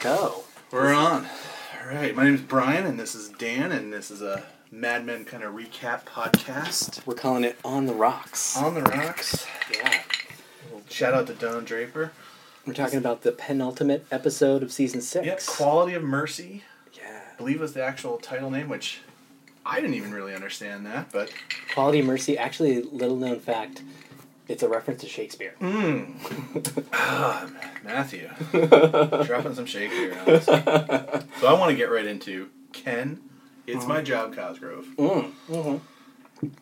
go. 0.00 0.44
We're 0.70 0.94
on. 0.94 1.26
All 1.80 1.88
right. 1.88 2.14
My 2.16 2.24
name 2.24 2.34
is 2.34 2.40
Brian, 2.40 2.86
and 2.86 2.98
this 2.98 3.14
is 3.14 3.28
Dan, 3.28 3.70
and 3.70 3.92
this 3.92 4.10
is 4.10 4.22
a 4.22 4.42
Mad 4.72 5.04
Men 5.04 5.26
kind 5.26 5.42
of 5.42 5.52
recap 5.54 6.04
podcast. 6.04 7.04
We're 7.06 7.14
calling 7.14 7.44
it 7.44 7.58
On 7.64 7.84
the 7.84 7.92
Rocks. 7.92 8.56
On 8.56 8.74
the 8.74 8.80
rocks. 8.82 9.46
Yeah. 9.74 10.02
Shout 10.88 11.12
out 11.12 11.26
to 11.26 11.34
Don 11.34 11.64
Draper. 11.64 12.12
We're 12.66 12.72
talking 12.72 12.98
about 12.98 13.22
the 13.22 13.32
penultimate 13.32 14.06
episode 14.10 14.62
of 14.62 14.72
season 14.72 15.02
six. 15.02 15.26
Yep. 15.26 15.44
Quality 15.46 15.92
of 15.94 16.02
Mercy. 16.02 16.62
yeah. 16.94 17.20
I 17.32 17.36
believe 17.36 17.60
was 17.60 17.74
the 17.74 17.82
actual 17.82 18.16
title 18.16 18.50
name, 18.50 18.70
which 18.70 19.00
I 19.66 19.82
didn't 19.82 19.94
even 19.94 20.12
really 20.12 20.34
understand 20.34 20.86
that, 20.86 21.12
but 21.12 21.30
Quality 21.74 22.00
of 22.00 22.06
Mercy, 22.06 22.38
actually, 22.38 22.80
little 22.82 23.16
known 23.16 23.38
fact, 23.38 23.82
it's 24.50 24.62
a 24.64 24.68
reference 24.68 25.00
to 25.02 25.08
Shakespeare. 25.08 25.54
mm. 25.60 26.84
ah, 26.92 27.48
Matthew, 27.84 28.28
dropping 29.24 29.54
some 29.54 29.64
Shakespeare 29.66 30.18
on 30.20 30.34
us. 30.34 30.44
So 30.44 31.46
I 31.46 31.52
want 31.52 31.70
to 31.70 31.76
get 31.76 31.90
right 31.90 32.04
into 32.04 32.48
Ken. 32.72 33.20
It's 33.66 33.86
my 33.86 34.02
job, 34.02 34.34
Cosgrove. 34.34 34.86
Mm. 34.96 35.30
hmm 35.48 35.76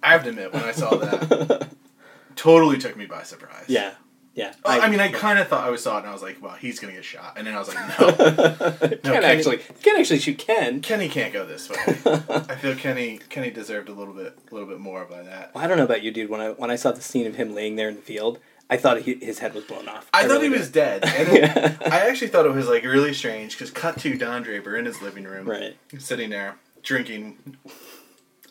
I 0.03 0.13
have 0.13 0.25
to 0.25 0.31
admit, 0.31 0.53
when 0.53 0.65
I 0.65 0.73
saw 0.73 0.97
that, 0.97 1.69
totally 2.37 2.79
took 2.79 2.97
me 2.97 3.07
by 3.07 3.23
surprise. 3.23 3.67
Yeah. 3.69 3.95
Yeah. 4.39 4.53
I, 4.65 4.79
I 4.79 4.89
mean, 4.89 5.01
I 5.01 5.09
kind 5.09 5.41
of 5.41 5.49
thought 5.49 5.65
I 5.65 5.71
was 5.71 5.83
saw 5.83 5.97
it, 5.97 6.03
and 6.03 6.11
I 6.11 6.13
was 6.13 6.23
like, 6.23 6.41
"Well, 6.41 6.55
he's 6.55 6.79
gonna 6.79 6.93
get 6.93 7.05
shot," 7.05 7.35
and 7.37 7.45
then 7.45 7.55
I 7.55 7.59
was 7.59 7.75
like, 7.75 7.99
"No, 7.99 8.13
can't 8.79 9.03
Kenny- 9.03 9.27
actually 9.27 9.57
can't 9.83 9.99
actually 9.99 10.21
shoot 10.21 10.39
Ken. 10.39 10.81
Kenny 10.81 11.09
can't 11.09 11.33
go 11.33 11.45
this 11.45 11.69
way." 11.69 11.77
I 12.07 12.55
feel 12.55 12.77
Kenny 12.77 13.19
Kenny 13.31 13.51
deserved 13.51 13.89
a 13.89 13.93
little 13.93 14.15
bit 14.15 14.39
a 14.49 14.55
little 14.55 14.69
bit 14.69 14.79
more 14.79 15.05
by 15.07 15.23
that. 15.23 15.53
Well, 15.57 15.65
I 15.65 15.67
don't 15.67 15.77
know 15.77 15.83
about 15.83 16.05
you, 16.05 16.13
dude. 16.13 16.31
When 16.31 16.41
I 16.41 16.51
when 16.51 16.71
I 16.71 16.77
saw 16.77 16.93
the 16.93 17.01
scene 17.01 17.27
of 17.27 17.35
him 17.35 17.53
laying 17.53 17.75
there 17.75 17.89
in 17.89 17.97
the 17.97 18.01
field, 18.01 18.39
I 18.71 18.77
thought 18.77 19.03
he, 19.03 19.15
his 19.15 19.41
head 19.41 19.55
was 19.55 19.65
blown 19.65 19.89
off. 19.89 20.09
I, 20.15 20.23
thought 20.23 20.35
really 20.35 20.45
he 20.45 20.51
did. 20.51 20.59
was 20.61 20.71
dead, 20.71 21.05
and 21.05 21.29
then 21.29 21.79
I 21.87 22.09
actually 22.09 22.29
thought 22.29 22.47
it 22.47 22.53
was 22.53 22.69
like 22.69 22.85
really 22.85 23.15
strange 23.15 23.59
because 23.59 23.73
cut 23.73 23.99
to 23.99 24.17
Don 24.17 24.43
Draper 24.45 24.77
in 24.77 24.85
his 24.85 25.03
living 25.03 25.25
room, 25.25 25.49
right. 25.49 25.77
sitting 25.99 26.31
there 26.31 26.55
drinking. 26.85 27.57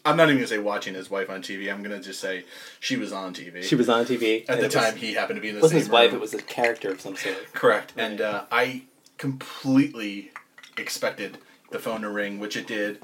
I'm 0.08 0.18
not 0.18 0.30
even 0.30 0.38
gonna 0.38 0.48
say 0.48 0.58
watching 0.58 0.94
his 0.94 1.10
wife 1.10 1.30
on 1.30 1.42
TV. 1.42 1.72
I'm 1.72 1.84
gonna 1.84 2.00
just 2.00 2.20
say 2.20 2.46
she 2.80 2.96
was 2.96 3.12
on 3.12 3.34
TV. 3.34 3.64
She 3.64 3.76
was 3.76 3.90
on 3.90 4.06
TV 4.06 4.46
at 4.48 4.60
the 4.60 4.66
it 4.66 4.72
time. 4.72 4.94
Was, 4.94 5.02
he 5.02 5.14
happened 5.14 5.38
to 5.38 5.42
be 5.42 5.50
in 5.50 5.56
the 5.56 5.62
wasn't 5.62 5.80
same 5.82 5.86
his 5.86 5.90
wife; 5.90 6.12
room. 6.12 6.18
it 6.18 6.22
was 6.22 6.34
a 6.34 6.42
character 6.42 6.92
of 6.92 7.02
some 7.02 7.16
sort. 7.16 7.54
Correct. 7.54 7.94
Right. 7.96 8.06
And 8.06 8.22
uh, 8.22 8.44
I 8.52 8.84
completely 9.18 10.32
expected 10.78 11.40
the 11.72 11.80
phone 11.80 12.02
to 12.02 12.10
ring, 12.10 12.40
which 12.40 12.56
it 12.56 12.68
did, 12.68 13.00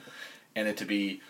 and 0.55 0.67
it 0.67 0.77
to 0.77 0.85
be, 0.85 1.21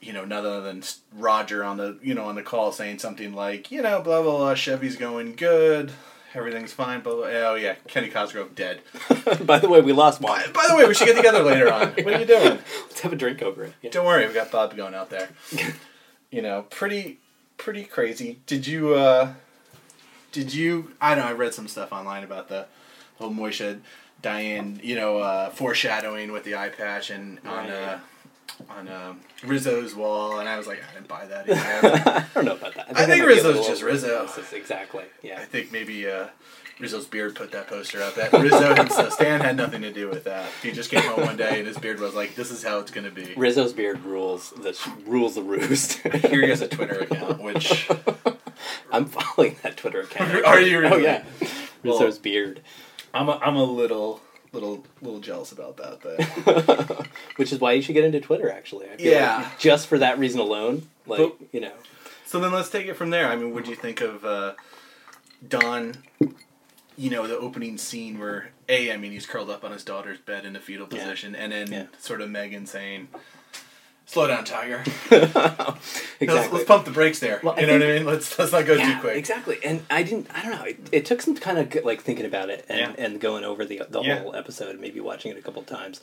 you 0.00 0.12
know, 0.12 0.24
none 0.24 0.44
other 0.44 0.60
than 0.62 0.82
Roger 1.12 1.62
on 1.62 1.76
the, 1.76 1.98
you 2.02 2.14
know, 2.14 2.24
on 2.24 2.34
the 2.34 2.42
call 2.42 2.72
saying 2.72 2.98
something 2.98 3.32
like, 3.32 3.70
you 3.70 3.82
know, 3.82 4.00
blah 4.00 4.22
blah 4.22 4.36
blah, 4.36 4.54
Chevy's 4.54 4.96
going 4.96 5.36
good, 5.36 5.92
everything's 6.34 6.72
fine, 6.72 7.00
blah. 7.00 7.12
Oh 7.26 7.54
yeah, 7.54 7.74
Kenny 7.88 8.08
Cosgrove 8.08 8.54
dead. 8.54 8.80
By 9.44 9.58
the 9.58 9.68
way, 9.68 9.80
we 9.80 9.92
lost 9.92 10.20
one. 10.20 10.40
By, 10.52 10.62
by 10.62 10.66
the 10.68 10.76
way, 10.76 10.86
we 10.86 10.94
should 10.94 11.06
get 11.06 11.16
together 11.16 11.42
later 11.42 11.72
on. 11.72 11.88
What 11.92 12.14
are 12.14 12.20
you 12.20 12.26
doing? 12.26 12.58
Let's 12.88 13.00
have 13.00 13.12
a 13.12 13.16
drink 13.16 13.42
over 13.42 13.64
it. 13.64 13.72
Yeah. 13.82 13.90
Don't 13.90 14.06
worry, 14.06 14.26
we 14.26 14.34
got 14.34 14.50
Bob 14.50 14.76
going 14.76 14.94
out 14.94 15.10
there. 15.10 15.28
you 16.30 16.42
know, 16.42 16.66
pretty 16.70 17.18
pretty 17.58 17.84
crazy. 17.84 18.40
Did 18.46 18.66
you 18.66 18.94
uh 18.94 19.34
did 20.32 20.54
you 20.54 20.92
I 21.00 21.14
don't 21.14 21.24
know, 21.24 21.30
I 21.30 21.34
read 21.34 21.54
some 21.54 21.68
stuff 21.68 21.92
online 21.92 22.24
about 22.24 22.48
the 22.48 22.66
whole 23.18 23.30
Moshe 23.30 23.80
Dayan, 24.22 24.82
you 24.82 24.94
know, 24.96 25.18
uh 25.18 25.50
foreshadowing 25.50 26.32
with 26.32 26.44
the 26.44 26.54
eye 26.56 26.68
patch 26.70 27.10
and 27.10 27.38
on 27.46 27.68
Right. 27.68 27.70
uh 27.70 27.98
on 28.68 28.88
uh, 28.88 29.14
Rizzo's 29.44 29.94
wall 29.94 30.38
and 30.40 30.48
I 30.48 30.56
was 30.58 30.66
like, 30.66 30.80
I 30.88 30.94
didn't 30.94 31.08
buy 31.08 31.26
that. 31.26 31.46
I 32.06 32.24
don't 32.34 32.44
know 32.44 32.54
about 32.56 32.74
that. 32.74 32.88
I 32.96 33.06
think 33.06 33.16
be 33.16 33.20
a 33.20 33.26
Rizzo's 33.26 33.66
just 33.66 33.82
Rizzo. 33.82 34.28
Exactly. 34.52 35.04
Yeah. 35.22 35.38
I 35.40 35.44
think 35.44 35.72
maybe 35.72 36.08
uh 36.08 36.26
Rizzo's 36.78 37.06
beard 37.06 37.34
put 37.34 37.52
that 37.52 37.66
poster 37.68 38.02
up. 38.02 38.14
That 38.14 38.32
Rizzo 38.32 38.74
himself, 38.74 39.12
Stan 39.12 39.40
had 39.42 39.54
nothing 39.56 39.82
to 39.82 39.92
do 39.92 40.08
with 40.08 40.24
that. 40.24 40.48
He 40.62 40.72
just 40.72 40.90
came 40.90 41.02
home 41.02 41.26
one 41.26 41.36
day 41.36 41.58
and 41.58 41.66
his 41.68 41.76
beard 41.76 42.00
was 42.00 42.14
like, 42.14 42.34
"This 42.36 42.50
is 42.50 42.62
how 42.62 42.78
it's 42.78 42.90
gonna 42.90 43.10
be." 43.10 43.34
Rizzo's 43.36 43.74
beard 43.74 44.02
rules 44.02 44.50
the 44.52 44.74
rules 45.06 45.34
the 45.34 45.42
roost. 45.42 45.98
Here 45.98 46.40
he 46.42 46.48
has 46.48 46.62
a 46.62 46.68
Twitter 46.68 47.00
account, 47.00 47.42
which 47.42 47.86
I'm 48.90 49.04
following 49.06 49.56
that 49.62 49.76
Twitter 49.76 50.00
account. 50.00 50.44
Are 50.46 50.60
you 50.60 50.78
Oh 50.78 50.80
really? 50.80 51.02
yeah. 51.04 51.24
Well- 51.84 51.98
Rizzo's 51.98 52.18
beard, 52.18 52.62
I'm 53.12 53.28
a, 53.28 53.32
I'm 53.42 53.56
a 53.56 53.64
little 53.64 54.20
little 54.52 54.84
little 55.00 55.20
jealous 55.20 55.52
about 55.52 55.76
that. 55.78 56.00
But 56.02 57.06
which 57.36 57.52
is 57.52 57.60
why 57.60 57.72
you 57.72 57.82
should 57.82 57.94
get 57.94 58.04
into 58.04 58.20
Twitter. 58.20 58.50
Actually, 58.50 58.86
I 58.90 58.96
feel 58.96 59.12
Yeah. 59.12 59.36
like 59.38 59.58
just 59.58 59.86
for 59.86 59.98
that 59.98 60.18
reason 60.18 60.40
alone, 60.40 60.88
like 61.06 61.18
But- 61.18 61.36
you 61.52 61.60
know, 61.60 61.72
so 62.26 62.40
then 62.40 62.52
let's 62.52 62.70
take 62.70 62.86
it 62.86 62.94
from 62.94 63.10
there. 63.10 63.28
I 63.28 63.36
mean, 63.36 63.52
what 63.54 63.64
do 63.64 63.70
you 63.70 63.76
think 63.76 64.00
of 64.00 64.24
uh, 64.24 64.54
Don? 65.46 65.94
You 66.96 67.08
know, 67.08 67.26
the 67.26 67.38
opening 67.38 67.78
scene 67.78 68.18
where 68.18 68.50
a 68.68 68.92
I 68.92 68.96
mean 68.96 69.12
he's 69.12 69.24
curled 69.26 69.48
up 69.50 69.64
on 69.64 69.72
his 69.72 69.84
daughter's 69.84 70.18
bed 70.18 70.44
in 70.44 70.54
a 70.56 70.60
fetal 70.60 70.86
Yeah. 70.90 70.98
position, 70.98 71.34
and 71.34 71.52
then 71.52 71.72
Yeah. 71.72 71.86
sort 71.98 72.20
of 72.20 72.28
Megan 72.30 72.66
saying, 72.66 73.08
"Slow 74.10 74.26
down, 74.26 74.44
Tiger. 74.44 74.82
exactly. 75.10 76.26
Let's, 76.26 76.52
let's 76.52 76.64
pump 76.64 76.84
the 76.84 76.90
brakes 76.90 77.20
there. 77.20 77.40
Well, 77.42 77.58
you 77.60 77.66
know 77.66 77.74
what 77.74 77.82
I 77.82 77.86
mean? 77.98 78.04
Let's 78.04 78.38
let's 78.38 78.52
not 78.52 78.66
go 78.66 78.74
yeah, 78.74 78.94
too 78.94 79.00
quick. 79.00 79.16
Exactly, 79.16 79.58
and 79.64 79.82
I 79.90 80.02
didn't. 80.02 80.26
I 80.34 80.42
don't 80.42 80.50
know. 80.52 80.64
It, 80.64 80.88
it 80.92 81.04
took 81.06 81.22
some 81.22 81.36
kind 81.36 81.58
of 81.58 81.84
like 81.84 82.02
thinking 82.02 82.26
about 82.26 82.50
it 82.50 82.66
and, 82.68 82.78
Yeah. 82.78 83.04
and 83.04 83.20
going 83.20 83.44
over 83.44 83.64
the 83.64 83.82
the 83.88 84.02
Yeah. 84.02 84.18
whole 84.20 84.34
episode, 84.34 84.70
and 84.70 84.80
maybe 84.80 84.98
watching 85.00 85.30
it 85.30 85.38
a 85.38 85.42
couple 85.42 85.62
times 85.62 86.00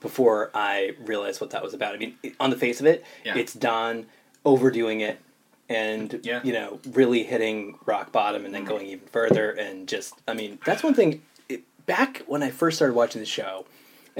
before 0.00 0.50
I 0.54 0.92
realized 1.00 1.40
what 1.40 1.50
that 1.50 1.62
was 1.62 1.74
about. 1.74 1.94
I 1.94 1.98
mean, 1.98 2.16
on 2.40 2.48
the 2.50 2.56
face 2.56 2.80
of 2.80 2.86
it, 2.86 3.04
Yeah. 3.24 3.36
it's 3.36 3.52
Don 3.54 4.06
overdoing 4.44 5.00
it 5.00 5.20
and. 5.68 6.10
Mm-hmm. 6.10 6.46
you 6.46 6.52
know 6.54 6.80
really 6.92 7.22
hitting 7.24 7.78
rock 7.84 8.10
bottom 8.10 8.44
and 8.46 8.54
then 8.54 8.64
going 8.64 8.86
even 8.86 9.06
further 9.08 9.50
and 9.50 9.86
just 9.86 10.14
I 10.26 10.32
mean 10.34 10.58
that's 10.64 10.82
one 10.82 10.94
thing. 10.94 11.20
It, 11.48 11.62
back 11.86 12.22
when 12.26 12.42
I 12.42 12.50
first 12.50 12.76
started 12.76 12.94
watching 12.94 13.20
the 13.20 13.26
show, 13.26 13.66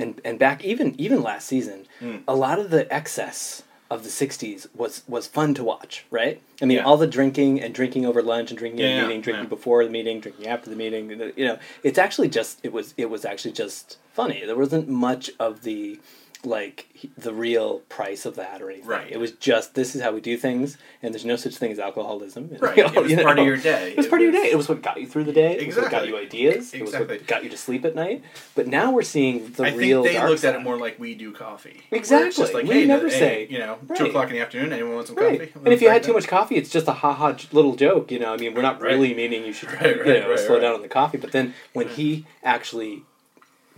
and 0.00 0.20
and 0.24 0.38
back 0.38 0.64
even 0.64 0.94
even 0.98 1.22
last 1.22 1.46
season, 1.46 1.86
Mm. 2.00 2.22
a 2.26 2.34
lot 2.34 2.58
of 2.58 2.70
the 2.70 2.92
excess 2.92 3.62
of 3.90 4.02
the 4.04 4.08
'60s 4.10 4.68
was 4.74 5.02
was 5.08 5.26
fun 5.26 5.52
to 5.54 5.64
watch. 5.64 6.04
Right? 6.10 6.40
I 6.62 6.64
mean, 6.64 6.78
Yeah. 6.78 6.84
all 6.84 6.96
the 6.96 7.06
drinking 7.18 7.60
and 7.60 7.74
drinking 7.74 8.06
over 8.06 8.22
lunch 8.22 8.50
and 8.50 8.58
drinking 8.58 8.82
at 8.84 9.00
the 9.00 9.06
meeting, 9.06 9.20
drinking 9.20 9.44
yeah. 9.44 9.48
before 9.56 9.84
the 9.84 9.90
meeting, 9.90 10.20
drinking 10.20 10.46
after 10.46 10.70
the 10.70 10.76
meeting. 10.76 11.10
You 11.36 11.44
know, 11.48 11.58
it's 11.82 11.98
actually 11.98 12.28
just 12.28 12.60
it 12.62 12.72
was 12.72 12.94
it 12.96 13.10
was 13.10 13.24
actually 13.24 13.52
just 13.52 13.98
funny. 14.12 14.44
There 14.46 14.56
wasn't 14.56 14.88
much 14.88 15.30
of 15.38 15.62
the 15.62 15.98
like 16.44 16.86
the 17.18 17.32
real 17.34 17.80
price 17.90 18.24
of 18.24 18.36
that 18.36 18.62
or 18.62 18.70
anything. 18.70 18.88
Right. 18.88 19.10
It 19.10 19.18
was 19.18 19.32
just 19.32 19.74
this 19.74 19.94
is 19.94 20.02
how 20.02 20.12
we 20.12 20.20
do 20.20 20.36
things, 20.36 20.78
and 21.02 21.12
there's 21.12 21.24
no 21.24 21.36
such 21.36 21.56
thing 21.56 21.70
as 21.72 21.78
alcoholism. 21.78 22.50
Right. 22.60 22.76
You 22.76 22.84
know, 22.84 22.92
It 23.04 23.16
was 23.16 23.22
part 23.22 23.38
of 23.38 23.46
your 23.46 23.56
day. 23.56 23.90
It 23.92 23.96
was 23.96 24.06
It 24.06 24.08
part 24.10 24.20
of 24.22 24.24
your 24.24 24.32
day. 24.32 24.50
It 24.50 24.56
was 24.56 24.68
what 24.68 24.82
got 24.82 25.00
you 25.00 25.06
through 25.06 25.24
the 25.24 25.32
day. 25.32 25.58
Exactly. 25.58 25.64
It 25.64 25.68
was 25.68 25.76
what 25.76 25.90
got 25.90 26.08
you 26.08 26.16
ideas. 26.18 26.72
Exactly. 26.74 26.78
It 26.80 26.82
was 26.84 26.94
what 27.20 27.26
got 27.26 27.44
you 27.44 27.50
to 27.50 27.56
sleep 27.56 27.84
at 27.84 27.94
night. 27.94 28.22
But 28.54 28.66
now 28.68 28.90
we're 28.92 29.02
seeing 29.02 29.50
the 29.52 29.64
I 29.64 29.74
real. 29.74 30.02
think 30.02 30.16
they 30.18 30.28
looked 30.28 30.44
at 30.44 30.54
it 30.54 30.62
more 30.62 30.76
like 30.78 30.98
we 30.98 31.14
do 31.14 31.32
coffee. 31.32 31.82
Exactly. 31.90 32.30
Just 32.42 32.54
like, 32.54 32.64
We 32.66 32.74
hey, 32.80 32.86
never 32.86 33.08
hey, 33.08 33.18
say- 33.18 33.46
you 33.50 33.58
know, 33.58 33.78
Right. 33.86 33.98
two 33.98 34.06
o'clock 34.06 34.28
in 34.28 34.34
the 34.34 34.40
afternoon. 34.40 34.72
Anyone 34.72 34.94
want 34.94 35.06
some 35.08 35.16
Right. 35.16 35.38
coffee? 35.52 35.52
And 35.64 35.72
if 35.74 35.80
you 35.82 35.88
had 35.90 36.02
too 36.02 36.12
much 36.12 36.26
coffee, 36.28 36.56
it's 36.56 36.70
just 36.70 36.88
a 36.88 36.92
ha 36.92 37.12
ha 37.12 37.36
little 37.52 37.76
joke, 37.76 38.10
you 38.10 38.18
know. 38.18 38.32
I 38.32 38.36
mean, 38.36 38.54
we're 38.54 38.62
not 38.62 38.80
Right. 38.80 38.92
really 38.92 39.14
meaning 39.14 39.44
you 39.44 39.52
should, 39.52 39.70
you 39.80 40.04
know, 40.04 40.36
slow 40.36 40.58
down 40.60 40.74
on 40.74 40.82
the 40.82 40.88
coffee. 40.88 41.18
But 41.18 41.32
then 41.32 41.54
when 41.72 41.88
he 41.88 42.26
actually 42.42 43.04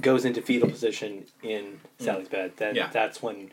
goes 0.03 0.25
into 0.25 0.43
fetal 0.43 0.69
position 0.69 1.25
in 1.43 1.81
Sally's 1.99 2.29
bed, 2.29 2.53
then 2.57 2.75
Mm. 2.75 2.77
Yeah. 2.77 2.91
that's 2.93 3.23
when 3.23 3.51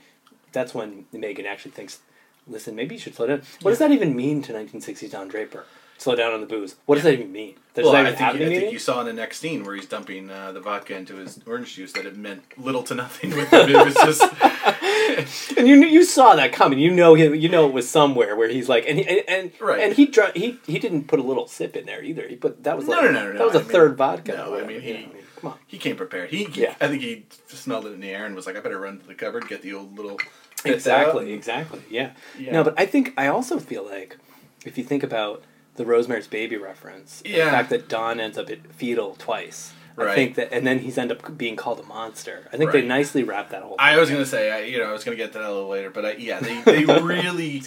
that's 0.52 0.74
when 0.74 1.06
Megan 1.14 1.46
actually 1.46 1.72
thinks, 1.72 2.00
"Listen, 2.48 2.76
maybe 2.76 2.96
you 2.96 3.00
should 3.02 3.16
slow 3.16 3.28
down." 3.28 3.44
What 3.62 3.72
does 3.72 3.80
that 3.80 3.92
even 3.92 4.16
mean 4.16 4.42
to 4.44 4.54
1960s 4.54 5.12
Don 5.12 5.28
Draper? 5.28 5.66
Slow 6.00 6.16
down 6.16 6.32
on 6.32 6.40
the 6.40 6.48
booze. 6.48 6.76
What 6.86 6.96
does 6.96 7.04
that 7.04 7.14
even 7.14 7.30
mean? 7.34 7.56
Does 7.74 7.84
well, 7.84 7.92
that 7.92 7.98
I 8.00 8.02
even 8.04 8.14
think, 8.14 8.20
have 8.26 8.36
I 8.36 8.38
any 8.38 8.46
think 8.46 8.58
meaning? 8.60 8.72
you 8.74 8.80
saw 8.80 9.02
in 9.02 9.06
the 9.06 9.12
next 9.14 9.40
scene 9.40 9.66
where 9.66 9.76
he's 9.76 9.86
dumping 9.86 10.30
uh, 10.32 10.54
the 10.54 10.62
vodka 10.62 10.96
into 10.96 11.16
his 11.18 11.42
orange 11.46 11.76
juice 11.76 11.92
that 11.92 12.06
it 12.06 12.16
meant 12.16 12.42
little 12.58 12.84
to 12.84 12.96
nothing 12.96 13.36
with 13.36 13.50
him. 13.52 13.70
It 13.70 13.86
was 13.86 13.96
just 13.96 14.22
And 15.58 15.68
you 15.68 15.76
knew- 15.76 15.88
you 15.88 16.04
saw 16.06 16.36
that 16.36 16.54
coming. 16.54 16.80
You 16.80 16.92
know 16.92 17.16
him. 17.16 17.36
You 17.36 17.50
know 17.50 17.68
it 17.68 17.74
was 17.74 17.90
somewhere 17.90 18.36
where 18.38 18.48
he's 18.48 18.70
like, 18.70 18.86
and 18.88 18.98
he, 19.00 19.08
and 19.08 19.24
and, 19.28 19.52
Right. 19.60 19.81
and 19.81 19.94
he 19.94 20.06
dr- 20.06 20.34
he 20.36 20.58
he 20.66 20.80
didn't 20.80 21.10
put 21.10 21.19
a 21.19 21.24
little 21.24 21.48
sip 21.48 21.75
in 21.75 21.86
there 21.86 22.02
either. 22.02 22.28
He 22.28 22.36
put 22.38 22.63
that 22.63 22.78
was 22.78 22.88
No, 22.88 22.94
like, 22.95 23.04
no, 23.06 23.12
no, 23.12 23.31
no, 23.34 23.38
that 23.38 23.45
was 23.45 23.56
a 23.56 23.60
I 23.60 23.62
mean, 23.63 23.72
third 23.72 23.98
vodka. 23.98 24.31
no, 24.38 24.45
I 24.45 24.50
whatever, 24.50 24.68
mean, 24.68 24.75
you 24.78 24.81
he- 24.81 24.94
know, 24.94 25.00
I 25.00 25.13
mean, 25.13 25.19
come 25.41 25.51
on. 25.51 25.59
he 25.68 25.77
came 25.77 25.95
prepared. 25.95 26.30
He, 26.30 26.45
he 26.45 26.63
Yeah. 26.63 26.75
I 26.81 26.88
think 26.88 27.01
he 27.01 27.25
smelled 27.47 27.86
it 27.86 27.94
in 27.94 28.00
the 28.00 28.09
air 28.12 28.25
and 28.25 28.36
was 28.36 28.45
like, 28.45 28.56
I 28.56 28.59
better 28.59 28.80
run 28.80 29.00
to 29.00 29.07
the 29.07 29.15
cupboard, 29.15 29.47
get 29.47 29.62
the 29.62 29.74
old 29.74 29.95
little 29.97 30.19
Exactly, 30.65 31.25
out. 31.31 31.36
exactly. 31.36 31.81
Yeah. 31.89 32.12
Yeah. 32.38 32.51
No, 32.51 32.63
but 32.63 32.74
I 32.77 32.86
think 32.86 33.13
I 33.18 33.27
also 33.27 33.59
feel 33.59 33.86
like 33.86 34.18
if 34.65 34.77
you 34.77 34.83
think 34.83 35.03
about 35.03 35.44
the 35.75 35.86
Rosemary's 35.86 36.27
Baby 36.27 36.57
reference, 36.57 37.21
Yeah. 37.25 37.45
the 37.45 37.51
fact 37.51 37.69
that 37.69 37.88
Don 37.88 38.19
ends 38.19 38.38
up 38.38 38.50
at 38.50 38.71
fetal 38.74 39.15
twice. 39.18 39.74
I 39.97 40.15
think 40.15 40.36
that, 40.36 40.53
and 40.53 40.65
then 40.65 40.80
he's 40.80 40.97
end 40.97 41.12
up 41.12 41.38
being 41.38 41.57
called 41.57 41.81
a 41.81 41.83
monster. 41.83 42.47
I 42.53 42.56
think 42.56 42.71
they 42.71 42.81
nicely 42.81 43.21
wrapped 43.24 43.50
that 43.51 43.63
whole. 43.63 43.75
I 43.80 43.97
was 44.00 44.09
gonna 44.09 44.25
say, 44.25 44.50
I, 44.50 44.59
you 44.62 44.77
know, 44.77 44.85
I 44.85 44.94
was 44.94 45.03
gonna 45.03 45.18
get 45.18 45.33
to 45.33 45.39
that 45.39 45.50
a 45.50 45.51
little 45.51 45.68
later, 45.68 45.89
but 45.89 46.06
I, 46.06 46.12
yeah, 46.13 46.39
they, 46.39 46.62
they 46.62 46.85
really 47.01 47.62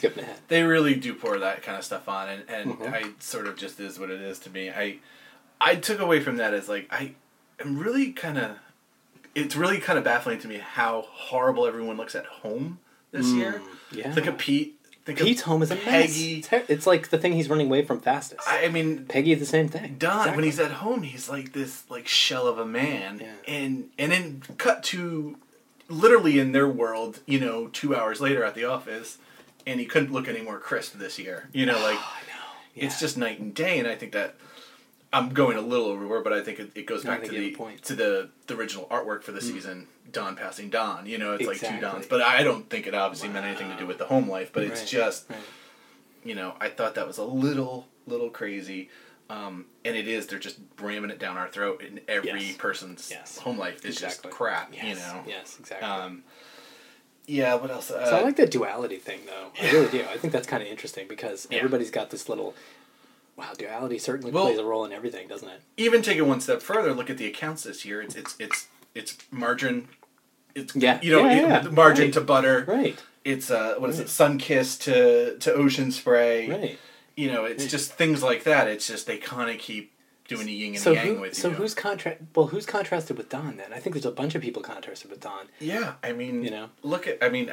they 0.49 0.63
really 0.63 0.95
do 0.95 1.15
pour 1.15 1.39
that 1.41 1.63
kind 1.63 1.77
of 1.77 1.85
stuff 1.85 2.09
on, 2.09 2.31
and 2.31 2.43
and 2.49 2.79
Mhm. 2.79 2.91
I 2.95 3.11
sort 3.19 3.47
of 3.47 3.57
just 3.59 3.79
is 3.81 3.99
what 3.99 4.09
it 4.11 4.23
is 4.23 4.39
to 4.41 4.51
me. 4.51 4.71
I 4.71 4.97
I 5.61 5.75
took 5.75 6.01
away 6.01 6.21
from 6.21 6.39
that 6.39 6.55
as 6.55 6.71
like 6.71 6.87
I 6.91 7.17
am 7.65 7.79
really 7.79 8.13
kind 8.13 8.39
of. 8.39 8.57
It's 9.35 9.57
really 9.57 9.79
kind 9.79 9.99
of 9.99 10.05
baffling 10.05 10.39
to 10.41 10.49
me 10.49 10.59
how 10.59 11.07
horrible 11.09 11.67
everyone 11.67 11.97
looks 11.97 12.15
at 12.15 12.27
home 12.27 12.79
this 13.13 13.27
year. 13.29 13.63
Mm, 13.91 13.97
Yeah. 13.99 14.13
Look 14.15 14.27
at 14.27 14.37
Pete 14.39 14.79
think 15.05 15.19
of 15.21 15.27
Pete's 15.27 15.41
home 15.43 15.63
is 15.63 15.71
a 15.71 15.75
mess. 15.75 15.85
Peggy. 15.85 16.39
It's, 16.39 16.49
it's 16.71 16.87
like 16.87 17.09
the 17.09 17.19
thing 17.19 17.33
he's 17.33 17.49
running 17.49 17.67
away 17.67 17.83
from 17.85 17.99
fastest. 18.01 18.47
I, 18.47 18.67
I 18.67 18.69
mean, 18.69 19.07
Peggy, 19.07 19.35
the 19.35 19.47
same 19.47 19.69
thing. 19.69 19.97
Don 19.99 20.13
Exactly. 20.19 20.37
when 20.37 20.45
he's 20.45 20.61
at 20.61 20.71
home, 20.71 21.03
he's 21.03 21.29
like 21.31 21.53
this 21.55 21.85
like 21.91 22.07
shell 22.07 22.47
of 22.47 22.59
a 22.59 22.67
man, 22.67 23.21
Yeah. 23.21 23.33
and 23.49 23.89
and 23.99 24.13
then 24.13 24.43
cut 24.59 24.83
to 24.85 25.37
literally 25.89 26.39
in 26.39 26.53
their 26.53 26.69
world, 26.69 27.21
you 27.27 27.41
know, 27.41 27.69
two 27.69 27.97
hours 27.97 28.21
later 28.21 28.45
at 28.45 28.55
the 28.55 28.65
office, 28.65 29.19
and 29.67 29.81
he 29.81 29.87
couldn't 29.87 30.13
look 30.13 30.29
any 30.29 30.41
more 30.43 30.59
crisp 30.59 30.95
this 30.99 31.19
year. 31.19 31.49
You 31.55 31.65
know, 31.67 31.79
like 31.83 31.97
Oh, 31.99 32.13
I 32.17 32.21
know. 32.29 32.87
it's 32.87 33.01
just 33.01 33.17
night 33.17 33.41
and 33.41 33.55
day, 33.55 33.79
and 33.79 33.89
I 33.89 33.95
think 33.95 34.13
that. 34.13 34.35
I'm 35.13 35.29
going 35.31 35.57
a 35.59 35.61
little 35.61 35.87
overboard, 35.87 36.25
but 36.25 36.33
I 36.33 36.41
think 36.43 36.59
it, 36.59 36.71
it 36.75 36.87
goes 36.87 37.05
back 37.05 37.23
to 37.25 37.31
the 37.31 37.51
point. 37.55 37.83
Mm. 37.83 37.85
to 37.87 37.95
the 37.95 38.31
the 38.47 38.57
original 38.57 38.87
artwork 38.91 39.23
for 39.23 39.33
the 39.33 39.41
season. 39.43 39.89
Don 40.11 40.37
passing 40.37 40.69
Don, 40.69 41.07
you 41.07 41.17
know, 41.17 41.33
it's 41.35 41.47
like 41.47 41.59
two 41.61 41.81
Dons, 41.81 42.07
but 42.07 42.21
I 42.21 42.43
don't 42.43 42.69
think 42.69 42.87
it 42.87 42.95
obviously 42.95 43.29
meant 43.31 43.47
anything 43.47 43.71
to 43.71 43.77
do 43.79 43.87
with 43.87 43.97
the 43.99 44.05
home 44.05 44.29
life. 44.29 44.53
But 44.53 44.65
it's 44.65 44.81
Right, 44.81 44.89
just 44.89 45.31
right. 45.31 45.39
you 46.25 46.35
know, 46.35 46.55
I 46.61 46.69
thought 46.69 46.97
that 46.97 47.07
was 47.07 47.17
a 47.19 47.25
little, 47.25 47.87
little 48.07 48.29
crazy. 48.29 48.91
Um, 49.31 49.65
and 49.87 49.97
it 49.97 50.07
is, 50.07 50.27
they're 50.27 50.39
just 50.39 50.59
ramming 50.79 51.11
it 51.11 51.19
down 51.19 51.39
our 51.39 51.49
throat 51.49 51.83
in 51.83 52.01
every 52.09 52.43
Yes. 52.43 52.57
person's 52.59 53.09
Yes. 53.11 53.39
home 53.39 53.57
life. 53.57 53.77
is 53.87 53.95
Exactly. 53.97 54.29
just 54.29 54.37
crap, 54.37 54.75
Yes. 54.75 54.85
you 54.85 54.95
know? 54.97 55.23
Yes, 55.27 55.57
exactly. 55.59 55.89
Um, 55.89 56.25
yeah, 57.27 57.55
what 57.55 57.71
else? 57.71 57.91
Uh, 57.91 58.05
so 58.05 58.17
I 58.17 58.21
like 58.23 58.37
the 58.37 58.47
duality 58.47 58.97
thing, 58.99 59.21
though. 59.25 59.53
I 59.63 59.71
really 59.71 59.89
do. 59.89 60.05
I 60.11 60.19
think 60.19 60.35
that's 60.35 60.47
kind 60.47 60.63
of 60.63 60.69
interesting 60.69 61.09
because 61.09 61.47
Yeah. 61.51 61.59
everybody's 61.59 61.91
got 61.91 62.11
this 62.11 62.29
little. 62.29 62.55
Wow, 63.43 63.55
duality 63.59 63.99
certainly 63.99 64.31
Well- 64.31 64.45
plays 64.47 64.59
a 64.59 64.65
role 64.65 64.85
in 64.85 64.93
everything, 64.93 65.27
doesn't 65.27 65.49
it? 65.49 65.61
even 65.77 66.01
take 66.03 66.17
it 66.17 66.23
one 66.23 66.41
step 66.41 66.63
further, 66.63 66.93
look 66.95 67.11
at 67.11 67.19
the 67.19 67.27
accounts 67.27 67.65
this 67.65 67.85
year. 67.85 68.01
It's, 68.01 68.15
it's, 68.15 68.37
it's, 68.39 68.69
it's 68.95 69.17
margarine. 69.33 69.89
It's, 70.55 70.77
Yeah. 70.77 71.01
you 71.03 71.11
know, 71.13 71.25
Yeah, 71.25 71.59
it- 71.59 71.65
yeah. 71.65 71.71
margin 71.71 72.05
Right. 72.07 72.15
to 72.15 72.21
butter. 72.21 72.65
Right. 72.69 72.97
It's, 73.25 73.51
uh, 73.51 73.75
what 73.79 73.91
is 73.91 73.97
Right. 73.99 74.07
it? 74.07 74.11
Sunkist 74.11 74.83
to, 74.83 75.39
to 75.39 75.53
ocean 75.55 75.91
spray. 75.91 76.49
Right. 76.49 76.79
You 77.17 77.33
know, 77.33 77.45
it's 77.45 77.65
Right. 77.65 77.71
just 77.71 77.95
things 77.95 78.23
like 78.23 78.45
that. 78.45 78.69
It's 78.69 78.87
just, 78.87 79.07
they 79.09 79.19
kind 79.19 79.51
of 79.51 79.59
keep 79.59 79.93
doing 80.29 80.47
the 80.47 80.53
yin 80.53 80.75
and 80.75 80.79
So 80.83 80.93
yang 80.93 81.07
who, 81.17 81.21
with 81.23 81.35
so 81.35 81.49
you. 81.49 81.55
who's 81.55 81.75
contrast? 81.75 82.21
Well, 82.37 82.47
who's 82.47 82.65
contrasted 82.65 83.19
with 83.19 83.29
Don 83.29 83.57
then? 83.57 83.73
I 83.73 83.79
think 83.81 83.95
there's 83.95 84.07
a 84.07 84.11
bunch 84.13 84.35
of 84.37 84.41
people 84.43 84.63
contrasted 84.63 85.11
with 85.11 85.21
Don. 85.21 85.49
Yeah, 85.59 85.95
I 86.05 86.13
mean, 86.13 86.45
You 86.45 86.51
know? 86.51 86.71
look 86.83 87.09
at, 87.09 87.19
I 87.21 87.29
mean, 87.29 87.53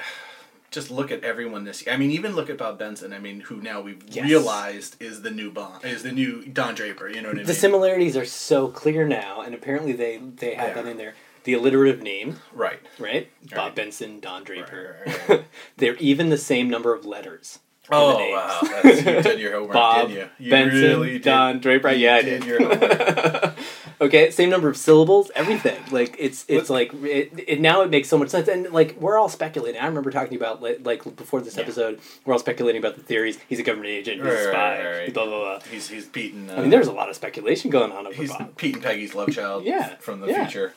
just 0.71 0.91
look 0.91 1.11
at 1.11 1.23
everyone 1.23 1.63
this 1.63 1.85
year. 1.85 1.93
I 1.93 1.97
mean, 1.97 2.11
even 2.11 2.35
look 2.35 2.49
at 2.49 2.57
Bob 2.57 2.77
Benson. 2.79 3.11
I 3.13 3.19
mean, 3.19 3.41
who 3.41 3.61
now 3.61 3.81
we've 3.81 4.03
Yes. 4.07 4.25
realized 4.25 5.01
is 5.01 5.21
the 5.23 5.31
new 5.31 5.51
Bond, 5.51 5.83
is 5.85 6.03
the 6.03 6.11
new 6.11 6.43
Don 6.45 6.75
Draper. 6.75 7.07
You 7.09 7.21
know 7.21 7.29
what 7.29 7.35
I 7.35 7.37
mean? 7.39 7.45
The 7.47 7.53
similarities 7.53 8.15
are 8.17 8.25
so 8.25 8.67
clear 8.67 9.07
now, 9.07 9.41
and 9.41 9.53
apparently 9.55 9.93
they 9.93 10.17
they 10.17 10.53
have 10.55 10.69
Yeah. 10.69 10.81
that 10.83 10.85
in 10.87 10.97
there. 10.97 11.15
The 11.45 11.53
alliterative 11.53 12.01
name, 12.03 12.39
right. 12.53 12.79
right? 12.99 13.29
Bob 13.49 13.57
Right. 13.57 13.75
Benson, 13.75 14.19
Don 14.19 14.43
Draper. 14.43 14.97
Right. 15.27 15.45
They're 15.77 15.95
even 15.95 16.29
the 16.29 16.37
same 16.37 16.69
number 16.69 16.93
of 16.93 17.05
letters. 17.05 17.59
Oh 17.91 18.29
wow, 18.31 18.59
That's, 18.83 18.97
you 19.03 19.21
did 19.23 19.39
your 19.39 19.53
homework, 19.53 19.73
Bob 19.73 20.09
didn't 20.09 20.29
you? 20.39 20.45
You 20.45 20.51
Benson, 20.51 20.79
really 20.81 21.11
did. 21.13 21.23
Don 21.23 21.59
Draper. 21.59 21.89
you 21.91 22.05
Yeah, 22.05 22.15
I 22.17 22.21
did 22.21 22.41
did. 22.41 22.47
your 22.47 22.59
homework. 22.59 23.55
okay, 24.01 24.31
same 24.31 24.49
number 24.49 24.69
of 24.69 24.77
syllables, 24.77 25.31
everything. 25.35 25.77
Like 25.91 26.15
it's 26.19 26.45
it's 26.47 26.69
like 26.69 26.93
it, 26.93 27.31
it 27.47 27.61
now 27.61 27.81
it 27.81 27.89
makes 27.89 28.07
so 28.07 28.17
much 28.17 28.29
sense, 28.29 28.47
and 28.47 28.71
like 28.71 28.95
we're 28.99 29.17
all 29.17 29.29
speculating. 29.29 29.81
I 29.81 29.85
remember 29.87 30.11
talking 30.11 30.37
about 30.37 30.61
like, 30.61 31.03
before 31.15 31.41
this 31.41 31.55
Yeah. 31.55 31.63
episode, 31.63 31.99
we're 32.25 32.33
all 32.33 32.39
speculating 32.39 32.79
about 32.79 32.95
the 32.95 33.03
theories. 33.03 33.37
He's 33.47 33.59
a 33.59 33.63
government 33.63 33.89
agent. 33.91 34.17
He's 34.17 34.25
Right, 34.25 34.39
a 34.39 34.43
spy. 34.51 34.77
right, 34.85 34.97
right. 34.99 35.13
Blah 35.13 35.25
blah 35.25 35.39
blah. 35.39 35.59
he's 35.71 35.89
he's 35.89 36.05
Pete 36.07 36.33
and 36.33 36.49
uh, 36.49 36.55
I 36.55 36.61
mean, 36.61 36.69
there's 36.69 36.87
a 36.87 36.91
lot 36.93 37.09
of 37.09 37.15
speculation 37.15 37.69
going 37.71 37.91
on 37.91 38.07
over 38.07 38.15
he's 38.15 38.31
Bob. 38.31 38.55
Pete 38.57 38.75
and 38.75 38.83
Peggy's 38.83 39.15
love 39.15 39.31
child. 39.31 39.63
Yeah, 39.65 39.95
from 39.99 40.21
the 40.21 40.27
yeah. 40.27 40.43
future. 40.45 40.73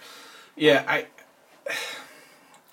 Yeah, 0.56 0.84
I. 0.86 1.06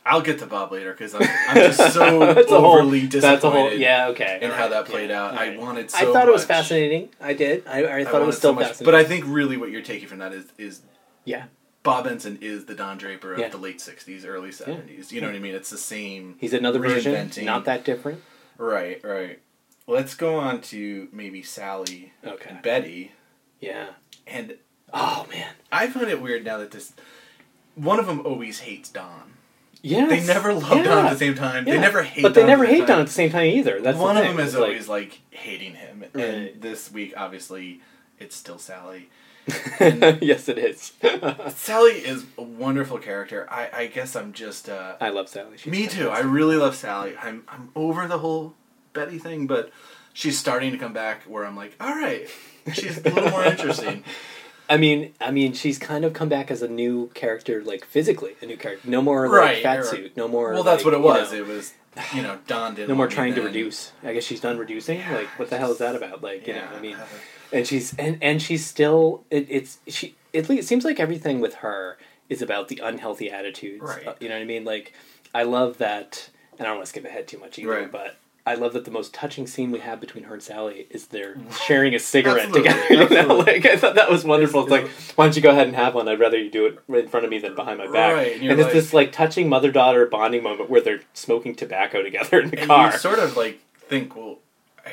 I'll 0.10 0.22
get 0.22 0.40
to 0.40 0.46
Bob 0.46 0.72
later 0.72 0.92
because 0.92 1.14
I'm, 1.16 1.22
I'm 1.48 1.56
just 1.72 1.94
so 1.94 2.20
That's 2.34 2.52
a 2.52 2.60
whole- 2.60 2.74
overly 2.74 3.08
disappointed. 3.08 3.22
That's 3.22 3.44
a 3.44 3.50
whole 3.52 3.72
yeah 3.74 4.08
okay. 4.10 4.40
and 4.42 4.52
all 4.52 4.58
how 4.58 4.68
that 4.70 4.86
played 4.86 5.10
yeah, 5.10 5.22
out. 5.24 5.34
all 5.34 5.40
I 5.40 5.46
wanted. 5.50 5.60
wanted. 5.62 5.86
I 5.96 6.02
so 6.02 6.14
thought 6.14 6.28
it 6.28 6.32
was 6.32 6.46
fascinating. 6.46 7.10
I 7.22 7.34
did. 7.34 7.68
I, 7.68 8.00
I 8.00 8.04
thought 8.06 8.22
it 8.22 8.26
was 8.26 8.38
still 8.38 8.52
so 8.52 8.56
much- 8.56 8.68
fascinating. 8.68 8.86
But 8.86 8.96
I 8.96 9.04
think 9.04 9.26
really 9.28 9.58
what 9.58 9.70
you're 9.72 9.82
taking 9.82 10.08
from 10.08 10.20
that 10.20 10.34
is 10.34 10.46
is 10.58 10.82
yeah, 11.26 11.46
Bob 11.84 12.06
Benson 12.06 12.38
is 12.42 12.66
the 12.66 12.76
Don 12.76 12.98
Draper 12.98 13.34
of 13.34 13.40
Yeah. 13.40 13.50
the 13.50 13.58
late 13.58 13.80
'60s, 13.80 14.26
early 14.26 14.50
'70s. 14.50 15.12
You 15.12 15.22
know 15.22 15.28
what 15.28 15.36
I 15.36 15.40
mean? 15.40 15.54
It's 15.56 15.70
the 15.70 15.78
same. 15.78 16.36
he's 16.40 16.54
another 16.54 16.80
version, 16.80 17.30
not 17.46 17.66
that 17.66 17.84
different. 17.86 18.22
Right, 18.58 19.00
right. 19.04 19.40
Let's 19.88 20.14
go 20.16 20.36
on 20.36 20.62
to 20.62 21.08
maybe 21.12 21.42
Sally 21.42 22.14
Okay. 22.26 22.50
and 22.50 22.62
Betty. 22.62 23.12
Yeah. 23.60 23.88
And 24.28 24.56
Oh 24.94 25.26
man. 25.32 25.54
I 25.72 25.88
find 25.88 26.10
it 26.10 26.22
weird 26.22 26.44
now 26.44 26.58
that 26.58 26.72
this. 26.72 26.94
One 27.76 28.00
of 28.00 28.06
them 28.08 28.26
always 28.26 28.60
hates 28.62 28.90
Don. 28.90 29.34
Yeah. 29.82 30.08
They 30.08 30.26
never 30.26 30.54
love 30.54 30.84
Don 30.84 31.06
at 31.06 31.12
the 31.12 31.18
same 31.18 31.36
time. 31.36 31.66
They 31.66 31.80
never 31.80 32.04
hate. 32.04 32.22
But 32.22 32.34
they 32.34 32.42
Don 32.42 32.50
never 32.50 32.64
at 32.66 32.68
the 32.70 32.74
hate 32.74 32.80
time. 32.82 32.88
Don 32.88 33.00
at 33.02 33.08
the 33.08 33.14
same 33.14 33.30
time 33.32 33.46
either. 33.46 33.80
That's 33.82 33.98
One 33.98 34.16
the 34.16 34.22
of 34.22 34.28
them 34.28 34.40
is 34.40 34.54
It's 34.54 34.62
always 34.62 34.88
like 34.90 35.22
hating 35.32 35.76
him, 35.76 36.04
Right. 36.14 36.24
and 36.26 36.62
this 36.62 36.92
week 36.92 37.14
obviously 37.16 37.82
it's 38.20 38.36
still 38.36 38.58
Sally. 38.58 39.10
yes, 39.80 40.48
it 40.50 40.58
is. 40.60 40.92
Sally 41.56 41.94
is 41.94 42.26
a 42.38 42.44
wonderful 42.44 43.00
character. 43.00 43.48
I, 43.50 43.70
I 43.74 43.88
guess 43.88 44.16
I'm 44.16 44.34
just. 44.34 44.70
Uh, 44.70 44.96
I 45.02 45.10
love 45.10 45.28
Sally. 45.30 45.58
She's 45.58 45.72
Me 45.72 45.88
too. 45.88 46.10
I 46.10 46.20
really 46.20 46.56
love 46.58 46.76
Sally. 46.76 47.16
I'm 47.20 47.44
I'm 47.48 47.70
over 47.76 48.08
the 48.08 48.20
whole 48.20 48.54
Betty 48.94 49.18
thing, 49.18 49.48
but 49.48 49.72
she's 50.14 50.38
starting 50.38 50.72
to 50.74 50.78
come 50.78 50.94
back 50.94 51.24
where 51.24 51.46
I'm 51.46 51.56
like, 51.56 51.76
all 51.80 51.90
right, 51.96 52.28
she's 52.74 52.98
a 53.00 53.02
little 53.02 53.30
more 53.32 53.44
interesting. 53.46 54.04
I 54.70 54.78
mean, 54.78 55.14
I 55.20 55.32
mean, 55.32 55.54
she's 55.54 55.80
kind 55.80 56.06
of 56.06 56.14
come 56.14 56.30
back 56.30 56.52
as 56.52 56.62
a 56.62 56.68
new 56.68 57.08
character, 57.16 57.64
like 57.64 57.86
physically, 57.86 58.36
a 58.42 58.46
new 58.46 58.56
character. 58.58 58.88
No 58.90 59.02
more 59.02 59.28
like 59.28 59.36
Right, 59.40 59.64
fat 59.64 59.86
suit. 59.86 60.16
No 60.16 60.28
more. 60.28 60.54
Well, 60.54 60.64
that's 60.64 60.86
like, 60.86 60.94
what 60.94 60.94
it 60.94 60.98
you 60.98 61.04
was. 61.04 61.32
know, 61.32 61.38
It 61.40 61.48
was, 61.48 61.74
you 62.14 62.22
know, 62.22 62.38
Don 62.48 62.76
didn't. 62.76 62.90
no 62.90 62.96
more 62.96 63.08
trying 63.08 63.34
to 63.36 63.42
reduce. 63.42 63.92
I 64.04 64.14
guess 64.14 64.24
she's 64.24 64.40
done 64.42 64.58
reducing. 64.60 65.00
Yeah, 65.00 65.16
like, 65.16 65.28
what 65.40 65.50
the 65.50 65.58
hell 65.58 65.72
is 65.72 65.80
that 65.80 65.96
about? 65.96 66.22
Like, 66.22 66.46
you 66.48 66.54
know, 66.54 66.64
I 66.76 66.80
mean, 66.80 66.96
and 67.52 67.66
she's 67.66 67.96
and 67.98 68.18
and 68.22 68.42
she's 68.42 68.66
still. 68.66 69.24
It, 69.32 69.48
it's 69.50 69.80
she. 69.88 70.16
At 70.36 70.48
least 70.50 70.64
it 70.64 70.68
seems 70.68 70.86
like 70.86 71.00
everything 71.00 71.40
with 71.40 71.56
her 71.56 71.98
is 72.30 72.44
about 72.44 72.68
the 72.68 72.80
unhealthy 72.84 73.32
attitudes. 73.32 73.82
Right. 73.82 74.06
Uh, 74.08 74.14
you 74.20 74.30
know 74.30 74.36
what 74.36 74.42
I 74.44 74.46
mean? 74.46 74.64
Like, 74.66 74.94
I 75.34 75.42
love 75.44 75.80
that, 75.80 76.30
and 76.60 76.62
I 76.62 76.66
don't 76.70 76.76
want 76.78 76.86
to 76.86 76.90
skip 76.90 77.06
ahead 77.06 77.28
too 77.28 77.40
much 77.40 77.58
either, 77.58 77.70
Right. 77.72 77.92
but. 77.92 78.18
I 78.50 78.56
love 78.56 78.74
that 78.74 78.84
the 78.84 78.90
most 78.90 79.14
touching 79.14 79.46
scene 79.46 79.70
we 79.70 79.78
have 79.78 80.02
between 80.02 80.24
her 80.24 80.34
and 80.34 80.42
Sally 80.42 80.88
is 80.90 81.06
they're 81.06 81.36
mm. 81.36 81.54
sharing 81.54 81.94
a 81.94 82.00
cigarette 82.00 82.52
together. 82.52 82.82
You 82.90 83.08
know? 83.08 83.36
Like 83.38 83.64
I 83.68 83.76
thought 83.76 83.94
that 83.94 84.10
was 84.10 84.26
wonderful. 84.26 84.64
It's, 84.64 84.72
It's- 84.72 85.08
like, 85.08 85.16
why 85.16 85.26
don't 85.26 85.36
you 85.36 85.42
go 85.44 85.52
ahead 85.52 85.68
and 85.68 85.76
have 85.76 85.94
one? 85.94 86.08
I'd 86.08 86.20
rather 86.20 86.38
you 86.40 86.50
do 86.50 86.66
it 86.66 86.80
right 86.88 87.04
in 87.04 87.10
front 87.10 87.26
of 87.26 87.30
me 87.30 87.38
than 87.38 87.54
behind 87.54 87.78
my 87.78 87.86
back. 87.86 88.16
Right, 88.16 88.42
and 88.42 88.50
and 88.50 88.60
it's 88.60 88.64
like- 88.66 88.74
this 88.74 88.92
like 88.92 89.12
touching 89.12 89.50
mother 89.50 89.72
daughter 89.72 90.08
bonding 90.08 90.42
moment 90.42 90.68
where 90.68 90.82
they're 90.82 91.02
smoking 91.14 91.54
tobacco 91.54 92.02
together 92.02 92.40
in 92.40 92.50
the 92.50 92.58
car. 92.58 92.92
you 92.92 92.98
sort 92.98 93.20
of 93.20 93.38
like 93.38 93.60
think, 93.78 94.16
well, 94.16 94.40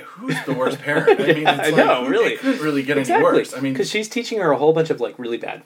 who's 0.04 0.36
the 0.44 0.52
worst 0.52 0.78
parent? 0.82 1.18
I 1.18 1.26
mean, 1.26 1.36
Yeah, 1.42 1.58
it's 1.62 1.70
like, 1.72 1.76
know, 1.76 2.06
really. 2.06 2.34
it 2.34 2.40
couldn't 2.40 2.60
really 2.60 2.82
get 2.82 2.98
exactly. 2.98 3.26
any 3.26 3.38
worse. 3.38 3.54
I 3.54 3.60
mean, 3.60 3.72
because 3.72 3.88
she's 3.88 4.08
teaching 4.08 4.38
her 4.40 4.50
a 4.50 4.58
whole 4.58 4.74
bunch 4.74 4.90
of 4.90 5.00
like 5.00 5.18
really 5.18 5.38
bad, 5.38 5.62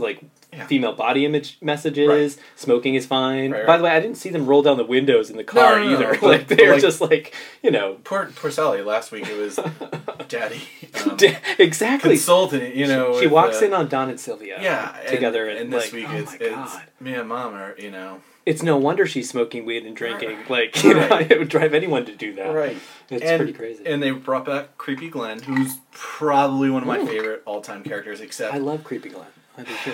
like 0.00 0.20
Yeah. 0.52 0.66
female 0.66 0.92
body 0.92 1.24
image 1.26 1.58
messages. 1.60 2.38
Smoking 2.56 2.94
is 2.94 3.06
fine. 3.06 3.50
Right, 3.50 3.66
By 3.66 3.76
the 3.76 3.84
way, 3.84 3.90
I 3.90 4.00
didn't 4.00 4.16
see 4.16 4.30
them 4.30 4.46
roll 4.46 4.62
down 4.62 4.76
the 4.76 4.84
windows 4.84 5.30
in 5.30 5.36
the 5.36 5.44
car 5.44 5.78
no, 5.78 5.84
no, 5.84 5.92
either. 5.92 6.18
but- 6.20 6.22
like 6.30 6.48
they're 6.48 6.72
like- 6.72 6.80
just 6.80 7.00
like 7.00 7.34
you 7.62 7.70
know, 7.70 7.98
poor 8.04 8.30
poor 8.36 8.50
Sally. 8.50 8.82
Last 8.82 9.10
week 9.12 9.26
it 9.28 9.36
was 9.38 9.58
Daddy. 10.28 10.62
Um, 11.04 11.16
exactly. 11.58 12.10
consultant, 12.10 12.74
you 12.74 12.86
know. 12.86 13.18
she 13.18 13.26
with, 13.26 13.32
walks 13.32 13.62
uh, 13.62 13.66
in 13.66 13.74
on 13.74 13.88
Don 13.88 14.08
and 14.10 14.18
Sylvia. 14.20 14.58
yeah, 14.60 14.96
and- 15.00 15.08
together 15.08 15.48
and, 15.48 15.58
and, 15.58 15.72
this 15.72 15.84
like, 15.86 15.92
week 15.92 16.06
oh 16.08 16.16
it's 16.16 16.34
it's 16.34 16.72
me 17.00 17.14
and 17.14 17.28
Mom 17.28 17.54
are 17.54 17.74
you 17.78 17.90
know 17.90 18.20
It's 18.46 18.62
no 18.62 18.76
wonder 18.76 19.06
she's 19.06 19.28
smoking 19.28 19.64
weed 19.64 19.84
and 19.86 19.96
drinking. 19.96 20.38
Like 20.48 20.82
you 20.84 20.94
know, 20.94 21.18
it 21.18 21.38
would 21.38 21.48
drive 21.48 21.74
anyone 21.74 22.04
to 22.06 22.14
do 22.14 22.34
that. 22.34 22.54
right. 22.54 22.76
It's 23.10 23.24
and, 23.24 23.38
pretty 23.38 23.52
crazy. 23.52 23.84
And 23.86 24.02
they 24.02 24.10
brought 24.12 24.44
back 24.46 24.78
Creepy 24.78 25.08
Glenn, 25.10 25.42
who's 25.42 25.76
probably 25.92 26.70
one 26.70 26.82
of 26.82 26.86
my 26.88 26.98
Ooh. 26.98 27.06
favorite 27.06 27.42
all 27.44 27.60
time 27.60 27.82
characters. 27.82 28.20
Except 28.20 28.54
I 28.54 28.58
love 28.58 28.82
creepy 28.84 29.10
Glenn. 29.10 29.26
I 29.58 29.62
do 29.62 29.72
too. 29.84 29.92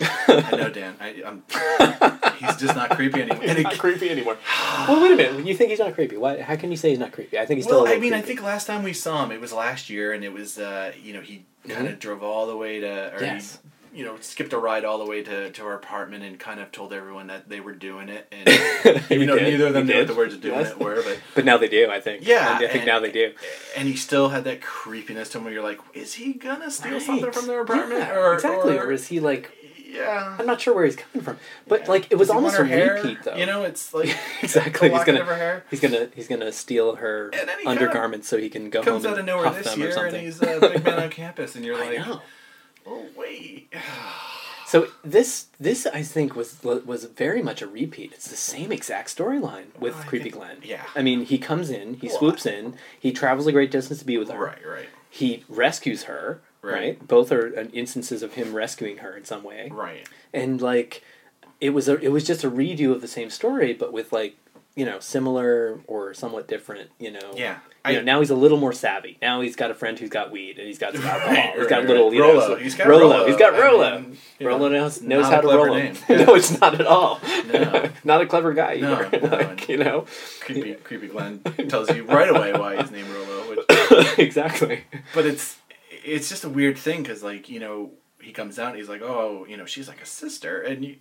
I 0.00 0.56
know 0.56 0.68
Dan. 0.70 0.94
I, 1.00 1.22
I'm, 1.24 1.42
he's 2.36 2.56
just 2.56 2.74
not 2.76 2.90
creepy 2.90 3.22
anymore. 3.22 3.42
He's 3.42 3.62
not 3.64 3.78
creepy 3.78 4.10
anymore. 4.10 4.36
well, 4.86 5.02
wait 5.02 5.12
a 5.12 5.16
minute. 5.16 5.46
You 5.46 5.54
think 5.54 5.70
he's 5.70 5.78
not 5.78 5.94
creepy? 5.94 6.16
Why? 6.18 6.40
How 6.42 6.56
can 6.56 6.70
you 6.70 6.76
say 6.76 6.90
he's 6.90 6.98
not 6.98 7.12
creepy? 7.12 7.38
I 7.38 7.46
think 7.46 7.56
he's 7.58 7.64
still. 7.64 7.78
well, 7.78 7.84
a 7.86 7.88
I 7.88 7.94
little 7.94 8.02
mean, 8.02 8.12
I 8.12 8.20
think 8.20 8.42
last 8.42 8.66
time 8.66 8.82
we 8.82 8.92
saw 8.92 9.24
him, 9.24 9.32
it 9.32 9.40
was 9.40 9.52
last 9.54 9.88
year, 9.88 10.12
and 10.12 10.22
it 10.22 10.32
was 10.32 10.58
uh, 10.58 10.92
you 11.02 11.14
know 11.14 11.20
he 11.22 11.44
kind 11.68 11.88
of 11.88 11.98
drove 11.98 12.22
all 12.22 12.46
the 12.46 12.56
way 12.56 12.80
to, 12.80 13.14
or 13.16 13.22
Yes. 13.22 13.58
he, 13.62 13.68
you 13.96 14.04
know, 14.04 14.16
skipped 14.20 14.52
a 14.52 14.58
ride 14.58 14.84
all 14.84 14.98
the 14.98 15.06
way 15.06 15.22
to, 15.22 15.50
to 15.50 15.62
our 15.64 15.74
apartment 15.74 16.22
and 16.22 16.38
kind 16.38 16.60
of 16.60 16.70
told 16.70 16.92
everyone 16.92 17.28
that 17.28 17.48
they 17.48 17.60
were 17.60 17.72
doing 17.72 18.08
it, 18.10 18.28
and 18.30 18.46
even 19.10 19.26
though 19.26 19.38
did. 19.38 19.44
neither 19.50 19.66
of 19.68 19.72
them 19.72 19.86
knew 19.86 19.94
what 19.94 19.98
did. 20.00 20.08
the 20.08 20.14
words 20.14 20.34
of 20.34 20.40
doing 20.42 20.54
Yes. 20.60 20.70
it 20.72 20.78
were, 20.78 21.02
but 21.02 21.18
But 21.34 21.44
now 21.46 21.56
they 21.56 21.68
do. 21.68 21.88
I 21.90 22.00
think. 22.00 22.26
Yeah, 22.26 22.56
I 22.56 22.58
think 22.66 22.74
and- 22.74 22.86
now 22.86 23.00
they 23.00 23.10
do. 23.10 23.32
and 23.76 23.88
he 23.88 23.96
still 23.96 24.28
had 24.28 24.44
that 24.44 24.60
creepiness 24.60 25.30
to 25.30 25.38
him 25.38 25.44
where 25.44 25.52
you're 25.52 25.62
like, 25.62 25.80
is 25.94 26.14
he 26.14 26.34
gonna 26.34 26.70
steal 26.70 26.92
Right. 26.92 27.02
something 27.02 27.32
from 27.32 27.46
their 27.46 27.62
apartment, 27.62 28.00
Yeah, 28.00 28.14
or 28.16 28.34
exactly, 28.34 28.76
or, 28.76 28.84
or 28.86 28.92
is 28.92 29.06
he 29.08 29.18
like? 29.18 29.50
yeah? 29.88 30.36
I'm 30.38 30.44
not 30.44 30.60
sure 30.60 30.74
where 30.74 30.84
he's 30.84 30.96
coming 30.96 31.24
from, 31.24 31.38
but 31.66 31.88
like 31.88 32.08
it 32.10 32.16
was 32.16 32.28
almost 32.28 32.58
a 32.58 32.66
hair? 32.66 32.94
repeat 32.96 33.22
though. 33.24 33.34
You 33.36 33.46
know, 33.46 33.62
it's 33.64 33.94
like 33.98 34.14
exactly. 34.42 34.90
He's 34.90 35.04
gonna 35.04 35.20
of 35.20 35.26
her 35.26 35.36
hair. 35.36 35.64
he's 35.70 35.80
gonna 35.80 36.08
he's 36.14 36.28
gonna 36.28 36.52
steal 36.52 36.96
her 36.96 37.30
And 37.32 37.48
then 37.48 37.58
he 37.60 37.64
kinda 37.64 37.70
undergarments 37.70 38.28
so 38.28 38.36
he 38.36 38.50
can 38.50 38.68
go 38.68 38.82
Comes 38.82 39.04
home 39.04 39.12
out 39.14 39.18
and 39.18 39.28
of 39.30 39.36
nowhere 39.42 39.62
this 39.62 39.74
year, 39.76 40.04
and 40.06 40.16
he's 40.18 40.42
a 40.42 40.58
big 40.60 40.84
man 40.84 40.98
on 41.04 41.08
campus, 41.10 41.56
and 41.56 41.64
you're 41.64 41.78
like, 41.78 41.98
know. 41.98 42.20
Oh 42.86 43.06
wait. 43.16 43.72
So 44.66 44.88
this 45.04 45.46
this 45.60 45.86
I 45.86 46.02
think 46.02 46.34
was 46.34 46.60
was 46.62 47.04
very 47.04 47.40
much 47.42 47.62
a 47.62 47.66
repeat. 47.68 48.12
It's 48.12 48.28
the 48.28 48.36
same 48.36 48.72
exact 48.72 49.16
storyline 49.16 49.66
with 49.78 49.94
I 49.96 50.02
Creepy 50.04 50.24
think- 50.24 50.34
Glenn. 50.34 50.56
yeah. 50.64 50.84
I 50.96 51.02
mean, 51.02 51.24
he 51.24 51.38
comes 51.38 51.70
in, 51.70 51.94
he 51.94 52.08
Well, 52.08 52.18
swoops 52.18 52.46
in, 52.46 52.74
he 52.98 53.12
travels 53.12 53.46
a 53.46 53.52
great 53.52 53.70
distance 53.70 54.00
to 54.00 54.04
be 54.04 54.18
with 54.18 54.28
her. 54.30 54.38
Right, 54.38 54.66
right, 54.66 54.88
He 55.08 55.44
rescues 55.48 56.04
her. 56.04 56.40
Right. 56.62 56.72
Right. 56.74 57.06
Both 57.06 57.30
are 57.30 57.56
uh, 57.56 57.64
instances 57.72 58.24
of 58.24 58.34
him 58.34 58.52
rescuing 58.52 58.98
her 58.98 59.16
in 59.16 59.24
some 59.24 59.44
way. 59.44 59.70
right. 59.72 60.08
And 60.34 60.60
like, 60.60 61.00
it 61.60 61.70
was 61.70 61.88
a 61.88 61.94
it 62.00 62.08
was 62.08 62.24
just 62.26 62.42
a 62.42 62.50
redo 62.50 62.90
of 62.90 63.00
the 63.02 63.08
same 63.08 63.30
story, 63.30 63.72
but 63.72 63.92
with 63.92 64.12
like 64.12 64.36
you 64.76 64.84
know 64.84 65.00
similar 65.00 65.80
or 65.88 66.14
somewhat 66.14 66.46
different. 66.46 66.90
You 67.00 67.10
know. 67.12 67.32
Yeah. 67.34 67.58
You 67.88 67.92
know, 67.98 68.02
now 68.02 68.18
he's 68.18 68.30
a 68.30 68.34
little 68.34 68.58
more 68.58 68.72
savvy. 68.72 69.16
Now 69.22 69.42
he's 69.42 69.54
got 69.54 69.70
a 69.70 69.74
friend 69.74 69.96
who's 69.96 70.10
got 70.10 70.32
weed 70.32 70.58
and 70.58 70.66
he's 70.66 70.78
got 70.78 70.92
some 70.96 71.04
alcohol. 71.04 71.32
Right, 71.32 71.50
he's 71.52 71.60
right, 71.60 71.68
got 71.70 71.76
right. 71.78 71.86
little, 71.86 72.12
you 72.12 72.18
know, 72.18 72.32
Rollo. 72.32 72.40
so- 72.48 72.56
He's 72.56 72.74
got 72.74 72.88
Rollo. 72.88 73.02
Rollo. 73.02 73.26
He's 73.28 73.36
got 73.36 73.54
I 73.54 73.98
mean, 74.00 74.18
you 74.40 74.48
know, 74.48 74.68
knows, 74.68 75.00
knows 75.02 75.26
how 75.26 75.40
to 75.40 75.46
roll. 75.46 75.72
name. 75.76 75.94
no, 76.08 76.34
it's 76.34 76.60
not 76.60 76.74
at 76.80 76.84
all. 76.86 77.20
No. 77.46 77.88
not 78.04 78.22
a 78.22 78.26
clever 78.26 78.52
guy 78.54 78.78
No, 78.78 78.94
either. 79.04 79.20
no. 79.20 79.36
like, 79.36 79.68
you 79.68 79.76
know, 79.76 80.04
creepy, 80.40 80.74
creepy 80.74 81.06
Glenn 81.06 81.38
tells 81.68 81.88
you 81.94 82.02
right 82.06 82.28
away 82.28 82.52
why 82.54 82.74
he's 82.82 82.90
named 82.90 83.08
Rollo. 83.08 83.54
Which, 83.54 84.18
exactly. 84.18 84.82
but 85.14 85.24
it's 85.24 85.58
it's 86.04 86.28
just 86.28 86.42
a 86.42 86.48
weird 86.48 86.76
thing 86.76 87.02
because 87.04 87.22
like 87.22 87.48
you 87.48 87.60
know 87.60 87.92
he 88.20 88.32
comes 88.32 88.56
down 88.56 88.70
and 88.70 88.78
he's 88.78 88.88
like 88.88 89.02
oh 89.02 89.46
you 89.48 89.56
know 89.56 89.64
she's 89.64 89.86
like 89.86 90.02
a 90.02 90.06
sister 90.06 90.60
and 90.60 90.84
you, 90.84 90.96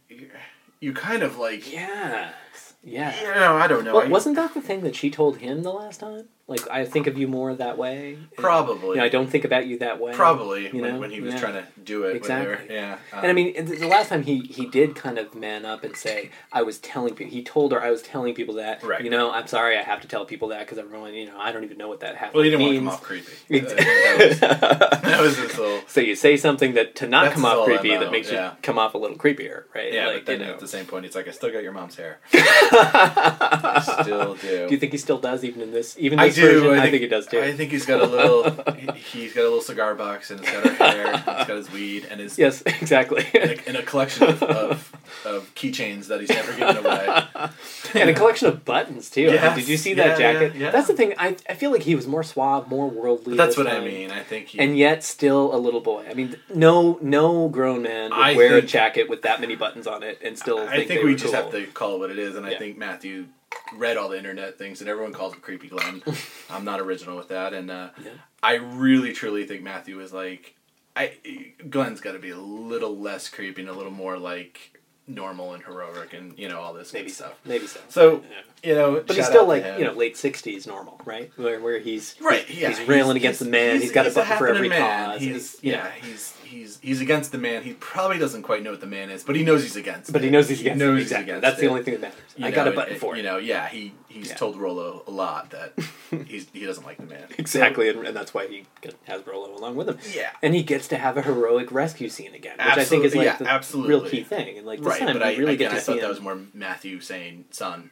you 0.80 0.94
kind 0.94 1.24
of 1.24 1.38
like 1.40 1.72
Yeah. 1.74 2.30
Yeah. 2.86 3.14
you 3.20 3.28
know 3.40 3.56
I 3.58 3.68
don't 3.68 3.84
know. 3.84 3.96
Well, 3.96 4.06
I- 4.06 4.10
wasn't 4.10 4.36
that 4.36 4.54
the 4.54 4.62
thing 4.62 4.82
that 4.82 4.96
she 4.96 5.10
told 5.10 5.38
him 5.38 5.64
the 5.64 5.72
last 5.74 6.00
time? 6.00 6.30
Like, 6.48 6.70
I 6.70 6.86
think 6.86 7.08
of 7.08 7.18
you 7.18 7.28
more 7.28 7.56
that 7.56 7.76
way. 7.76 8.20
Probably. 8.38 8.90
You 8.90 8.96
know, 8.98 9.04
I 9.04 9.10
don't 9.10 9.28
think 9.28 9.46
about 9.46 9.66
you 9.66 9.80
that 9.80 10.00
way. 10.00 10.14
probably 10.14 10.68
you 10.68 10.80
when, 10.80 10.94
know? 10.94 11.00
when 11.00 11.10
he 11.10 11.20
was 11.20 11.34
Yeah. 11.34 11.40
trying 11.40 11.54
to 11.54 11.66
do 11.84 12.04
it 12.04 12.16
Exactly. 12.16 12.68
her. 12.68 12.74
Yeah. 12.74 12.98
And 13.14 13.26
I 13.26 13.30
um, 13.30 13.36
mean, 13.36 13.66
the 13.66 13.88
last 13.88 14.10
time 14.10 14.22
he 14.22 14.42
he 14.42 14.68
did 14.68 14.96
kind 14.96 15.18
of 15.18 15.34
man 15.34 15.66
up 15.66 15.84
and 15.84 15.96
say, 15.96 16.30
"I 16.52 16.62
was 16.62 16.78
telling 16.78 17.16
people." 17.16 17.32
He 17.34 17.44
told 17.44 17.72
her, 17.72 17.82
"I 17.82 17.90
was 17.90 18.04
telling 18.04 18.36
people 18.36 18.56
that." 18.56 18.84
Right. 18.84 19.04
You 19.04 19.10
know, 19.10 19.32
I'm 19.32 19.48
sorry, 19.48 19.76
I 19.76 19.82
have 19.82 20.02
to 20.02 20.08
tell 20.08 20.24
people 20.26 20.50
that 20.50 20.60
because 20.60 20.78
everyone, 20.78 21.16
you 21.16 21.26
know, 21.26 21.38
I 21.40 21.52
don't 21.52 21.64
even 21.64 21.80
know 21.80 21.88
what 21.88 22.02
that 22.02 22.16
half 22.16 22.34
well, 22.36 22.44
he 22.44 22.52
didn't 22.52 22.66
means. 22.66 22.86
want 22.86 23.02
to 23.02 23.08
come 23.08 23.22
off 23.22 23.26
creepy. 23.50 23.66
Uh, 23.66 23.76
that, 23.76 24.30
was, 24.30 24.40
that 25.02 25.22
was 25.22 25.38
his 25.38 25.58
little. 25.58 25.82
so 25.88 26.00
you 26.00 26.16
say 26.16 26.38
something 26.38 26.74
that 26.76 26.96
to 26.96 27.08
not 27.08 27.32
come 27.32 27.46
off 27.46 27.66
creepy 27.66 27.96
I 27.96 28.00
that 28.00 28.12
makes 28.12 28.32
yeah. 28.32 28.52
you 28.52 28.58
come 28.62 28.78
off 28.78 28.94
a 28.94 28.98
little 28.98 29.18
creepier, 29.18 29.64
right? 29.74 29.92
Yeah, 29.92 30.08
like, 30.08 30.18
but 30.18 30.26
then 30.28 30.40
you 30.42 30.46
know. 30.46 30.54
at 30.54 30.60
the 30.60 30.68
same 30.68 30.86
point, 30.86 31.06
he's 31.06 31.16
like, 31.16 31.28
"I 31.28 31.32
still 31.32 31.52
got 31.52 31.64
your 31.64 31.72
mom's 31.72 31.96
hair." 31.96 32.20
Still 33.82 34.36
do. 34.36 34.68
do 34.68 34.74
you 34.74 34.78
think 34.78 34.92
he 34.92 34.98
still 34.98 35.18
does 35.18 35.44
even 35.44 35.62
in 35.62 35.72
this? 35.72 35.96
Even 36.00 36.20
I 36.20 36.28
this 36.28 36.35
do. 36.36 36.62
version, 36.62 36.68
I 36.70 36.74
I 36.74 36.80
think, 36.82 36.92
think, 36.92 37.02
he 37.04 37.08
does 37.08 37.28
too. 37.28 37.40
I 37.40 37.54
think 37.54 37.72
he's 37.72 37.86
got 37.86 38.02
a 38.02 38.06
little. 38.06 38.74
he, 38.76 38.88
he's 39.00 39.34
got 39.34 39.42
a 39.42 39.44
little 39.44 39.62
cigar 39.62 39.96
box 39.96 40.32
and 40.32 40.40
he's 40.40 40.50
got 40.52 40.64
her 40.66 40.74
hair. 40.74 41.12
he's 41.18 41.24
got 41.26 41.50
his 41.50 41.72
weed 41.72 42.08
and 42.10 42.20
his 42.20 42.38
yes, 42.38 42.62
exactly. 42.66 43.26
and 43.66 43.78
a, 43.78 43.84
collection 43.84 44.28
of, 44.28 44.44
of, 44.44 44.92
of 45.26 45.56
keychains 45.56 46.08
that 46.08 46.20
he's 46.20 46.30
never 46.30 46.54
given 46.54 46.78
away. 46.86 47.24
and 47.96 48.10
a 48.10 48.14
collection 48.14 48.48
of 48.48 48.66
buttons 48.66 49.10
too. 49.10 49.22
Yes. 49.24 49.56
Did 49.58 49.68
you 49.68 49.78
see 49.78 49.94
Yeah, 49.94 50.10
that 50.10 50.18
jacket? 50.18 50.56
yeah, 50.56 50.66
yeah. 50.66 50.72
That's 50.72 50.88
the 50.88 50.94
thing. 50.94 51.14
I, 51.18 51.36
I 51.50 51.54
feel 51.54 51.72
like 51.72 51.84
he 51.84 51.96
was 51.96 52.08
more 52.08 52.24
suave, 52.24 52.68
more 52.68 52.90
worldly. 52.90 53.36
But 53.36 53.46
that's 53.46 53.58
what 53.58 53.68
I 53.68 53.80
mean. 53.80 54.12
I 54.12 54.24
think 54.24 54.48
he. 54.48 54.60
and 54.60 54.78
yet 54.78 55.04
still 55.04 55.56
a 55.56 55.58
little 55.58 55.82
boy. 55.82 56.06
I 56.10 56.14
mean, 56.14 56.36
no, 56.54 57.00
no 57.02 57.48
grown 57.50 57.82
man 57.84 58.12
would 58.12 58.20
I 58.20 58.36
wear 58.36 58.58
a 58.58 58.62
jacket 58.62 59.10
with 59.10 59.22
that 59.24 59.42
many 59.42 59.56
buttons 59.56 59.88
on 59.88 60.04
it 60.04 60.20
and 60.24 60.38
still. 60.38 60.60
I 60.60 60.76
think, 60.78 60.88
think 60.90 61.04
we 61.04 61.16
just 61.16 61.34
cool. 61.34 61.44
have 61.44 61.52
to 61.52 61.66
call 61.68 61.96
it 61.96 62.00
what 62.00 62.12
it 62.12 62.20
is, 62.20 62.36
and 62.36 62.46
I 62.46 62.56
think 62.56 62.78
Matthew 62.78 63.28
read 63.76 63.98
all 63.98 64.10
the 64.10 64.18
internet 64.18 64.58
things, 64.58 64.82
and 64.82 64.90
everyone 64.90 65.14
calls 65.14 65.34
him 65.34 65.40
Creepy 65.42 65.68
Glenn. 65.68 66.04
I'm 66.50 66.66
not 66.66 66.80
original 66.80 67.18
with 67.18 67.30
that, 67.30 67.54
and 67.54 67.70
uh, 67.72 67.90
Yeah. 68.04 68.12
I 68.44 68.56
really 68.56 69.12
truly 69.14 69.46
think 69.46 69.64
Matthew 69.64 70.00
is 70.02 70.14
like, 70.14 70.56
I 70.96 71.14
Glenn's 71.70 72.00
got 72.02 72.14
to 72.14 72.20
be 72.20 72.30
a 72.30 72.38
little 72.38 72.98
less 72.98 73.28
creepy 73.30 73.62
and 73.62 73.70
a 73.70 73.74
little 73.74 73.92
more 73.92 74.18
like 74.18 74.80
normal 75.08 75.54
and 75.54 75.64
heroic, 75.64 76.14
and 76.14 76.38
you 76.40 76.48
know 76.48 76.60
all 76.62 76.74
this 76.74 76.94
maybe 76.94 77.08
good 77.10 77.16
so, 77.16 77.26
stuff. 77.26 77.40
maybe 77.46 77.68
so. 77.68 77.80
So 77.90 78.24
Yeah. 78.64 78.70
you 78.70 78.76
know, 78.76 79.04
But 79.06 79.16
he's 79.16 79.26
still 79.28 79.46
like 79.46 79.64
you 79.78 79.84
know 79.86 79.92
late 79.94 80.16
sixties 80.18 80.66
normal, 80.66 81.02
right? 81.06 81.32
Where 81.36 81.60
where 81.60 81.80
he's 81.80 82.16
Right, 82.22 82.46
he's, 82.46 82.58
yeah, 82.60 82.70
he's 82.70 82.88
railing 82.88 83.16
he's- 83.18 83.22
against 83.24 83.40
the 83.40 83.50
man. 83.50 83.82
he's 83.82 83.92
got 83.92 84.08
a 84.08 84.12
button 84.12 84.38
for 84.38 84.48
every 84.48 84.70
man. 84.70 85.12
cause. 85.12 85.22
He's 85.22 85.58
yeah, 85.62 85.84
know. 85.84 85.90
he's 86.02 86.34
he's 86.46 86.80
he's 86.82 87.02
against 87.02 87.32
the 87.32 87.38
man. 87.38 87.64
He 87.64 87.74
probably 87.74 88.18
doesn't 88.18 88.44
quite 88.44 88.64
know 88.64 88.72
what 88.72 88.82
the 88.82 88.88
man 88.88 89.10
is, 89.10 89.24
but 89.24 89.36
he 89.36 89.44
knows 89.44 89.64
he's 89.64 89.76
against. 89.76 90.14
But 90.14 90.22
it. 90.22 90.26
he 90.26 90.32
knows 90.32 90.48
he's 90.50 90.62
against. 90.62 90.82
it. 90.82 90.86
knows 90.86 90.98
he's 91.00 91.08
exactly. 91.08 91.32
against 91.32 91.42
That's 91.42 91.60
the 91.60 91.68
only 91.68 91.84
thing 91.84 91.94
that 91.96 92.02
matters. 92.02 92.20
You 92.38 92.46
I 92.46 92.50
know, 92.50 92.56
got 92.56 92.68
a 92.68 92.72
button 92.72 92.96
it- 92.96 93.00
for 93.00 93.14
it. 93.16 93.18
You 93.18 93.24
know, 93.24 93.38
yeah, 93.38 93.68
he 93.68 93.94
he's 94.08 94.30
Yeah. 94.30 94.36
told 94.36 94.56
Rollo 94.58 95.04
a 95.08 95.12
lot 95.12 95.52
that 95.52 95.74
he's 96.28 96.48
he 96.54 96.66
doesn't 96.66 96.86
like 96.86 96.98
the 96.98 97.06
man. 97.06 97.28
Exactly, 97.38 97.90
and, 97.90 98.06
and 98.08 98.16
that's 98.16 98.34
why 98.34 98.48
he 98.48 98.66
has 99.06 99.26
Rollo 99.28 99.56
along 99.56 99.76
with 99.76 99.90
him. 99.90 99.98
Yeah. 100.16 100.32
And 100.42 100.54
he 100.56 100.64
gets 100.64 100.88
to 100.90 100.98
have 100.98 101.18
a 101.18 101.22
heroic 101.22 101.72
rescue 101.72 102.10
scene 102.10 102.34
again, 102.34 102.58
which 102.58 102.68
I 102.78 102.84
think 102.84 103.04
is 103.06 103.14
Absolutely, 103.14 103.18
like 103.20 103.26
yeah, 103.26 103.38
the 103.46 103.50
absolutely. 103.52 103.90
real 103.96 104.10
key 104.10 104.24
thing. 104.24 104.58
And 104.58 104.66
like 104.68 104.80
this 104.80 104.88
right, 104.88 105.00
time, 105.00 105.14
but 105.14 105.24
I 105.24 105.36
really 105.36 105.54
again, 105.56 105.72
get 105.72 105.72
to 105.72 105.78
I 105.78 105.80
thought 105.80 105.96
him. 105.96 106.02
that 106.02 106.10
was 106.10 106.22
more 106.22 106.40
Matthew 106.54 107.00
saying, 107.02 107.46
"Son, 107.52 107.90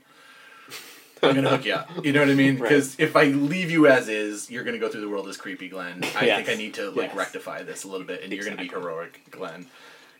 I'm 1.23 1.35
gonna 1.35 1.49
hook 1.49 1.65
you 1.65 1.73
up." 1.73 1.89
You 2.03 2.11
know 2.13 2.19
what 2.21 2.29
I 2.29 2.33
mean? 2.35 2.57
Right. 2.57 2.69
Because 2.69 2.99
if 2.99 3.15
I 3.15 3.25
leave 3.25 3.71
you 3.71 3.87
as 3.87 4.09
is, 4.09 4.49
you're 4.51 4.63
gonna 4.63 4.77
go 4.79 4.89
through 4.89 5.01
the 5.01 5.09
world 5.09 5.27
as 5.27 5.37
creepy 5.37 5.69
Glenn. 5.69 6.03
I 6.15 6.25
Yes. 6.25 6.45
think 6.45 6.49
I 6.49 6.55
need 6.61 6.73
to 6.75 6.89
like 6.91 7.09
Yes. 7.09 7.15
rectify 7.17 7.63
this 7.63 7.83
a 7.83 7.87
little 7.87 8.05
bit, 8.07 8.23
and 8.23 8.31
you're 8.33 8.43
gonna 8.43 8.57
be 8.57 8.67
heroic, 8.67 9.21
Glenn. 9.31 9.67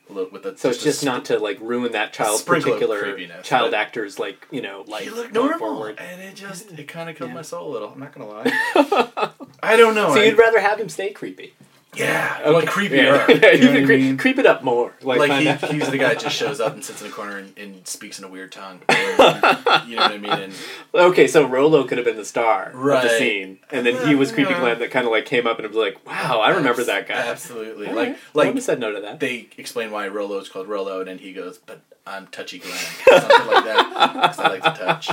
With 0.10 0.46
a, 0.46 0.58
So 0.58 0.70
it's 0.70 0.84
just 0.84 1.00
sp- 1.00 1.06
not 1.08 1.26
to 1.26 1.40
like 1.40 1.58
ruin 1.62 1.94
that 1.94 2.12
child's 2.12 2.42
particular 2.44 3.18
child 3.42 3.74
actor's 3.74 4.20
like 4.20 4.46
you 4.52 4.62
know 4.62 4.84
life 4.86 5.06
He 5.06 5.10
looked 5.10 5.34
normal, 5.34 5.58
forward. 5.60 5.98
and 5.98 6.22
it 6.22 6.36
just 6.36 6.72
it 6.78 6.88
kind 6.90 7.10
of 7.10 7.16
killed 7.16 7.30
Yeah. 7.30 7.36
my 7.36 7.42
soul 7.42 7.70
a 7.70 7.72
little. 7.72 7.90
I'm 7.90 8.00
not 8.02 8.14
gonna 8.14 8.28
lie. 8.30 8.52
I 9.64 9.78
don't 9.78 9.96
know. 9.96 10.14
So 10.14 10.20
I- 10.20 10.26
you'd 10.26 10.38
rather 10.38 10.60
have 10.60 10.78
him 10.80 10.90
stay 10.90 11.12
creepy? 11.12 11.54
Yeah, 11.96 12.42
like 12.50 12.68
creepier. 12.70 13.28
Yeah, 13.44 13.52
you 13.52 13.60
you 13.62 13.68
what 13.68 13.76
can 13.78 13.86
cre- 13.86 13.92
mean? 13.94 14.18
creep 14.18 14.38
it 14.40 14.46
up 14.46 14.64
more. 14.64 14.94
Like, 15.02 15.20
like 15.20 15.32
he, 15.62 15.78
he's 15.78 15.90
the 15.90 15.98
guy 15.98 16.10
that 16.14 16.20
just 16.20 16.36
shows 16.36 16.60
up 16.62 16.74
and 16.74 16.84
sits 16.84 17.02
in 17.02 17.08
a 17.08 17.12
corner 17.12 17.38
and, 17.38 17.58
and 17.58 17.88
speaks 17.88 18.20
in 18.20 18.26
a 18.26 18.28
weird 18.28 18.52
tongue. 18.52 18.82
you 18.90 18.96
know 18.96 20.04
what 20.04 20.12
I 20.12 20.18
mean? 20.18 20.32
And 20.32 20.54
okay, 20.94 21.28
so 21.28 21.46
Rolo 21.48 21.84
could 21.86 21.98
have 21.98 22.06
been 22.06 22.18
the 22.18 22.26
star 22.26 22.72
of 22.72 23.04
the 23.04 23.10
scene, 23.18 23.60
and 23.72 23.86
then 23.86 24.08
he 24.08 24.16
was 24.16 24.32
creepy 24.32 24.52
Yeah. 24.52 24.60
Glenn 24.60 24.80
that 24.80 24.92
kind 24.92 25.06
of 25.06 25.12
like 25.12 25.26
came 25.26 25.48
up 25.48 25.60
and 25.60 25.68
was 25.68 25.78
like, 25.78 26.06
"Wow, 26.06 26.40
I 26.42 26.50
remember 26.52 26.84
that 26.84 27.08
guy." 27.08 27.16
Absolutely. 27.28 27.88
All 27.88 27.96
like 27.96 28.08
right. 28.10 28.18
I 28.18 28.20
like 28.34 28.46
wouldn't 28.48 28.56
have 28.58 28.64
said 28.64 28.80
no 28.80 28.92
to 28.94 29.02
that. 29.02 29.20
they 29.20 29.48
explain 29.58 29.92
why 29.92 30.08
Rolo 30.08 30.38
is 30.40 30.50
called 30.50 30.68
Rolo, 30.68 31.00
and 31.00 31.08
then 31.08 31.18
he 31.20 31.34
goes, 31.34 31.58
"But 31.58 31.82
I'm 32.06 32.28
touchy 32.28 32.60
Glenn," 32.60 32.74
something 32.76 33.48
like 33.48 33.64
that, 33.66 34.14
because 34.14 34.40
I 34.40 34.48
like 34.50 34.64
to 34.64 34.72
touch. 34.84 35.10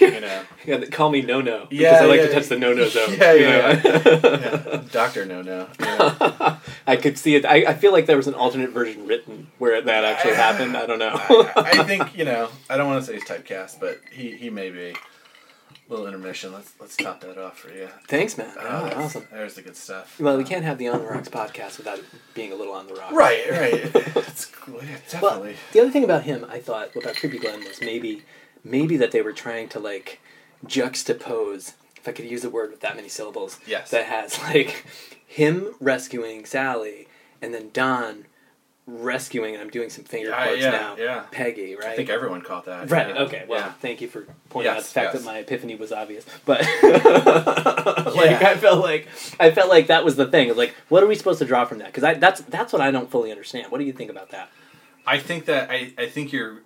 You 0.00 0.20
know, 0.20 0.42
Yeah, 0.64 0.84
call 0.86 1.10
me 1.10 1.20
No 1.22 1.40
No 1.40 1.66
because 1.66 1.82
Yeah, 1.82 1.98
I 2.02 2.06
like 2.06 2.20
yeah, 2.20 2.26
to 2.28 2.32
touch 2.32 2.46
the 2.48 2.58
No 2.58 2.72
No 2.72 2.88
zone. 2.88 3.14
yeah, 3.18 3.32
you 3.32 3.40
yeah, 3.44 3.80
yeah. 3.84 4.82
Doctor 4.92 5.24
No 5.26 5.42
No. 5.42 5.68
Yeah. 5.80 6.58
I 6.86 6.96
could 6.96 7.16
see 7.18 7.34
it. 7.34 7.44
I, 7.46 7.64
I 7.70 7.74
feel 7.74 7.92
like 7.92 8.06
there 8.06 8.16
was 8.16 8.26
an 8.26 8.34
alternate 8.34 8.70
version 8.70 9.06
written 9.06 9.48
where 9.58 9.80
that 9.80 10.04
actually 10.04 10.34
happened. 10.34 10.76
I 10.76 10.86
don't 10.86 10.98
know. 10.98 11.14
I, 11.14 11.70
I 11.80 11.84
think 11.90 12.16
you 12.16 12.24
know. 12.24 12.48
I 12.68 12.76
don't 12.76 12.86
want 12.86 13.00
to 13.00 13.06
say 13.06 13.14
he's 13.14 13.24
typecast, 13.24 13.80
but 13.80 14.00
he 14.12 14.36
he 14.36 14.50
may 14.50 14.70
be. 14.70 14.94
A 15.86 15.90
Little 15.92 16.06
intermission. 16.06 16.50
Let's 16.50 16.72
let's 16.80 16.96
top 16.96 17.20
that 17.20 17.36
off 17.36 17.58
for 17.58 17.70
you. 17.70 17.88
Thanks, 18.08 18.38
man. 18.38 18.50
Oh, 18.58 18.90
Oh, 18.94 19.02
awesome. 19.02 19.26
There's 19.30 19.52
the 19.54 19.60
good 19.60 19.76
stuff. 19.76 20.18
Well, 20.18 20.38
we 20.38 20.42
uh, 20.42 20.46
can't 20.46 20.64
have 20.64 20.78
the 20.78 20.88
On 20.88 20.98
the 20.98 21.04
Rocks 21.06 21.28
podcast 21.28 21.76
without 21.76 22.00
being 22.32 22.52
a 22.52 22.54
little 22.54 22.72
on 22.72 22.86
the 22.86 22.94
rocks. 22.94 23.12
Right, 23.12 23.50
right. 23.50 23.90
It's 24.16 24.46
cool. 24.46 24.82
Yeah, 24.82 24.96
Well, 25.20 25.32
definitely. 25.40 25.56
the 25.74 25.80
other 25.80 25.90
thing 25.90 26.02
about 26.04 26.22
him, 26.22 26.46
I 26.48 26.58
thought 26.58 26.96
about 26.96 27.16
Creepy 27.16 27.38
Glenn 27.38 27.60
was 27.64 27.82
maybe, 27.82 28.22
maybe 28.64 28.96
that 28.96 29.10
they 29.10 29.20
were 29.20 29.34
trying 29.34 29.68
to 29.70 29.78
like 29.78 30.20
juxtapose, 30.64 31.74
if 32.04 32.08
I 32.08 32.12
could 32.12 32.26
use 32.30 32.44
a 32.44 32.50
word 32.50 32.70
with 32.70 32.80
that 32.80 32.96
many 32.96 33.08
syllables, 33.08 33.58
Yes. 33.66 33.90
that 33.90 34.04
has 34.04 34.38
like 34.54 34.84
him 35.26 35.74
rescuing 35.80 36.44
Sally 36.44 37.08
and 37.40 37.54
then 37.54 37.70
Don 37.72 38.26
rescuing, 38.86 39.54
and 39.54 39.62
I'm 39.62 39.70
doing 39.70 39.88
some 39.88 40.04
finger 40.04 40.28
Yeah, 40.28 40.44
quotes 40.44 40.60
yeah, 40.60 40.70
now, 40.70 40.96
yeah. 40.98 41.24
Peggy, 41.30 41.74
right? 41.74 41.86
I 41.86 41.96
think 41.96 42.10
everyone 42.10 42.42
caught 42.42 42.66
that. 42.66 42.90
Right. 42.90 43.08
yeah. 43.08 43.22
Okay. 43.22 43.44
Well, 43.48 43.72
thank 43.80 44.02
you 44.02 44.08
for 44.08 44.26
pointing 44.50 44.72
out 44.72 44.76
the 44.76 44.84
fact 44.84 45.14
yes. 45.14 45.22
that 45.22 45.26
my 45.26 45.38
epiphany 45.38 45.74
was 45.76 45.92
obvious. 45.92 46.26
But 46.44 46.60
like, 46.82 48.42
I 48.42 48.58
felt 48.58 48.80
like 48.84 49.08
I 49.40 49.50
felt 49.52 49.70
like 49.70 49.86
that 49.86 50.04
was 50.04 50.16
the 50.16 50.26
thing. 50.26 50.54
Like, 50.54 50.74
what 50.90 51.02
are 51.02 51.06
we 51.06 51.14
supposed 51.14 51.38
to 51.38 51.46
draw 51.46 51.64
from 51.64 51.78
that? 51.78 51.86
Because 51.86 52.04
I 52.04 52.12
that's 52.14 52.42
that's 52.42 52.74
what 52.74 52.82
I 52.82 52.90
don't 52.90 53.10
fully 53.10 53.30
understand. 53.30 53.72
What 53.72 53.78
do 53.78 53.84
you 53.84 53.94
think 53.94 54.10
about 54.10 54.28
that? 54.32 54.50
I 55.06 55.18
think 55.18 55.46
that 55.46 55.70
I, 55.70 55.94
I 55.96 56.06
think 56.06 56.32
you're 56.32 56.60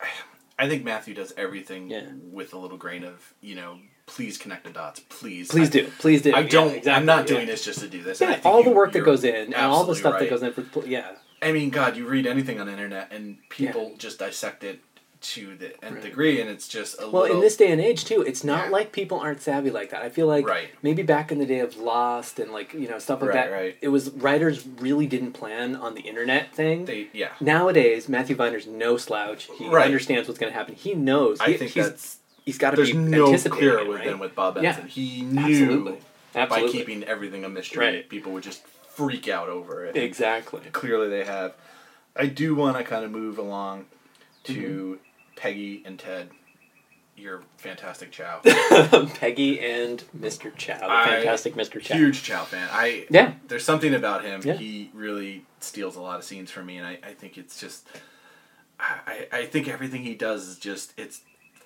I 0.58 0.68
think 0.68 0.84
Matthew 0.84 1.14
does 1.14 1.32
everything 1.38 1.90
with 2.30 2.52
a 2.52 2.58
little 2.58 2.76
grain 2.76 3.02
of, 3.02 3.32
you 3.40 3.54
know, 3.54 3.78
please 4.14 4.36
connect 4.38 4.64
the 4.64 4.70
dots, 4.70 5.00
please. 5.08 5.48
Please 5.48 5.68
I, 5.68 5.72
do. 5.72 5.90
Please 5.98 6.22
do. 6.22 6.34
I 6.34 6.42
don't 6.42 6.68
exactly, 6.68 6.92
I'm 6.92 7.06
not 7.06 7.28
yeah. 7.28 7.34
doing 7.36 7.46
this 7.46 7.64
just 7.64 7.80
to 7.80 7.88
do 7.88 8.02
this. 8.02 8.20
Yeah, 8.20 8.40
all 8.44 8.62
the 8.62 8.70
you- 8.70 8.76
work 8.76 8.92
that 8.92 9.00
goes 9.04 9.24
in 9.24 9.34
and 9.52 9.54
all 9.54 9.84
the 9.84 9.94
stuff 9.94 10.18
that 10.18 10.28
goes 10.30 10.42
in 10.42 10.52
for 10.52 10.86
yeah. 10.86 11.12
I 11.40 11.50
mean, 11.52 11.70
God, 11.70 11.96
you 11.96 12.06
read 12.06 12.26
anything 12.26 12.60
on 12.60 12.66
the 12.66 12.72
internet 12.72 13.10
and 13.12 13.36
people 13.48 13.94
just 13.98 14.18
dissect 14.20 14.62
it 14.62 14.80
to 15.22 15.54
the 15.56 15.66
nth 15.84 15.94
Right. 15.94 16.02
degree 16.02 16.40
and 16.40 16.50
it's 16.50 16.66
just 16.66 17.00
a 17.00 17.08
Well, 17.08 17.22
little 17.22 17.36
in 17.36 17.42
this 17.42 17.56
day 17.56 17.70
and 17.70 17.80
age 17.80 18.04
too, 18.04 18.22
it's 18.22 18.42
not 18.42 18.66
Yeah. 18.66 18.70
like 18.70 18.90
people 18.92 19.18
aren't 19.20 19.40
savvy 19.40 19.70
like 19.70 19.90
that. 19.90 20.02
I 20.02 20.08
feel 20.08 20.26
like 20.26 20.46
Right. 20.46 20.68
maybe 20.82 21.02
back 21.04 21.30
in 21.30 21.38
the 21.38 21.46
day 21.46 21.60
of 21.60 21.76
Lost 21.76 22.40
and 22.40 22.52
like 22.52 22.74
you 22.74 22.88
know 22.88 22.98
stuff 22.98 23.22
like 23.22 23.30
Right, 23.30 23.48
that, 23.48 23.52
right. 23.52 23.76
it 23.80 23.88
was 23.88 24.10
writers 24.10 24.66
really 24.78 25.06
didn't 25.06 25.32
plan 25.32 25.76
on 25.76 25.94
the 25.94 26.00
internet 26.02 26.52
thing. 26.54 26.84
they 26.86 27.06
yeah. 27.12 27.28
Nowadays, 27.40 28.08
Matthew 28.08 28.34
Weiner's 28.36 28.66
no 28.66 28.96
slouch. 28.96 29.48
He 29.58 29.68
Right. 29.68 29.84
understands 29.84 30.26
what's 30.28 30.40
going 30.40 30.52
to 30.52 30.58
happen. 30.58 30.74
He 30.74 30.94
knows. 30.94 31.40
I 31.40 31.52
He- 31.52 31.56
think 31.56 31.70
he's, 31.70 31.84
that's 31.88 32.16
he's 32.44 32.58
got 32.58 32.70
to 32.70 32.76
there's 32.76 32.90
be 32.92 32.96
no 32.98 33.26
anticipating 33.26 33.58
clearer 33.68 33.78
it, 33.80 33.88
with 33.88 33.98
right? 33.98 34.06
than 34.08 34.18
with 34.18 34.34
Bob 34.34 34.58
Yeah. 34.62 34.80
He 34.86 35.22
knew 35.22 35.40
Absolutely. 35.42 35.98
by 36.34 36.68
keeping 36.68 37.04
everything 37.04 37.44
a 37.44 37.48
mystery, 37.48 37.84
Right. 37.86 38.08
people 38.08 38.32
would 38.32 38.42
just 38.42 38.66
freak 38.66 39.28
out 39.28 39.48
over 39.48 39.84
it. 39.86 39.96
Exactly. 39.96 40.60
Clearly, 40.72 41.08
they 41.08 41.24
have. 41.24 41.54
I 42.14 42.26
do 42.26 42.54
want 42.54 42.76
to 42.76 42.84
kind 42.84 43.04
of 43.04 43.10
move 43.10 43.38
along 43.38 43.86
to 44.44 44.52
Mm-hmm. 44.52 44.94
Peggy 45.36 45.82
and 45.86 45.98
Ted. 45.98 46.28
Your 47.16 47.42
fantastic 47.58 48.10
Chaough. 48.10 48.42
Peggy 49.20 49.60
and 49.60 50.02
Mr. 50.18 50.50
Chaough, 50.54 50.78
the 50.80 50.90
I- 50.90 51.04
fantastic 51.06 51.54
Mr. 51.54 51.80
Chaough. 51.80 51.94
Huge 51.96 52.22
Chaough 52.22 52.46
fan. 52.46 52.68
I 52.72 53.06
Yeah. 53.10 53.34
There's 53.48 53.64
something 53.64 53.92
about 53.94 54.24
him. 54.24 54.40
Yeah. 54.44 54.54
He 54.54 54.90
really 54.94 55.44
steals 55.60 55.94
a 55.96 56.00
lot 56.00 56.18
of 56.18 56.24
scenes 56.24 56.50
from 56.50 56.66
me, 56.66 56.78
and 56.78 56.86
I, 56.86 56.98
I 57.06 57.12
think 57.12 57.36
it's 57.38 57.60
just. 57.60 57.86
I, 58.80 59.28
I 59.30 59.46
think 59.46 59.68
everything 59.68 60.02
he 60.02 60.14
does 60.14 60.48
is 60.48 60.58
just 60.58 60.92
it's 60.96 61.20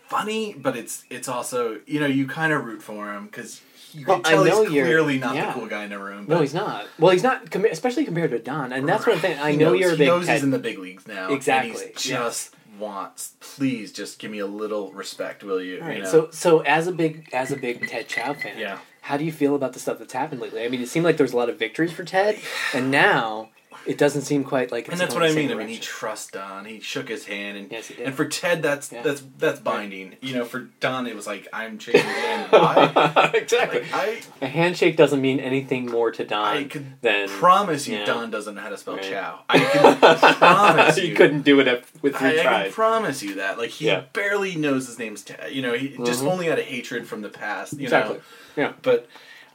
funny, 0.08 0.54
but 0.54 0.76
it's 0.76 1.04
it's 1.10 1.28
also 1.28 1.80
you 1.86 2.00
know 2.00 2.06
you 2.06 2.26
kind 2.26 2.52
of 2.52 2.64
root 2.64 2.82
for 2.82 3.12
him 3.12 3.26
because 3.26 3.60
you 3.92 4.04
Well, 4.06 4.20
can 4.20 4.26
I 4.26 4.30
tell 4.36 4.44
know 4.44 4.62
he's 4.62 4.70
clearly 4.70 5.18
not 5.18 5.34
yeah. 5.36 5.46
the 5.52 5.52
cool 5.58 5.66
guy 5.68 5.84
in 5.84 5.90
the 5.90 5.98
room. 5.98 6.26
No, 6.28 6.40
he's 6.40 6.52
not. 6.54 6.86
Well, 6.98 7.12
he's 7.12 7.22
not, 7.22 7.50
com- 7.50 7.64
especially 7.64 8.04
compared 8.04 8.30
to 8.32 8.38
Don, 8.38 8.72
and 8.72 8.86
that's 8.88 9.06
what 9.06 9.14
I'm 9.16 9.22
saying. 9.22 9.38
I 9.40 9.54
know 9.54 9.70
knows- 9.72 9.80
you're 9.80 9.88
a 9.90 9.92
he 9.92 9.98
big 9.98 10.08
knows 10.08 10.28
he's 10.28 10.42
in 10.42 10.50
the 10.50 10.58
big 10.58 10.78
leagues 10.78 11.06
now. 11.06 11.32
Exactly, 11.32 11.70
And 11.70 11.98
he 11.98 12.10
yeah. 12.10 12.16
just 12.18 12.54
wants. 12.78 13.34
Please, 13.40 13.92
just 13.92 14.18
give 14.18 14.30
me 14.30 14.38
a 14.40 14.46
little 14.46 14.92
respect, 14.92 15.42
will 15.42 15.62
you? 15.62 15.80
All 15.80 15.86
right. 15.88 15.98
You 15.98 16.02
know? 16.02 16.10
So, 16.10 16.30
so 16.30 16.60
as 16.60 16.86
a 16.88 16.92
big 16.92 17.28
as 17.32 17.50
a 17.52 17.56
big 17.56 17.88
Ted 17.88 18.08
Chaough 18.08 18.34
fan, 18.42 18.58
Yeah. 18.58 18.78
how 19.02 19.16
do 19.16 19.24
you 19.24 19.32
feel 19.32 19.54
about 19.54 19.72
the 19.72 19.78
stuff 19.80 19.98
that's 19.98 20.12
happened 20.12 20.40
lately? 20.42 20.62
I 20.64 20.68
mean, 20.68 20.82
it 20.82 20.88
seemed 20.88 21.04
like 21.06 21.16
there 21.16 21.24
was 21.24 21.32
a 21.32 21.36
lot 21.38 21.48
of 21.48 21.58
victories 21.58 21.92
for 21.92 22.04
Ted, 22.04 22.38
and 22.74 22.90
now 22.90 23.48
it 23.86 23.98
doesn't 23.98 24.22
seem 24.22 24.44
quite 24.44 24.72
like. 24.72 24.84
It's 24.84 24.92
and 24.92 25.00
that's 25.00 25.14
what 25.14 25.22
I 25.22 25.32
mean. 25.32 25.50
I 25.50 25.54
mean, 25.54 25.68
he 25.68 25.74
direction. 25.74 25.82
trusts 25.82 26.30
Don. 26.32 26.64
He 26.64 26.80
shook 26.80 27.08
his 27.08 27.26
hand, 27.26 27.56
and 27.56 27.70
Yes, 27.70 27.88
he 27.88 27.94
did. 27.94 28.06
and 28.06 28.14
for 28.14 28.24
Ted, 28.26 28.62
that's 28.62 28.90
Yeah. 28.92 29.02
that's 29.02 29.22
that's 29.38 29.60
binding. 29.60 30.16
You 30.20 30.34
know, 30.34 30.44
for 30.44 30.68
Don, 30.80 31.06
it 31.06 31.14
was 31.14 31.26
like 31.26 31.46
I'm 31.52 31.78
shaking 31.78 32.02
his 32.02 32.10
hand. 32.10 32.52
Why? 32.52 33.30
exactly. 33.34 33.80
Like, 33.82 33.94
I 33.94 34.20
A 34.42 34.46
handshake 34.46 34.96
doesn't 34.96 35.20
mean 35.20 35.40
anything 35.40 35.86
more 35.86 36.10
to 36.10 36.24
Don 36.24 36.44
I 36.56 36.64
could 36.64 37.00
than 37.02 37.28
promise 37.28 37.86
you. 37.86 38.04
Don 38.04 38.30
doesn't 38.30 38.54
know 38.54 38.60
how 38.60 38.70
to 38.70 38.76
spell 38.76 38.96
Right. 38.96 39.04
Chaough. 39.04 39.38
I 39.48 39.58
can 39.58 40.34
promise 40.36 40.96
you. 40.98 41.04
you 41.08 41.14
couldn't 41.14 41.42
do 41.42 41.60
it 41.60 41.84
with 42.02 42.16
I, 42.16 42.18
three 42.18 42.40
I 42.40 42.42
can 42.64 42.72
promise 42.72 43.22
you 43.22 43.34
that. 43.36 43.58
Like 43.58 43.70
he 43.70 43.86
Yeah. 43.86 44.02
barely 44.12 44.56
knows 44.56 44.86
his 44.86 44.98
name's 44.98 45.22
Ted. 45.22 45.52
You 45.52 45.62
know, 45.62 45.74
he 45.74 45.96
just 46.04 46.22
Mhm. 46.24 46.32
only 46.32 46.46
had 46.46 46.58
a 46.58 46.62
hatred 46.62 47.06
from 47.06 47.22
the 47.22 47.28
past. 47.28 47.74
You 47.74 47.84
Exactly. 47.84 48.16
know, 48.16 48.22
Yeah. 48.56 48.72
but 48.82 49.06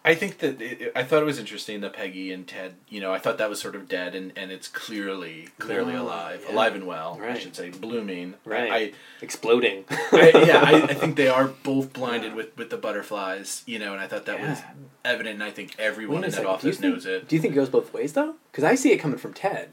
I 0.04 0.16
think 0.16 0.40
that 0.40 0.60
it, 0.60 0.92
I 0.96 1.04
thought 1.04 1.22
it 1.22 1.26
was 1.26 1.38
interesting 1.38 1.82
that 1.82 1.94
Peggy 1.94 2.32
and 2.32 2.48
Ted. 2.48 2.74
You 2.90 3.02
know, 3.02 3.14
I 3.14 3.20
thought 3.20 3.38
that 3.38 3.50
was 3.52 3.62
sort 3.62 3.76
of 3.76 3.88
dead, 3.88 4.16
and, 4.16 4.32
and 4.36 4.52
it's 4.52 4.68
clearly 4.68 5.50
clearly 5.60 5.94
No, 5.94 6.04
alive, 6.04 6.44
yeah. 6.48 6.56
alive 6.56 6.74
and 6.74 6.88
well. 6.88 7.20
I 7.24 7.38
should 7.38 7.56
say, 7.56 7.70
blooming. 7.70 8.34
Right. 8.44 8.72
I, 8.72 8.92
Exploding. 9.22 9.86
I, 9.92 10.32
yeah, 10.46 10.62
I, 10.66 10.82
I 10.90 10.94
think 10.96 11.18
they 11.18 11.28
are 11.28 11.48
both 11.48 11.94
blinded 12.00 12.34
with, 12.34 12.58
with 12.58 12.72
the 12.72 12.78
butterflies, 12.78 13.62
you 13.68 13.78
know, 13.78 13.94
and 13.94 14.02
I 14.02 14.08
thought 14.08 14.26
that 14.26 14.40
was 14.40 14.60
evident, 15.06 15.36
and 15.36 15.44
I 15.44 15.52
think 15.52 15.76
everyone 15.78 16.24
in 16.24 16.32
that 16.32 16.32
second, 16.32 16.44
do 16.46 16.50
you 16.50 16.54
office 16.56 16.78
think- 16.80 16.94
knows 16.94 17.06
it. 17.06 17.28
Do 17.28 17.36
you 17.36 17.42
think 17.42 17.54
it 17.54 17.58
goes 17.58 17.70
both 17.70 17.94
ways 17.94 18.14
though? 18.14 18.36
Because 18.52 18.64
I 18.64 18.74
see 18.76 18.92
it 18.92 18.98
coming 18.98 19.20
from 19.20 19.34
Ted. 19.34 19.70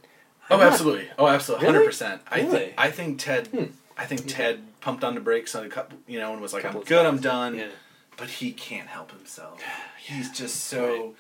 Oh, 0.51 0.55
I'm 0.57 0.61
not- 0.61 0.73
absolutely. 0.73 1.09
Oh, 1.19 1.27
absolutely. 1.27 1.67
Really? 1.67 1.75
Hundred 1.79 1.87
percent. 1.87 2.23
I 2.31 2.41
Really? 2.41 2.51
think 2.59 2.75
I 2.77 2.91
think 2.91 3.19
Ted. 3.19 3.47
Hmm. 3.49 3.65
I 3.97 4.05
think 4.05 4.27
Ted 4.29 4.61
pumped 4.81 5.03
on 5.05 5.15
the 5.15 5.21
brakes 5.21 5.55
on 5.55 5.65
a 5.65 5.69
couple, 5.69 5.99
you 6.07 6.19
know, 6.21 6.33
and 6.33 6.41
was 6.41 6.53
like, 6.53 6.65
"I'm 6.65 6.81
good, 6.83 7.05
I'm 7.05 7.15
times. 7.19 7.23
done." 7.23 7.71
Yeah. 8.19 8.25
But 8.25 8.31
he 8.31 8.53
can't 8.53 8.89
help 8.89 9.13
himself. 9.13 9.63
He's 9.99 10.31
just 10.31 10.65
so. 10.65 11.15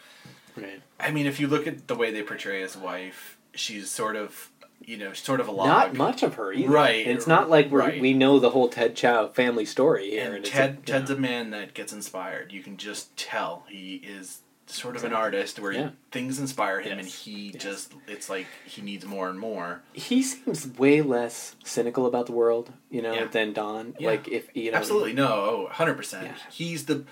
Right. 0.57 0.83
I 0.99 1.11
mean, 1.11 1.27
if 1.27 1.39
you 1.39 1.47
look 1.47 1.67
at 1.67 1.87
the 1.87 1.95
way 1.95 2.11
they 2.11 2.23
portray 2.23 2.61
his 2.63 2.77
wife, 2.77 3.39
she's 3.55 3.91
sort 3.91 4.17
of, 4.17 4.51
you 4.85 4.97
know, 4.97 5.13
sort 5.13 5.39
of 5.41 5.47
a 5.47 5.53
log. 5.53 5.67
Not 5.69 5.95
much 5.95 6.23
of 6.25 6.35
her 6.35 6.53
either. 6.53 6.69
Right, 6.73 7.07
And 7.07 7.17
it's 7.17 7.29
not 7.29 7.49
like 7.49 7.71
we're, 7.71 7.79
right. 7.81 8.01
we 8.01 8.13
know 8.13 8.41
the 8.41 8.51
whole 8.51 8.69
Ted 8.69 8.97
Chaough 8.97 9.33
family 9.35 9.65
story 9.65 10.11
here. 10.11 10.27
And 10.27 10.37
And, 10.37 10.45
Ted, 10.45 10.79
a, 10.83 10.87
Ted's 10.87 11.11
a 11.11 11.17
man 11.17 11.51
that 11.51 11.75
gets 11.75 11.93
inspired. 11.93 12.53
You 12.53 12.63
can 12.63 12.77
just 12.77 13.17
tell 13.17 13.65
he 13.69 13.97
is 13.97 14.41
sort 14.69 14.97
of 14.97 15.05
an 15.05 15.13
artist 15.13 15.59
where 15.59 15.73
Yeah. 15.73 15.91
things 16.13 16.39
inspire 16.39 16.81
him, 16.81 16.99
and 16.99 17.09
he 17.09 17.51
Yes. 17.55 17.63
just 17.63 17.93
it's 18.07 18.29
like 18.29 18.47
he 18.67 18.83
needs 18.83 19.05
more 19.05 19.29
and 19.29 19.39
more. 19.39 19.83
he 19.93 20.23
seems 20.23 20.67
way 20.79 21.01
less 21.03 21.57
cynical 21.65 22.07
about 22.07 22.27
the 22.27 22.33
world, 22.33 22.73
you 22.91 23.03
know, 23.03 23.13
Yeah. 23.15 23.25
than 23.27 23.53
Don. 23.53 23.95
Yeah. 23.99 24.09
Like 24.11 24.29
if 24.29 24.55
you 24.55 24.71
know, 24.71 24.77
Absolutely 24.79 25.13
no, 25.15 25.27
oh, 25.29 25.63
100 25.65 25.95
percent. 25.95 26.27
Yeah. 26.27 26.35
He's 26.51 26.85
the. 26.87 27.05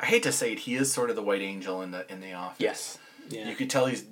I 0.00 0.06
hate 0.06 0.24
to 0.24 0.32
say 0.32 0.52
it, 0.52 0.58
he 0.60 0.74
is 0.74 0.92
sort 0.92 1.08
of 1.08 1.16
the 1.16 1.22
white 1.22 1.40
angel 1.40 1.80
in 1.80 1.92
the 1.92 2.10
in 2.12 2.20
the 2.20 2.32
office. 2.32 2.60
Yes. 2.60 2.98
Yeah. 3.30 3.48
You 3.48 3.54
could 3.56 3.70
tell 3.70 3.86
he's 3.86 4.04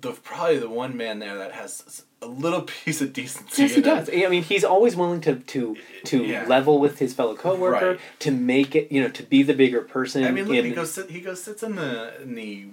the 0.00 0.12
probably 0.12 0.58
the 0.58 0.68
one 0.68 0.96
man 0.96 1.18
there 1.18 1.36
that 1.38 1.52
has 1.52 2.04
a 2.24 2.26
little 2.26 2.62
piece 2.84 3.00
of 3.00 3.12
decency. 3.12 3.62
Yes, 3.62 3.72
he 3.74 3.80
it. 3.80 3.84
does. 3.84 4.08
I 4.10 4.28
mean, 4.28 4.42
he's 4.42 4.64
always 4.64 4.96
willing 4.96 5.20
to 5.22 5.36
to 5.36 5.76
to 6.04 6.24
Yeah. 6.24 6.46
level 6.46 6.78
with 6.78 6.98
his 6.98 7.12
fellow 7.14 7.34
coworker, 7.34 7.90
Right. 7.92 8.00
to 8.20 8.30
make 8.30 8.74
it, 8.74 8.90
you 8.90 9.00
know, 9.02 9.08
to 9.10 9.22
be 9.22 9.42
the 9.42 9.54
bigger 9.54 9.80
person. 9.82 10.24
I 10.24 10.30
mean, 10.30 10.46
look, 10.48 10.56
in, 10.56 10.64
he 10.64 10.70
goes 10.72 10.98
he 11.08 11.20
goes 11.20 11.42
sits 11.42 11.62
in 11.62 11.76
the 11.76 12.20
in 12.22 12.34
the 12.34 12.66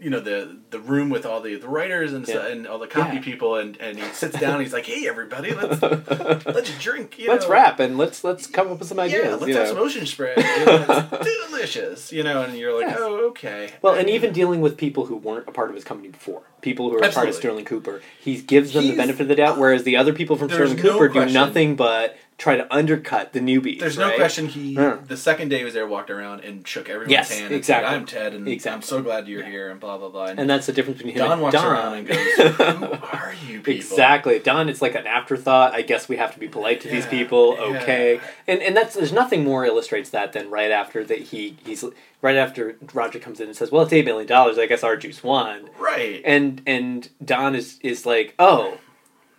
you 0.00 0.10
know 0.10 0.20
the 0.20 0.58
the 0.70 0.78
room 0.78 1.08
with 1.10 1.24
all 1.24 1.40
the, 1.40 1.56
the 1.56 1.68
writers 1.68 2.12
and 2.12 2.26
so, 2.26 2.34
Yeah. 2.46 2.52
and 2.52 2.66
all 2.66 2.78
the 2.78 2.86
copy 2.86 3.16
Yeah. 3.16 3.22
people 3.22 3.56
and, 3.56 3.76
and 3.80 3.98
he 3.98 4.04
sits 4.12 4.38
down. 4.38 4.60
he's 4.60 4.72
like, 4.72 4.84
"Hey, 4.86 5.08
everybody, 5.08 5.54
let's 5.54 5.80
let's 6.46 6.78
drink. 6.78 7.18
You 7.18 7.28
let's 7.28 7.46
know. 7.46 7.52
rap 7.52 7.80
and 7.80 7.96
let's 7.96 8.22
let's 8.24 8.46
come 8.46 8.68
up 8.70 8.78
with 8.78 8.88
some 8.88 9.00
ideas. 9.00 9.24
Yeah, 9.24 9.30
let's 9.34 9.46
you 9.46 9.54
have 9.56 9.64
know. 9.68 9.74
some 9.74 9.78
ocean 9.82 10.06
spray. 10.06 10.34
You 10.36 10.64
know, 10.66 11.08
it's 11.12 11.48
delicious, 11.50 12.12
you 12.12 12.22
know." 12.22 12.42
And 12.42 12.56
you're 12.56 12.74
like, 12.78 12.88
Yes. 12.90 12.98
"Oh, 13.00 13.28
okay." 13.30 13.70
Well, 13.82 13.94
and 13.94 14.08
even 14.10 14.32
dealing 14.32 14.60
with 14.60 14.76
people 14.76 15.06
who 15.06 15.16
weren't 15.16 15.48
a 15.48 15.52
part 15.52 15.70
of 15.70 15.74
his 15.74 15.84
company 15.84 16.08
before, 16.10 16.42
people 16.60 16.90
who 16.90 16.96
are 16.96 17.04
a 17.06 17.12
part 17.12 17.28
of 17.28 17.34
Sterling 17.34 17.64
Cooper, 17.64 18.02
he 18.20 18.40
gives 18.42 18.72
them 18.72 18.82
He's- 18.82 18.94
the 18.96 19.02
benefit 19.02 19.22
of 19.22 19.28
the 19.28 19.36
doubt, 19.36 19.58
whereas 19.58 19.84
the 19.84 19.96
other 19.96 20.12
people 20.12 20.36
from 20.36 20.50
Sterling 20.50 20.76
no 20.76 20.82
Cooper 20.82 21.08
do 21.08 21.26
nothing 21.26 21.76
but 21.76 22.16
try 22.38 22.54
to 22.56 22.74
undercut 22.74 23.32
the 23.32 23.40
newbies. 23.40 23.80
There's 23.80 23.96
no 23.96 24.14
question 24.14 24.46
he 24.48 24.72
Yeah. 24.74 24.98
the 25.06 25.16
second 25.16 25.48
day 25.48 25.58
he 25.58 25.64
was 25.64 25.72
there 25.72 25.86
walked 25.86 26.10
around 26.10 26.40
and 26.44 26.68
shook 26.68 26.88
everyone's 26.90 27.10
Yes, 27.12 27.30
hand 27.32 27.46
and 27.46 27.54
exactly. 27.54 27.88
said, 27.88 27.94
"I'm 27.96 28.04
Ted 28.04 28.34
and 28.34 28.46
exactly. 28.46 28.76
I'm 28.76 28.82
so 28.82 29.00
glad 29.02 29.26
you're 29.26 29.40
Yeah. 29.42 29.48
here 29.50 29.70
and 29.70 29.80
blah 29.80 29.96
blah 29.96 30.10
blah." 30.10 30.26
And, 30.26 30.40
And 30.40 30.50
that's 30.50 30.66
the 30.66 30.72
difference 30.72 30.98
between 30.98 31.14
him 31.14 31.20
Don 31.22 31.32
and 31.32 31.40
walks 31.42 31.54
Don. 31.54 31.66
around 31.72 31.94
and 31.94 32.06
goes, 32.08 32.18
"Who 32.36 32.84
are 32.84 33.34
you 33.48 33.60
people?" 33.60 33.72
Exactly. 33.72 34.38
Don, 34.38 34.68
it's 34.68 34.82
like 34.82 34.94
an 34.94 35.06
afterthought. 35.06 35.74
I 35.74 35.80
guess 35.80 36.08
we 36.10 36.16
have 36.18 36.34
to 36.34 36.38
be 36.38 36.46
polite 36.48 36.82
to 36.82 36.88
these 36.88 37.06
people. 37.06 37.56
yeah. 37.58 37.78
Okay. 37.82 38.20
And 38.46 38.60
and 38.60 38.76
that's 38.76 38.94
there's 38.94 39.12
nothing 39.14 39.42
more 39.42 39.64
illustrates 39.64 40.10
that 40.10 40.34
than 40.34 40.50
right 40.50 40.70
after 40.70 41.04
that 41.04 41.18
he 41.18 41.56
he's 41.64 41.84
right 42.20 42.36
after 42.36 42.76
Roger 42.92 43.18
comes 43.18 43.40
in 43.40 43.46
and 43.46 43.56
says, 43.56 43.72
"Well, 43.72 43.82
it's 43.84 43.92
eight 43.94 44.04
million 44.04 44.26
dollars. 44.26 44.58
I 44.58 44.66
guess 44.66 44.84
our 44.84 44.96
juice 44.98 45.22
won." 45.24 45.70
Right. 45.78 46.20
And 46.24 46.60
and 46.66 47.08
Don 47.24 47.54
is 47.54 47.78
is 47.82 48.04
like, 48.04 48.34
"Oh, 48.38 48.76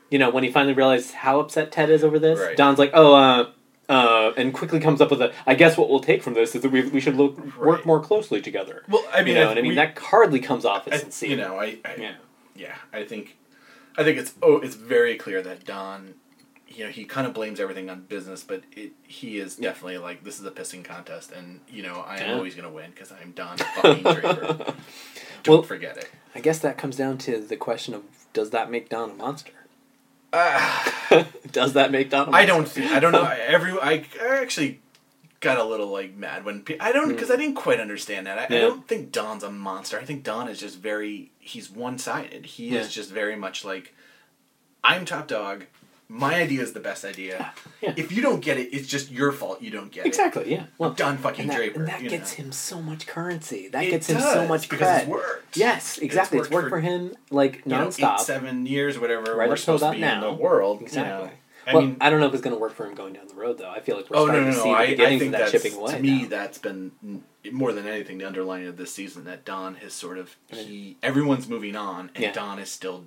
you 0.09 0.19
know," 0.19 0.29
when 0.29 0.43
he 0.43 0.51
finally 0.51 0.73
realizes 0.73 1.11
how 1.11 1.39
upset 1.39 1.71
Ted 1.71 1.89
is 1.89 2.03
over 2.03 2.19
this, 2.19 2.39
Right. 2.39 2.57
Don's 2.57 2.79
like, 2.79 2.91
"Oh, 2.93 3.13
uh." 3.15 3.49
Uh, 3.89 4.33
and 4.35 4.53
quickly 4.53 4.81
comes 4.81 4.99
up 4.99 5.09
with 5.09 5.21
a. 5.21 5.31
I 5.45 5.55
guess 5.55 5.77
what 5.77 5.89
we'll 5.89 6.01
take 6.01 6.21
from 6.21 6.33
this 6.33 6.53
is 6.55 6.61
that 6.61 6.69
we, 6.73 6.81
we 6.89 6.99
should 6.99 7.15
look, 7.15 7.55
work 7.57 7.85
more 7.85 8.01
closely 8.01 8.41
together. 8.41 8.83
well, 8.89 9.01
I 9.13 9.19
mean, 9.19 9.27
you 9.29 9.33
know, 9.35 9.47
I, 9.47 9.51
and 9.51 9.59
I 9.59 9.61
mean 9.61 9.69
we- 9.69 9.75
that 9.75 9.97
hardly 9.97 10.41
comes 10.41 10.65
off 10.65 10.89
I, 10.89 10.95
as 10.95 11.01
sincere. 11.03 11.29
you 11.29 11.37
know, 11.37 11.57
I, 11.57 11.77
I 11.85 11.95
yeah, 11.97 12.15
yeah, 12.53 12.75
I 12.91 13.05
think, 13.05 13.37
I 13.97 14.03
think 14.03 14.17
it's 14.17 14.33
oh, 14.43 14.57
it's 14.57 14.75
very 14.75 15.15
clear 15.15 15.41
that 15.41 15.63
Don, 15.63 16.15
you 16.67 16.83
know, 16.83 16.89
he 16.89 17.05
kind 17.05 17.25
of 17.25 17.33
blames 17.33 17.61
everything 17.61 17.89
on 17.89 18.01
business, 18.01 18.43
but 18.43 18.63
it 18.75 18.91
he 19.03 19.37
is 19.37 19.55
definitely 19.55 19.99
like 19.99 20.21
this 20.25 20.37
is 20.37 20.45
a 20.45 20.51
pissing 20.51 20.83
contest, 20.83 21.31
and 21.31 21.61
you 21.69 21.81
know, 21.81 22.03
I 22.05 22.17
am 22.17 22.27
Yeah. 22.31 22.35
always 22.35 22.55
gonna 22.55 22.69
win 22.69 22.89
because 22.91 23.13
I'm 23.13 23.31
Don 23.31 23.57
fucking 23.57 24.03
Draper. 24.15 24.73
Don't 25.43 25.59
Well- 25.59 25.63
forget 25.63 25.95
it. 25.95 26.09
I 26.35 26.41
guess 26.41 26.59
that 26.59 26.77
comes 26.77 26.97
down 26.97 27.19
to 27.19 27.39
the 27.39 27.55
question 27.55 27.93
of 27.93 28.03
does 28.33 28.49
that 28.49 28.69
make 28.69 28.89
Don 28.89 29.11
a 29.11 29.13
monster? 29.13 29.53
Uh, 30.33 30.83
does 31.51 31.73
that 31.73 31.91
make 31.91 32.09
Don? 32.09 32.33
I 32.33 32.45
don't. 32.45 32.67
thi- 32.67 32.87
I 32.87 32.99
don't 32.99 33.11
know. 33.11 33.21
I- 33.23 33.37
Every 33.47 33.71
I, 33.79 34.05
I 34.21 34.37
actually 34.41 34.81
got 35.39 35.57
a 35.59 35.63
little 35.63 35.87
like 35.87 36.15
mad 36.15 36.43
when 36.45 36.61
pe- 36.63 36.79
I 36.79 36.91
don't 36.91 37.09
because 37.09 37.29
I 37.31 37.35
didn't 37.35 37.55
quite 37.55 37.79
understand 37.79 38.27
that. 38.27 38.37
I, 38.37 38.43
I 38.43 38.45
Hmm. 38.47 38.53
Don't 38.53 38.87
think 38.87 39.11
Don's 39.11 39.43
a 39.43 39.51
monster. 39.51 39.99
I 39.99 40.03
think 40.03 40.23
Don 40.23 40.47
is 40.49 40.59
just 40.59 40.79
very. 40.79 41.31
He's 41.39 41.69
one 41.71 41.97
sided. 41.97 42.45
He 42.45 42.69
Yeah. 42.69 42.81
is 42.81 42.93
just 42.93 43.11
very 43.11 43.35
much 43.35 43.63
like, 43.63 43.93
I'm 44.83 45.05
top 45.05 45.27
dog. 45.27 45.65
My 46.09 46.35
idea 46.35 46.61
is 46.61 46.73
the 46.73 46.79
best 46.79 47.03
idea. 47.05 47.53
Yeah. 47.79 47.93
If 47.95 48.11
you 48.11 48.23
don't 48.23 48.39
get 48.39 48.57
it, 48.57 48.73
it's 48.73 48.87
just 48.87 49.11
your 49.11 49.31
fault. 49.31 49.61
You 49.61 49.69
don't 49.69 49.91
get 49.91 50.05
it. 50.05 50.07
Exactly. 50.07 50.51
Yeah. 50.51 50.65
Well, 50.79 50.93
Don 50.93 51.15
fucking 51.17 51.41
and 51.41 51.49
that, 51.51 51.57
Draper. 51.57 51.79
and 51.79 51.87
that 51.89 52.01
gets 52.01 52.35
know. 52.35 52.45
him 52.45 52.51
so 52.51 52.81
much 52.81 53.05
currency. 53.05 53.67
That 53.67 53.83
It 53.83 53.91
gets 53.91 54.07
him 54.09 54.19
so 54.19 54.47
much 54.47 54.67
because 54.67 54.87
cred. 54.87 54.99
it's 55.01 55.07
worked. 55.07 55.57
Yes, 55.57 55.99
exactly. 55.99 56.39
It's 56.39 56.49
worked, 56.49 56.69
for, 56.69 56.79
him 56.79 57.15
like 57.29 57.57
you 57.65 57.71
know, 57.73 57.87
nonstop. 57.89 58.15
eight, 58.15 58.19
seven 58.21 58.65
years, 58.65 58.97
whatever. 58.97 59.35
Right 59.35 59.47
we're 59.47 59.53
up 59.53 59.59
supposed 59.59 59.83
to 59.83 59.91
be 59.91 59.99
now. 59.99 60.15
in 60.15 60.21
the 60.21 60.41
world. 60.41 60.81
exactly. 60.81 61.25
You 61.25 61.25
know. 61.27 61.31
I 61.67 61.73
well, 61.75 61.81
mean, 61.83 61.97
I 62.01 62.09
don't 62.09 62.19
know 62.19 62.25
if 62.25 62.33
it's 62.33 62.41
going 62.41 62.55
to 62.55 62.59
work 62.59 62.73
for 62.73 62.87
him 62.87 62.95
going 62.95 63.13
down 63.13 63.27
the 63.27 63.35
road, 63.35 63.59
though. 63.59 63.69
I 63.69 63.79
feel 63.81 63.95
like 63.97 64.09
we're 64.09 64.17
Oh 64.17 64.25
starting 64.25 64.45
no, 64.45 64.49
no, 64.49 64.55
to 64.55 64.57
no! 64.57 64.63
see 64.63 64.69
the 64.71 64.75
I, 64.75 64.81
I 64.81 64.87
beginnings 64.87 65.21
think 65.21 65.33
of 65.35 65.39
that 65.39 65.51
chipping 65.51 65.73
away. 65.75 65.91
to 65.93 65.99
me 66.01 66.21
now. 66.23 66.27
that's 66.29 66.57
been 66.57 67.21
more 67.51 67.73
than 67.73 67.85
anything 67.87 68.17
the 68.17 68.25
underlining 68.25 68.67
of 68.67 68.77
this 68.77 68.91
season 68.91 69.25
that 69.25 69.45
Don 69.45 69.75
has 69.75 69.93
sort 69.93 70.17
of 70.17 70.35
he 70.47 70.97
everyone's 71.03 71.47
moving 71.47 71.75
on 71.75 72.09
and 72.15 72.23
Yeah. 72.23 72.31
Don 72.31 72.57
is 72.57 72.69
still 72.71 73.05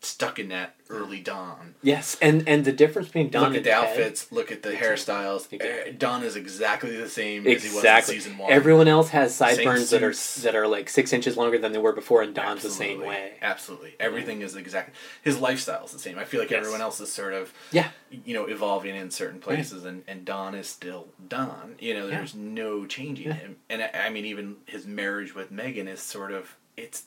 stuck 0.00 0.38
in 0.38 0.48
that 0.48 0.74
early 0.90 1.20
Don. 1.20 1.74
Yes, 1.82 2.16
and 2.22 2.48
and 2.48 2.64
the 2.64 2.72
difference 2.72 3.08
between 3.08 3.30
Don 3.30 3.42
look 3.42 3.48
and 3.48 3.56
at 3.58 3.64
the 3.64 3.70
Ted- 3.70 3.84
outfits, 3.84 4.30
look 4.32 4.50
at 4.52 4.62
the 4.62 4.70
hairstyles. 4.72 5.52
Exactly. 5.52 5.90
Uh, 5.90 5.94
Don 5.98 6.22
is 6.22 6.36
exactly 6.36 6.96
the 6.96 7.08
same 7.08 7.46
as 7.46 7.62
he 7.62 7.68
was 7.68 7.78
Exactly. 7.78 8.14
in 8.16 8.20
season 8.20 8.38
one. 8.38 8.52
Everyone 8.52 8.88
else 8.88 9.10
has 9.10 9.34
sideburns 9.34 9.90
that 9.90 10.02
are 10.02 10.14
that 10.42 10.54
are 10.54 10.66
like 10.68 10.88
six 10.88 11.12
inches 11.12 11.36
longer 11.36 11.58
than 11.58 11.72
they 11.72 11.78
were 11.78 11.92
before, 11.92 12.22
and 12.22 12.34
Don's 12.34 12.62
the 12.62 12.70
same 12.70 13.00
way. 13.00 13.34
Absolutely, 13.42 13.94
everything 14.00 14.40
is 14.42 14.54
exactly 14.56 14.94
his 15.22 15.38
lifestyle 15.38 15.84
is 15.84 15.92
the 15.92 15.98
same. 15.98 16.18
I 16.18 16.24
feel 16.24 16.40
like 16.40 16.50
Yes. 16.50 16.58
everyone 16.60 16.80
else 16.80 17.00
is 17.00 17.12
sort 17.12 17.34
of 17.34 17.52
Yeah. 17.72 17.88
you 18.10 18.34
know 18.34 18.44
evolving 18.46 18.94
in 18.96 19.10
certain 19.10 19.40
places, 19.40 19.84
and, 19.84 20.04
and 20.06 20.24
Don 20.24 20.54
is 20.54 20.68
still 20.68 21.08
Don. 21.28 21.74
You 21.80 21.94
know, 21.94 22.06
Yeah. 22.06 22.18
there's 22.18 22.34
no 22.34 22.86
changing 22.86 23.26
Yeah. 23.28 23.34
him. 23.34 23.56
And 23.68 23.82
I, 23.82 23.90
I 24.06 24.10
mean, 24.10 24.24
even 24.24 24.56
his 24.66 24.86
marriage 24.86 25.34
with 25.34 25.50
Megan 25.50 25.88
is 25.88 26.00
sort 26.00 26.32
of 26.32 26.56
it's. 26.76 27.02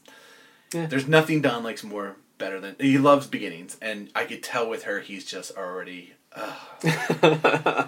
Yeah. 0.73 0.85
There's 0.85 1.07
nothing 1.07 1.41
Don 1.41 1.63
likes 1.63 1.83
more 1.83 2.15
better 2.41 2.59
than 2.59 2.75
he 2.79 2.97
loves 2.97 3.27
beginnings, 3.27 3.77
and 3.81 4.09
I 4.13 4.25
could 4.25 4.43
tell 4.43 4.69
with 4.69 4.83
her 4.83 4.99
he's 4.99 5.23
just 5.25 5.55
already. 5.57 6.13
Uh, 6.33 7.87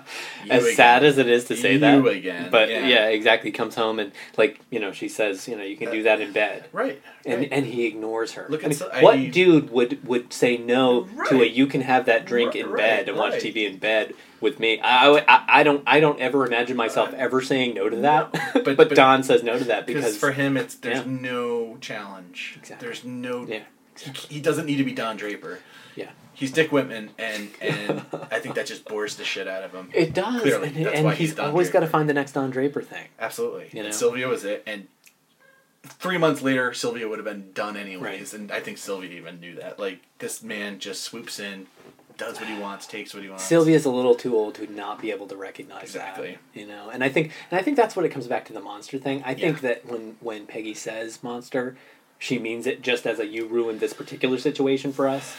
as 0.50 0.64
again. 0.64 0.76
sad 0.76 1.04
as 1.04 1.18
it 1.18 1.28
is 1.30 1.46
to 1.46 1.56
say 1.56 1.74
You 1.74 1.80
that, 1.80 2.06
again, 2.06 2.52
but 2.52 2.70
yeah. 2.70 2.86
yeah. 2.88 3.08
exactly. 3.08 3.52
Comes 3.52 3.74
home 3.76 4.00
and 4.00 4.12
like 4.38 4.60
you 4.70 4.80
know, 4.82 4.92
she 4.92 5.08
says, 5.08 5.48
you 5.48 5.56
know, 5.56 5.64
you 5.64 5.78
can 5.78 5.90
do 5.92 6.04
that 6.04 6.20
in 6.22 6.34
bed, 6.34 6.66
right, 6.74 7.02
and 7.26 7.40
right. 7.40 7.50
and 7.52 7.66
he 7.66 7.86
ignores 7.86 8.34
her. 8.34 8.46
Look 8.50 8.64
I 8.66 8.68
mean, 8.68 8.78
so- 8.78 8.90
I- 8.92 9.02
what 9.02 9.16
dude 9.32 9.70
would 9.72 10.06
would 10.06 10.34
say 10.34 10.58
no 10.58 11.08
to 11.30 11.42
a 11.42 11.46
you 11.46 11.68
can 11.68 11.82
have 11.82 12.06
that 12.08 12.26
drink 12.26 12.56
in 12.56 12.70
Right, 12.70 12.78
bed 12.78 13.10
and 13.10 13.18
watch. 13.18 13.36
TV 13.36 13.66
in 13.66 13.78
bed 13.78 14.14
with 14.42 14.60
me? 14.60 14.80
I, 14.82 15.20
I, 15.20 15.46
I 15.60 15.64
don't 15.64 15.84
I 15.88 16.00
don't 16.02 16.20
ever 16.20 16.46
imagine 16.46 16.76
myself 16.76 17.14
ever 17.14 17.42
saying 17.42 17.76
no 17.76 17.90
to 17.90 17.96
that. 17.98 18.34
No, 18.34 18.62
but, 18.66 18.76
but- 18.76 18.90
Don 18.94 19.24
says 19.24 19.42
no 19.44 19.58
to 19.58 19.64
that 19.66 19.88
because 19.88 20.04
because 20.04 20.18
for 20.18 20.32
him 20.34 20.58
it's 20.58 20.76
there's 20.76 20.98
yeah. 21.00 21.06
no 21.08 21.78
challenge. 21.80 22.56
Exactly. 22.60 22.86
There's 22.86 23.04
no. 23.06 23.46
yeah 23.48 23.64
He, 24.00 24.36
he 24.36 24.42
doesn't 24.42 24.66
need 24.66 24.78
to 24.78 24.84
be 24.84 24.94
Don 24.94 25.18
Draper. 25.18 25.60
yeah 25.96 26.12
He's 26.36 26.52
Dick 26.52 26.72
Whitman, 26.72 27.12
and 27.20 27.50
and 27.62 28.02
I 28.32 28.40
think 28.40 28.56
that 28.56 28.66
just 28.66 28.86
bores 28.86 29.16
the 29.18 29.24
shit 29.24 29.48
out 29.48 29.64
of 29.64 29.72
him. 29.72 29.90
it 29.94 30.14
does 30.16 30.42
Clearly, 30.42 30.70
and, 30.70 30.86
that's 30.86 30.96
and 30.96 31.06
why 31.06 31.14
he's, 31.16 31.30
he's 31.32 31.40
always 31.40 31.70
got 31.70 31.82
to 31.82 31.88
find 31.88 32.10
the 32.10 32.14
next 32.14 32.32
Don 32.32 32.50
Draper 32.50 32.82
thing. 32.82 33.06
Absolutely. 33.20 33.70
You 33.72 33.82
know? 33.82 33.86
And 33.88 33.94
Sylvia 33.96 34.28
was 34.28 34.44
it, 34.44 34.64
and 34.66 34.88
three 35.86 36.18
months 36.18 36.42
later, 36.42 36.74
Sylvia 36.74 37.08
would 37.08 37.20
have 37.20 37.26
been 37.26 37.52
done 37.54 37.78
anyways, 37.78 38.34
Right. 38.34 38.34
and 38.34 38.52
I 38.52 38.60
think 38.62 38.78
Sylvia 38.80 39.12
even 39.12 39.40
knew 39.40 39.56
that. 39.56 39.80
Like 39.80 40.00
this 40.20 40.42
man 40.42 40.80
just 40.80 41.04
swoops 41.04 41.40
in, 41.40 41.68
does 42.18 42.40
what 42.40 42.50
he 42.50 42.58
wants, 42.58 42.88
takes 42.88 43.14
what 43.14 43.22
he 43.24 43.30
wants. 43.30 43.44
Sylvia's 43.44 43.86
a 43.86 43.92
little 43.92 44.16
too 44.16 44.36
old 44.36 44.56
to 44.56 44.66
not 44.72 45.02
be 45.02 45.12
able 45.12 45.28
to 45.28 45.36
recognize 45.36 45.84
Exactly. 45.84 46.38
that, 46.54 46.60
you 46.60 46.66
know. 46.66 46.90
And 46.90 47.04
I 47.04 47.10
think, 47.10 47.32
and 47.52 47.60
I 47.60 47.64
think 47.64 47.78
that's 47.78 47.96
what 47.96 48.06
it 48.06 48.10
comes 48.10 48.28
back 48.28 48.46
to 48.46 48.54
the 48.54 48.60
monster 48.62 48.98
thing. 48.98 49.22
I 49.26 49.34
think 49.36 49.62
that 49.62 49.86
when 49.86 50.16
when 50.20 50.48
Peggy 50.48 50.74
says 50.74 51.22
monster, 51.22 51.76
she 52.24 52.40
means 52.40 52.66
it 52.66 52.82
just 52.82 53.06
as 53.06 53.20
a 53.20 53.26
you 53.28 53.46
ruined 53.46 53.82
this 53.82 53.94
particular 53.94 54.38
situation 54.38 54.94
for 54.94 55.10
us. 55.10 55.36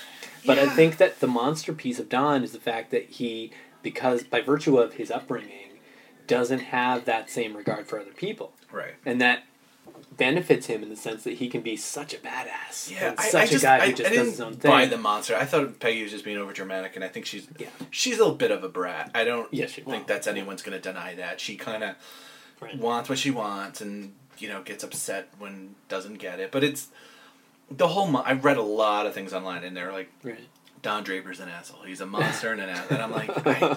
But 0.46 0.58
I 0.58 0.68
think 0.68 0.98
that 0.98 1.20
the 1.20 1.26
monster 1.26 1.72
piece 1.72 1.98
of 1.98 2.10
Don 2.10 2.44
is 2.44 2.52
the 2.52 2.60
fact 2.60 2.90
that 2.90 3.08
he, 3.08 3.50
because 3.82 4.22
by 4.22 4.42
virtue 4.42 4.76
of 4.76 4.92
his 4.92 5.10
upbringing, 5.10 5.78
doesn't 6.26 6.58
have 6.58 7.06
that 7.06 7.30
same 7.30 7.56
regard 7.56 7.86
for 7.86 7.98
other 7.98 8.12
people, 8.12 8.52
Right. 8.70 8.94
and 9.06 9.18
that 9.22 9.44
benefits 10.18 10.66
him 10.66 10.82
in 10.82 10.90
the 10.90 10.96
sense 10.96 11.24
that 11.24 11.34
he 11.34 11.48
can 11.48 11.62
be 11.62 11.76
such 11.76 12.12
a 12.12 12.18
badass. 12.18 12.90
Yeah, 12.90 13.08
and 13.10 13.18
I, 13.18 13.28
such 13.28 13.42
I 13.42 13.46
just, 13.46 13.64
a 13.64 13.66
guy 13.66 13.76
I, 13.76 13.86
who 13.86 13.92
just 13.94 14.00
I 14.00 14.02
does 14.10 14.10
didn't 14.18 14.30
his 14.32 14.40
own 14.42 14.54
thing. 14.56 14.70
buy 14.70 14.84
the 14.86 14.98
monster. 14.98 15.34
I 15.36 15.46
thought 15.46 15.80
Peggy 15.80 16.02
was 16.02 16.12
just 16.12 16.24
being 16.26 16.36
over 16.36 16.52
dramatic, 16.52 16.94
and 16.96 17.04
I 17.04 17.08
think 17.08 17.24
she's 17.24 17.48
Yeah. 17.58 17.68
she's 17.90 18.16
a 18.16 18.18
little 18.18 18.34
bit 18.36 18.50
of 18.50 18.62
a 18.62 18.68
brat. 18.68 19.10
I 19.14 19.24
don't 19.24 19.48
Yes, 19.52 19.72
think 19.72 20.06
that's 20.06 20.26
anyone's 20.26 20.60
going 20.62 20.76
to 20.78 20.82
deny 20.92 21.14
that. 21.14 21.40
She 21.40 21.56
kind 21.56 21.82
of 21.82 21.94
Right. 22.60 22.78
wants 22.78 23.08
what 23.08 23.18
she 23.18 23.30
wants, 23.30 23.80
and 23.80 24.14
you 24.38 24.48
know 24.48 24.62
gets 24.62 24.84
upset 24.84 25.28
when 25.38 25.74
doesn't 25.88 26.14
get 26.18 26.40
it. 26.40 26.50
But 26.52 26.64
it's 26.64 26.88
the 27.70 27.88
whole. 27.88 28.06
Mo- 28.06 28.22
I've 28.24 28.44
read 28.44 28.56
a 28.56 28.62
lot 28.62 29.06
of 29.06 29.14
things 29.14 29.32
online, 29.32 29.64
and 29.64 29.76
they're 29.76 29.92
like, 29.92 30.10
Right. 30.22 30.40
Don 30.82 31.02
Draper's 31.02 31.40
an 31.40 31.48
asshole. 31.48 31.82
He's 31.84 32.02
a 32.02 32.06
monster 32.06 32.52
and 32.52 32.60
an 32.60 32.68
asshole. 32.68 32.98
And 32.98 33.02
I'm 33.02 33.10
like, 33.10 33.30
I, 33.46 33.76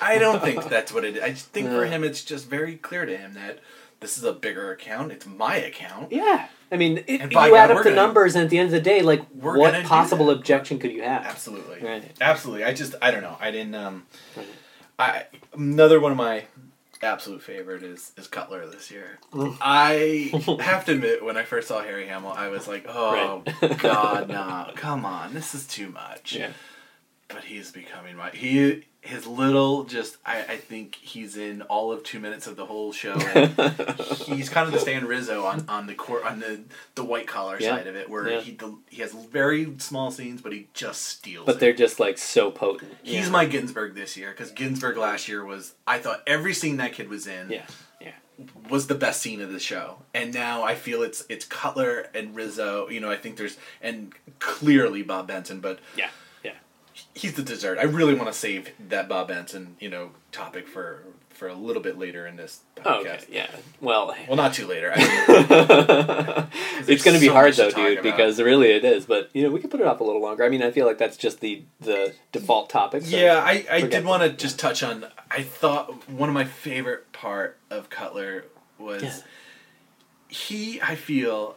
I 0.00 0.18
don't 0.18 0.40
think 0.40 0.64
that's 0.68 0.92
what 0.92 1.04
it 1.04 1.16
is. 1.16 1.22
I 1.22 1.30
just 1.30 1.46
think 1.46 1.68
for 1.68 1.84
him, 1.84 2.04
it's 2.04 2.22
just 2.22 2.48
very 2.48 2.76
clear 2.76 3.04
to 3.06 3.16
him 3.16 3.34
that 3.34 3.58
this 3.98 4.16
is 4.16 4.22
a 4.22 4.32
bigger 4.32 4.70
account. 4.70 5.10
It's 5.10 5.26
my 5.26 5.56
account. 5.56 6.12
Yeah, 6.12 6.46
I 6.70 6.76
mean, 6.76 7.02
it, 7.08 7.22
you 7.22 7.28
by 7.30 7.50
add 7.50 7.72
up 7.72 7.78
the 7.78 7.84
gonna- 7.84 7.96
numbers, 7.96 8.36
and 8.36 8.44
at 8.44 8.50
the 8.50 8.58
end 8.58 8.66
of 8.66 8.72
the 8.72 8.80
day, 8.80 9.02
like, 9.02 9.26
what 9.30 9.84
possible 9.84 10.30
objection 10.30 10.78
could 10.78 10.92
you 10.92 11.02
have? 11.02 11.26
Absolutely. 11.26 11.80
Right. 11.82 12.04
Absolutely. 12.20 12.62
I 12.64 12.72
just, 12.72 12.94
I 13.02 13.10
don't 13.10 13.22
know. 13.22 13.36
I 13.40 13.50
didn't, 13.50 13.74
um, 13.74 14.06
I, 14.96 15.24
another 15.54 15.98
one 15.98 16.12
of 16.12 16.18
my 16.18 16.44
absolute 17.02 17.42
favorite 17.42 17.82
is, 17.82 18.12
is 18.16 18.26
Cutler 18.26 18.66
this 18.66 18.90
year. 18.90 19.18
Mm. 19.32 19.56
I 19.60 20.60
have 20.62 20.84
to 20.86 20.92
admit, 20.92 21.24
when 21.24 21.36
I 21.36 21.44
first 21.44 21.68
saw 21.68 21.80
Harry 21.80 22.06
Hamlin, 22.06 22.34
I 22.36 22.48
was 22.48 22.66
like, 22.68 22.86
oh, 22.88 23.42
Right. 23.62 23.78
God, 23.78 24.28
no. 24.28 24.70
Come 24.74 25.04
on. 25.04 25.34
This 25.34 25.54
is 25.54 25.66
too 25.66 25.88
much. 25.90 26.34
Yeah, 26.34 26.50
but 27.28 27.44
he's 27.44 27.70
becoming 27.70 28.16
my 28.16 28.30
he 28.30 28.84
his 29.00 29.26
little 29.26 29.84
just 29.84 30.16
I, 30.26 30.40
I 30.40 30.56
think 30.56 30.96
he's 30.96 31.36
in 31.36 31.62
all 31.62 31.92
of 31.92 32.02
two 32.02 32.18
minutes 32.18 32.46
of 32.46 32.56
the 32.56 32.66
whole 32.66 32.92
show 32.92 33.12
and 33.14 33.50
he's 34.26 34.48
kind 34.48 34.66
of 34.66 34.72
the 34.72 34.80
Stan 34.80 35.06
Rizzo 35.06 35.44
on, 35.44 35.64
on 35.68 35.86
the 35.86 35.94
court 35.94 36.24
on 36.24 36.40
the 36.40 36.60
the 36.94 37.04
white 37.04 37.26
collar 37.26 37.58
Yeah. 37.60 37.76
side 37.76 37.86
of 37.86 37.94
it 37.96 38.08
where 38.10 38.28
Yeah. 38.28 38.40
he 38.40 38.52
the, 38.52 38.76
he 38.88 39.02
has 39.02 39.12
very 39.12 39.78
small 39.78 40.10
scenes 40.10 40.40
but 40.42 40.52
he 40.52 40.68
just 40.74 41.02
steals 41.02 41.46
but 41.46 41.56
it. 41.56 41.60
they're 41.60 41.72
just 41.72 42.00
like 42.00 42.18
so 42.18 42.50
potent. 42.50 42.92
he's 43.02 43.26
yeah. 43.26 43.30
my 43.30 43.44
Ginsberg 43.46 43.94
this 43.94 44.16
year 44.16 44.30
because 44.30 44.50
Ginsberg 44.50 44.96
last 44.96 45.28
year 45.28 45.44
was 45.44 45.74
I 45.86 45.98
thought 45.98 46.22
every 46.26 46.54
scene 46.54 46.78
that 46.78 46.92
kid 46.92 47.08
was 47.08 47.26
in 47.26 47.50
yeah, 47.50 47.66
yeah, 48.00 48.12
was 48.68 48.88
the 48.88 48.94
best 48.96 49.20
scene 49.22 49.40
of 49.40 49.52
the 49.52 49.60
show 49.60 49.98
and 50.12 50.34
now 50.34 50.64
I 50.64 50.74
feel 50.74 51.02
it's 51.02 51.24
it's 51.28 51.44
Cutler 51.44 52.06
and 52.14 52.34
Rizzo 52.34 52.88
you 52.88 53.00
know 53.00 53.10
I 53.10 53.16
think 53.16 53.36
there's 53.36 53.58
and 53.80 54.12
clearly 54.40 55.02
Bob 55.02 55.28
Benson 55.28 55.60
but 55.60 55.78
yeah. 55.96 56.08
He's 57.18 57.34
the 57.34 57.42
dessert. 57.42 57.78
I 57.78 57.82
really 57.84 58.14
want 58.14 58.28
to 58.28 58.32
save 58.32 58.70
that 58.88 59.08
Bob 59.08 59.28
Benson, 59.28 59.76
you 59.80 59.88
know, 59.90 60.10
topic 60.32 60.68
for 60.68 61.02
for 61.30 61.46
a 61.48 61.54
little 61.54 61.80
bit 61.82 61.96
later 61.96 62.26
in 62.26 62.34
this 62.36 62.60
oh, 62.78 62.80
podcast. 62.80 62.84
Oh, 62.86 63.00
okay, 63.00 63.24
yeah. 63.30 63.46
Well, 63.80 64.14
Well, 64.26 64.36
not 64.36 64.54
too 64.54 64.66
later. 64.66 64.92
I 64.92 64.98
mean, 66.80 66.88
it's 66.88 67.04
going 67.04 67.14
to 67.14 67.20
be 67.20 67.26
so 67.28 67.32
hard 67.32 67.54
though, 67.54 67.70
dude, 67.70 67.92
about. 67.98 68.02
because 68.02 68.40
really 68.40 68.70
it 68.72 68.84
is. 68.84 69.06
But 69.06 69.30
you 69.34 69.42
know, 69.44 69.50
we 69.50 69.60
can 69.60 69.70
put 69.70 69.80
it 69.80 69.86
off 69.86 70.00
a 70.00 70.04
little 70.04 70.20
longer. 70.20 70.42
I 70.44 70.48
mean, 70.48 70.62
I 70.62 70.70
feel 70.72 70.86
like 70.86 70.98
that's 70.98 71.16
just 71.16 71.40
the 71.40 71.62
the 71.80 72.14
default 72.32 72.70
topic. 72.70 73.04
so- 73.04 73.16
yeah, 73.16 73.40
I, 73.44 73.64
I 73.70 73.80
did 73.82 74.04
want 74.04 74.22
to 74.24 74.30
just 74.30 74.58
touch 74.58 74.82
on. 74.82 75.06
I 75.30 75.42
thought 75.42 76.08
one 76.08 76.28
of 76.28 76.34
my 76.34 76.44
favorite 76.44 77.12
part 77.12 77.58
of 77.70 77.88
Cutler 77.90 78.44
was 78.78 79.02
Yeah. 79.02 79.16
he. 80.28 80.80
I 80.80 80.94
feel 80.96 81.56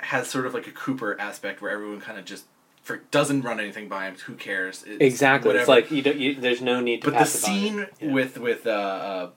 has 0.00 0.28
sort 0.28 0.46
of 0.46 0.54
like 0.54 0.66
a 0.66 0.72
Cooper 0.72 1.20
aspect 1.20 1.60
where 1.60 1.70
everyone 1.70 2.00
kind 2.00 2.18
of 2.18 2.24
just 2.24 2.44
for, 2.88 2.96
doesn't 3.10 3.42
run 3.42 3.60
anything 3.60 3.88
by 3.88 4.06
him. 4.06 4.16
Who 4.26 4.34
cares? 4.34 4.82
It's 4.86 5.00
exactly. 5.00 5.54
It's 5.54 5.68
like 5.68 5.90
you 5.90 6.02
don't. 6.02 6.18
You, 6.18 6.34
there's 6.34 6.62
no 6.62 6.80
need 6.80 7.02
to. 7.02 7.08
But 7.08 7.12
the 7.12 7.18
pass 7.18 7.34
it 7.36 7.42
by. 7.42 7.48
scene 7.48 7.86
Yeah. 8.00 8.12
with 8.12 8.38
with 8.38 8.66
uh, 8.66 8.70
uh, 8.70 9.30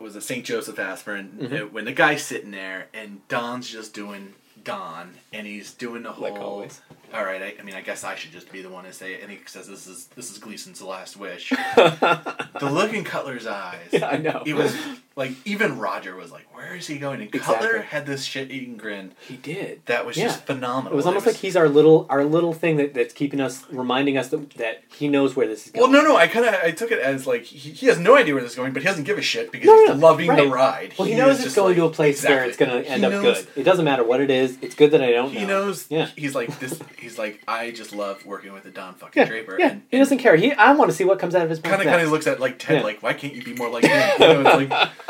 was 0.00 0.16
it 0.16 0.22
St. 0.22 0.44
Joseph 0.44 0.78
Aspirin 0.78 1.38
Mhm. 1.40 1.62
uh, 1.62 1.66
when 1.66 1.84
the 1.84 1.92
guy's 1.92 2.22
sitting 2.24 2.52
there 2.52 2.86
and 2.94 3.26
Don's 3.28 3.68
just 3.68 3.92
doing 3.92 4.34
Don 4.64 5.14
and 5.32 5.46
he's 5.46 5.74
doing 5.74 6.04
the 6.04 6.12
whole. 6.12 6.30
Like 6.30 6.40
always. 6.40 6.80
All 7.12 7.24
right, 7.24 7.42
I, 7.42 7.54
I 7.60 7.62
mean, 7.62 7.74
I 7.74 7.82
guess 7.82 8.04
I 8.04 8.14
should 8.14 8.32
just 8.32 8.50
be 8.50 8.62
the 8.62 8.70
one 8.70 8.84
to 8.84 8.92
say 8.92 9.12
it. 9.14 9.22
And 9.22 9.30
he 9.30 9.38
says, 9.46 9.66
"This 9.68 9.86
is 9.86 10.06
this 10.16 10.30
is 10.30 10.38
Gleason's 10.38 10.80
last 10.80 11.16
wish." 11.16 11.50
the 11.76 12.70
look 12.72 12.94
in 12.94 13.04
Cutler's 13.04 13.46
eyes. 13.46 13.88
Yeah, 13.92 14.06
I 14.08 14.16
know. 14.16 14.42
It 14.46 14.54
was 14.54 14.74
like 15.16 15.32
even 15.44 15.78
Roger 15.78 16.14
was 16.16 16.30
like, 16.32 16.46
"Where 16.54 16.74
is 16.76 16.86
he 16.86 16.98
going?" 16.98 17.20
And 17.20 17.34
Exactly. 17.34 17.66
Cutler 17.68 17.82
had 17.82 18.06
this 18.06 18.24
shit-eating 18.24 18.76
grin 18.76 19.12
he 19.28 19.36
did. 19.36 19.84
that 19.86 20.06
was 20.06 20.16
Yeah. 20.16 20.24
just 20.26 20.44
phenomenal. 20.46 20.92
It 20.92 20.96
was 20.96 21.06
almost 21.06 21.26
like 21.26 21.36
he's 21.36 21.56
our 21.56 21.68
little 21.68 22.06
our 22.10 22.24
little 22.24 22.52
thing 22.52 22.76
that, 22.76 22.94
that's 22.94 23.12
keeping 23.12 23.40
us 23.40 23.64
reminding 23.70 24.16
us 24.16 24.28
that, 24.28 24.50
that 24.54 24.82
he 24.96 25.08
knows 25.08 25.34
where 25.36 25.46
this 25.46 25.66
is 25.66 25.72
going. 25.72 25.90
Well, 25.92 26.02
no, 26.02 26.08
no. 26.08 26.16
I 26.16 26.26
kind 26.28 26.46
of 26.46 26.54
I 26.54 26.70
took 26.70 26.90
it 26.90 26.98
as 27.00 27.26
like 27.26 27.42
he, 27.44 27.70
he 27.70 27.86
has 27.86 27.98
no 27.98 28.16
idea 28.16 28.34
where 28.34 28.42
this 28.42 28.52
is 28.52 28.56
going, 28.56 28.72
but 28.72 28.82
he 28.82 28.88
doesn't 28.88 29.04
give 29.04 29.18
a 29.18 29.22
shit 29.22 29.50
because 29.52 29.66
No, 29.66 29.78
he's 29.80 29.88
no, 29.90 29.94
loving 29.96 30.34
the 30.34 30.46
ride. 30.46 30.94
Well, 30.98 31.06
he, 31.06 31.14
is 31.14 31.18
knows 31.18 31.44
it's 31.44 31.54
going 31.54 31.68
like- 31.68 31.76
to 31.76 31.84
a 31.84 31.90
place 31.90 32.24
where 32.24 32.44
it's 32.44 32.56
going 32.56 32.70
to 32.82 32.88
end 32.88 33.00
He 33.02 33.06
up 33.06 33.22
good. 33.22 33.46
It 33.56 33.64
doesn't 33.64 33.84
matter 33.84 34.04
what 34.04 34.20
it 34.20 34.30
is. 34.30 34.58
It's 34.62 34.74
good 34.74 34.90
that 34.92 35.02
I 35.02 35.10
don't 35.12 35.32
know. 35.34 35.40
He 35.40 35.46
knows. 35.46 35.86
Yeah. 35.90 36.06
He's 36.16 36.34
like 36.34 36.58
this. 36.58 36.80
He's 36.98 37.18
like 37.18 37.42
I 37.48 37.70
just 37.70 37.92
love 37.94 38.24
working 38.24 38.52
with 38.52 38.62
the 38.64 38.70
Don 38.70 38.94
fucking 38.94 39.20
Yeah, 39.20 39.28
Draper. 39.28 39.56
yeah. 39.58 39.70
And, 39.70 39.82
he 39.90 39.98
doesn't 39.98 40.18
care. 40.18 40.36
He 40.36 40.52
I 40.52 40.72
want 40.72 40.90
to 40.90 40.96
see 40.96 41.04
what 41.04 41.18
comes 41.18 41.34
out 41.34 41.42
of 41.42 41.50
his 41.50 41.58
mouth. 41.62 41.70
kind 41.72 41.82
of 41.82 41.88
kind 41.88 42.02
of 42.02 42.10
looks 42.10 42.26
at 42.26 42.40
like 42.40 42.58
Ted 42.58 42.78
Yeah. 42.78 42.82
like 42.84 43.02
why 43.02 43.12
can't 43.12 43.34
you 43.34 43.42
be 43.42 43.54
more 43.54 43.68
like 43.68 43.84
him? 43.84 44.12
You 44.20 44.42
know, 44.42 44.88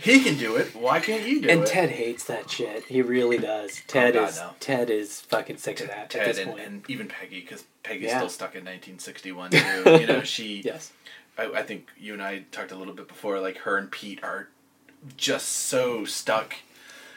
he 0.00 0.20
can 0.22 0.36
do 0.38 0.56
it. 0.56 0.74
Why 0.74 1.00
can't 1.00 1.26
you 1.26 1.40
do 1.42 1.48
And 1.48 1.60
it? 1.60 1.62
And 1.62 1.66
Ted 1.66 1.90
hates 1.90 2.24
that 2.24 2.50
shit. 2.50 2.84
He 2.84 3.02
really 3.02 3.38
does. 3.38 3.78
Oh, 3.80 3.84
Ted 3.86 4.16
Oh, 4.16 4.20
God, 4.20 4.28
is 4.30 4.36
no. 4.36 4.50
Ted 4.60 4.90
is 4.90 5.20
fucking 5.22 5.56
sick 5.58 5.80
of 5.80 5.88
that 5.88 5.98
at 5.98 6.10
Ted 6.10 6.26
this 6.28 6.38
and, 6.38 6.50
point. 6.50 6.62
and 6.64 6.84
even 6.90 7.08
Peggy 7.08 7.40
because 7.40 7.64
Peggy's 7.82 8.08
Yeah. 8.08 8.18
still 8.18 8.28
stuck 8.28 8.54
in 8.54 8.64
1961 8.64 9.50
too. 9.50 9.98
you 10.00 10.06
know 10.06 10.22
she. 10.24 10.62
yes. 10.64 10.92
I, 11.36 11.46
I 11.46 11.62
think 11.62 11.88
you 11.98 12.12
and 12.14 12.22
I 12.22 12.44
talked 12.52 12.72
a 12.72 12.76
little 12.76 12.94
bit 12.94 13.08
before. 13.08 13.40
Like 13.40 13.58
her 13.58 13.76
and 13.76 13.90
Pete 13.90 14.22
are 14.24 14.48
just 15.16 15.48
so 15.48 16.04
stuck 16.04 16.56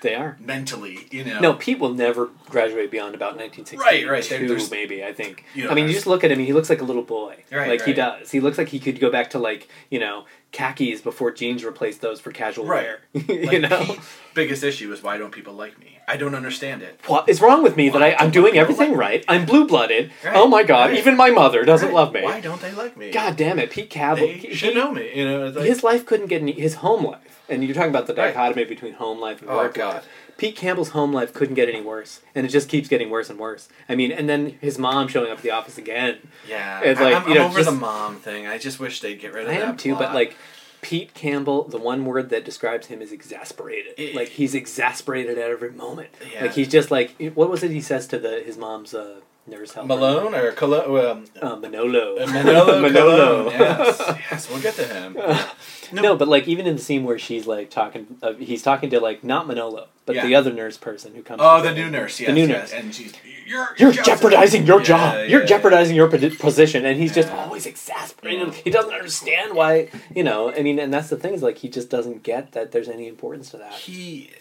They 0.01 0.13
are. 0.13 0.37
mentally. 0.39 1.07
You 1.09 1.23
know. 1.23 1.39
No, 1.39 1.53
Pete 1.55 1.79
will 1.79 1.93
never 1.93 2.29
graduate 2.49 2.91
beyond 2.91 3.15
about 3.15 3.35
1962, 3.37 3.79
Right, 3.81 4.07
right. 4.07 4.23
There- 4.23 4.69
maybe, 4.69 5.03
I 5.03 5.13
think. 5.13 5.43
you 5.55 5.63
know, 5.65 5.71
I 5.71 5.73
mean, 5.73 5.87
you 5.87 5.93
just 5.93 6.05
look 6.07 6.23
at 6.23 6.31
him, 6.31 6.37
he 6.39 6.53
looks 6.53 6.69
like 6.69 6.81
a 6.81 6.85
little 6.85 7.01
boy. 7.03 7.37
Right, 7.51 7.69
like, 7.69 7.81
he 7.83 7.93
does. 7.93 8.29
He 8.31 8.39
looks 8.39 8.57
like 8.59 8.67
he 8.69 8.79
could 8.79 8.99
go 8.99 9.09
back 9.11 9.31
to, 9.31 9.39
like, 9.39 9.67
you 9.89 9.99
know, 9.99 10.25
khakis 10.51 11.01
before 11.01 11.31
jeans 11.31 11.63
replaced 11.63 12.01
those 12.01 12.19
for 12.19 12.31
casual 12.31 12.65
Right. 12.65 12.83
wear. 12.85 12.99
Like, 13.45 13.51
you 13.51 13.59
know? 13.59 13.95
Biggest 14.33 14.63
issue 14.63 14.91
is 14.93 15.03
why 15.03 15.17
don't 15.17 15.31
people 15.31 15.53
like 15.53 15.77
me? 15.79 15.97
I 16.07 16.15
don't 16.17 16.35
understand 16.35 16.81
it. 16.81 16.99
What 17.07 17.27
is 17.27 17.41
wrong 17.41 17.63
with 17.63 17.75
me 17.77 17.89
that 17.89 18.01
Why 18.01 18.11
I, 18.11 18.15
I'm 18.23 18.31
doing 18.31 18.57
everything 18.57 18.91
like 18.91 18.99
right? 18.99 19.25
I'm 19.27 19.45
blue 19.45 19.65
blooded. 19.67 20.11
Right, 20.23 20.35
Oh 20.35 20.47
my 20.47 20.63
god, 20.63 20.89
right. 20.91 20.99
even 20.99 21.17
my 21.17 21.29
mother 21.31 21.63
doesn't 21.65 21.93
love 21.93 22.13
me. 22.13 22.21
Why 22.23 22.39
don't 22.41 22.61
they 22.61 22.71
like 22.71 22.95
me? 22.97 23.11
God 23.11 23.35
damn 23.35 23.59
it, 23.59 23.71
Pete 23.71 23.89
Campbell. 23.89 24.27
they 24.27 24.33
he- 24.33 24.53
should 24.55 24.75
know 24.75 24.91
me. 24.91 25.11
You 25.15 25.25
know, 25.27 25.47
like, 25.47 25.65
his 25.65 25.83
life 25.83 26.05
couldn't 26.05 26.27
get 26.27 26.41
any 26.41 26.53
his 26.53 26.75
home 26.75 27.05
life 27.05 27.41
and 27.49 27.63
you're 27.63 27.73
talking 27.73 27.89
about 27.89 28.07
the 28.07 28.13
dichotomy 28.13 28.63
between 28.65 28.93
home 28.93 29.19
life 29.19 29.41
and 29.41 29.49
Oh, 29.51 29.57
work 29.57 29.73
God. 29.73 29.95
life 29.95 30.07
pete 30.41 30.55
campbell's 30.55 30.89
home 30.89 31.13
life 31.13 31.33
couldn't 31.33 31.53
get 31.55 31.69
any 31.69 31.81
worse 31.81 32.21
and 32.33 32.45
it 32.45 32.49
just 32.49 32.67
keeps 32.67 32.87
getting 32.89 33.09
worse 33.11 33.29
and 33.29 33.37
worse 33.39 33.69
i 33.87 33.93
mean 33.95 34.11
and 34.11 34.27
then 34.27 34.57
his 34.59 34.77
mom 34.79 35.07
showing 35.07 35.31
up 35.31 35.37
at 35.37 35.43
the 35.43 35.51
office 35.51 35.77
again 35.77 36.17
yeah. 36.49 36.81
It's 36.81 36.99
I- 36.99 37.03
like, 37.11 37.15
I'm, 37.23 37.29
you 37.29 37.35
know, 37.35 37.41
I'm 37.45 37.51
over 37.51 37.59
just- 37.59 37.69
the 37.69 37.75
mom 37.75 38.15
thing. 38.17 38.47
I 38.47 38.57
just 38.57 38.79
wish 38.79 39.01
they'd 39.01 39.19
get 39.19 39.33
rid 39.33 39.45
of 39.45 39.51
i 39.51 39.57
that. 39.57 39.67
am 39.69 39.77
too 39.77 39.93
but 39.95 40.13
like 40.15 40.35
pete 40.81 41.13
campbell 41.13 41.65
the 41.65 41.77
one 41.77 42.05
word 42.05 42.31
that 42.31 42.43
describes 42.43 42.87
him 42.87 43.03
is 43.03 43.11
exasperated 43.11 43.93
It- 43.97 44.15
like 44.15 44.29
he's 44.29 44.55
exasperated 44.55 45.37
at 45.37 45.49
every 45.51 45.71
moment 45.71 46.09
Yeah. 46.33 46.41
like 46.41 46.53
he's 46.53 46.67
just 46.69 46.89
like 46.89 47.15
what 47.35 47.49
was 47.51 47.61
it 47.61 47.69
he 47.71 47.81
says 47.81 48.07
to 48.07 48.17
the 48.17 48.41
his 48.43 48.57
mom's 48.57 48.95
uh 48.95 49.19
nurse 49.47 49.73
helper. 49.73 49.87
Malone 49.87 50.35
or 50.35 50.51
Colo- 50.53 51.11
um, 51.11 51.25
Uh, 51.41 51.55
Manolo. 51.55 52.25
Manolo. 52.25 52.81
Manolo. 52.87 53.49
Cologne, 53.49 53.51
yes, 53.59 53.99
yes, 54.31 54.49
we'll 54.49 54.61
get 54.61 54.75
to 54.75 54.85
him. 54.85 55.17
No. 55.93 56.15
but 56.15 56.29
like 56.29 56.47
even 56.47 56.65
in 56.67 56.77
the 56.77 56.81
scene 56.81 57.03
where 57.03 57.19
she's 57.19 57.45
like 57.47 57.69
talking, 57.69 58.07
uh, 58.23 58.31
he's 58.35 58.61
talking 58.61 58.89
to 58.91 59.01
like 59.01 59.25
not 59.25 59.45
Manolo, 59.45 59.89
but 60.05 60.15
Yeah. 60.15 60.25
the 60.25 60.35
other 60.35 60.53
nurse 60.53 60.77
person 60.77 61.13
who 61.15 61.21
comes. 61.21 61.41
Oh, 61.43 61.61
the 61.61 61.73
new 61.73 61.89
nurse. 61.89 62.17
Yes, 62.17 62.27
the 62.27 62.33
new 62.33 62.47
yes. 62.47 62.71
nurse. 62.71 62.79
and 62.81 62.95
she's 62.95 63.13
you're 63.45 63.67
You're 63.77 63.91
Joseph." 63.91 64.05
jeopardizing 64.05 64.65
your 64.65 64.79
Yeah, 64.79 64.85
job. 64.85 65.29
You're 65.29 65.41
yeah, 65.41 65.45
jeopardizing 65.47 65.93
your 65.97 66.07
position, 66.07 66.85
and 66.85 66.97
he's 66.97 67.13
just 67.13 67.29
always 67.33 67.65
exasperated. 67.65 68.53
He 68.53 68.69
doesn't 68.69 68.93
understand 68.93 69.53
why, 69.53 69.89
you 70.15 70.23
know. 70.23 70.53
I 70.53 70.61
mean, 70.61 70.79
and 70.79 70.93
that's 70.93 71.09
the 71.09 71.17
thing 71.17 71.33
is 71.33 71.43
like 71.43 71.57
he 71.57 71.67
just 71.67 71.89
doesn't 71.89 72.23
get 72.23 72.53
that 72.53 72.71
there's 72.71 72.87
any 72.87 73.09
importance 73.09 73.49
to 73.49 73.57
that. 73.57 73.73
He 73.73 74.31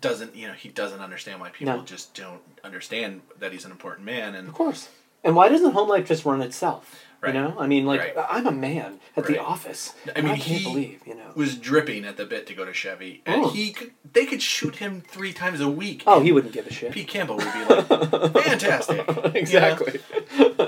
doesn't, 0.00 0.34
you 0.36 0.46
know, 0.48 0.54
he 0.54 0.68
doesn't 0.68 1.00
understand 1.00 1.40
why 1.40 1.50
people 1.50 1.76
No. 1.76 1.82
just 1.82 2.14
don't 2.14 2.40
understand 2.64 3.22
that 3.38 3.52
he's 3.52 3.64
an 3.64 3.70
important 3.70 4.04
man, 4.06 4.34
and 4.34 4.48
Of 4.48 4.54
course. 4.54 4.88
And 5.24 5.34
why 5.34 5.48
doesn't 5.48 5.72
home 5.72 5.88
life 5.88 6.06
just 6.06 6.24
run 6.24 6.40
itself? 6.42 7.04
Right. 7.20 7.34
You 7.34 7.40
know, 7.40 7.56
I 7.58 7.66
mean, 7.66 7.84
like 7.84 8.00
Right. 8.00 8.26
I'm 8.30 8.46
a 8.46 8.52
man 8.52 9.00
at 9.16 9.26
the 9.26 9.40
office. 9.42 9.92
I 10.14 10.20
mean, 10.20 10.30
I 10.30 10.36
can't 10.38 10.60
he 10.60 10.62
believe, 10.62 11.00
you 11.04 11.16
know. 11.16 11.32
was 11.34 11.56
dripping 11.56 12.04
at 12.04 12.16
the 12.16 12.24
bit 12.24 12.46
to 12.46 12.54
go 12.54 12.64
to 12.64 12.72
Chevy, 12.72 13.22
and 13.26 13.44
Oh. 13.46 13.48
he 13.48 13.72
could, 13.72 13.90
they 14.12 14.24
could 14.24 14.40
shoot 14.40 14.76
him 14.76 15.00
three 15.00 15.32
times 15.32 15.60
a 15.60 15.68
week. 15.68 16.04
Oh, 16.06 16.20
he 16.20 16.30
wouldn't 16.30 16.52
give 16.52 16.68
a 16.68 16.72
shit. 16.72 16.92
Pete 16.92 17.08
Campbell 17.08 17.36
would 17.38 17.52
be 17.52 17.64
like, 17.64 17.86
fantastic, 18.44 19.04
exactly. 19.34 19.98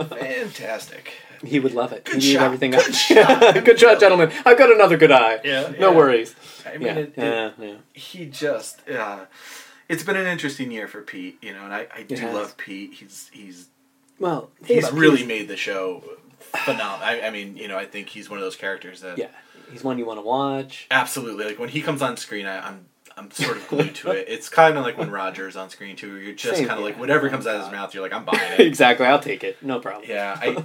fantastic. 0.08 1.12
He 1.44 1.59
would 1.59 1.72
love 1.72 1.92
it. 1.92 2.05
Good 2.05 2.22
he 2.22 2.35
shot. 2.35 2.42
everything 2.42 2.72
Good 2.72 2.94
shot. 2.94 3.64
Good 3.64 3.79
shot, 3.81 3.98
gentlemen. 4.00 4.31
I've 4.44 4.59
got 4.59 4.70
another 4.72 4.96
good 4.98 5.11
eye. 5.11 5.40
Yeah, 5.44 5.72
No 5.79 5.90
yeah. 5.90 5.96
worries. 5.96 6.35
I 6.66 6.72
mean, 6.76 6.83
Yeah, 6.83 6.94
it, 6.96 7.14
it- 7.16 7.55
yeah, 7.59 7.74
he 7.94 8.26
just, 8.26 8.87
uh, 8.88 9.24
it's 9.88 10.03
been 10.03 10.16
an 10.16 10.26
interesting 10.26 10.70
year 10.70 10.87
for 10.87 11.00
Pete, 11.03 11.38
you 11.42 11.53
know, 11.55 11.64
and 11.64 11.72
I, 11.72 11.87
I 11.96 12.03
do 12.03 12.14
has. 12.16 12.35
love 12.35 12.57
Pete. 12.59 12.94
He's 12.94 13.31
he's 13.33 13.68
Well, 14.18 14.50
he's 14.64 14.92
really 14.92 15.16
Pete's- 15.16 15.29
made 15.29 15.48
the 15.48 15.57
show 15.57 16.05
phenomenal. 16.64 17.07
I, 17.07 17.22
I 17.22 17.31
mean, 17.31 17.57
you 17.57 17.68
know, 17.68 17.79
I 17.79 17.87
think 17.87 18.09
he's 18.11 18.29
one 18.29 18.38
of 18.38 18.44
those 18.44 18.57
characters 18.57 19.00
that 19.00 19.16
Yeah, 19.18 19.29
he's 19.72 19.83
one 19.83 19.98
you 19.98 20.05
want 20.07 20.18
to 20.18 20.22
watch. 20.22 20.87
absolutely 20.90 21.44
like 21.46 21.59
when 21.59 21.70
he 21.70 21.81
comes 21.81 22.03
on 22.03 22.16
screen, 22.18 22.44
I, 22.46 22.68
I'm 22.68 22.87
I'm 23.20 23.30
sort 23.30 23.56
of 23.59 23.68
glued 23.68 23.94
to 23.96 24.11
it. 24.12 24.26
It's 24.28 24.48
kind 24.48 24.76
of 24.78 24.85
like 24.85 24.96
when 24.98 25.11
Roger's 25.11 25.54
on 25.56 25.68
screen 25.70 25.94
too. 25.94 26.16
You're 26.18 26.35
just 26.35 26.56
Same, 26.56 26.66
kind 26.66 26.78
of 26.78 26.85
like 26.85 26.98
whatever 26.98 27.28
comes 27.28 27.46
out 27.46 27.56
of 27.56 27.62
his 27.64 27.70
mouth, 27.72 27.92
you're 27.94 28.02
like, 28.02 28.12
I'm 28.12 28.24
buying 28.24 28.40
it. 28.52 28.61
exactly. 28.61 29.06
I'll 29.06 29.20
take 29.20 29.44
it. 29.44 29.62
No 29.62 29.78
problem. 29.80 30.09
yeah, 30.09 30.37
I 30.40 30.64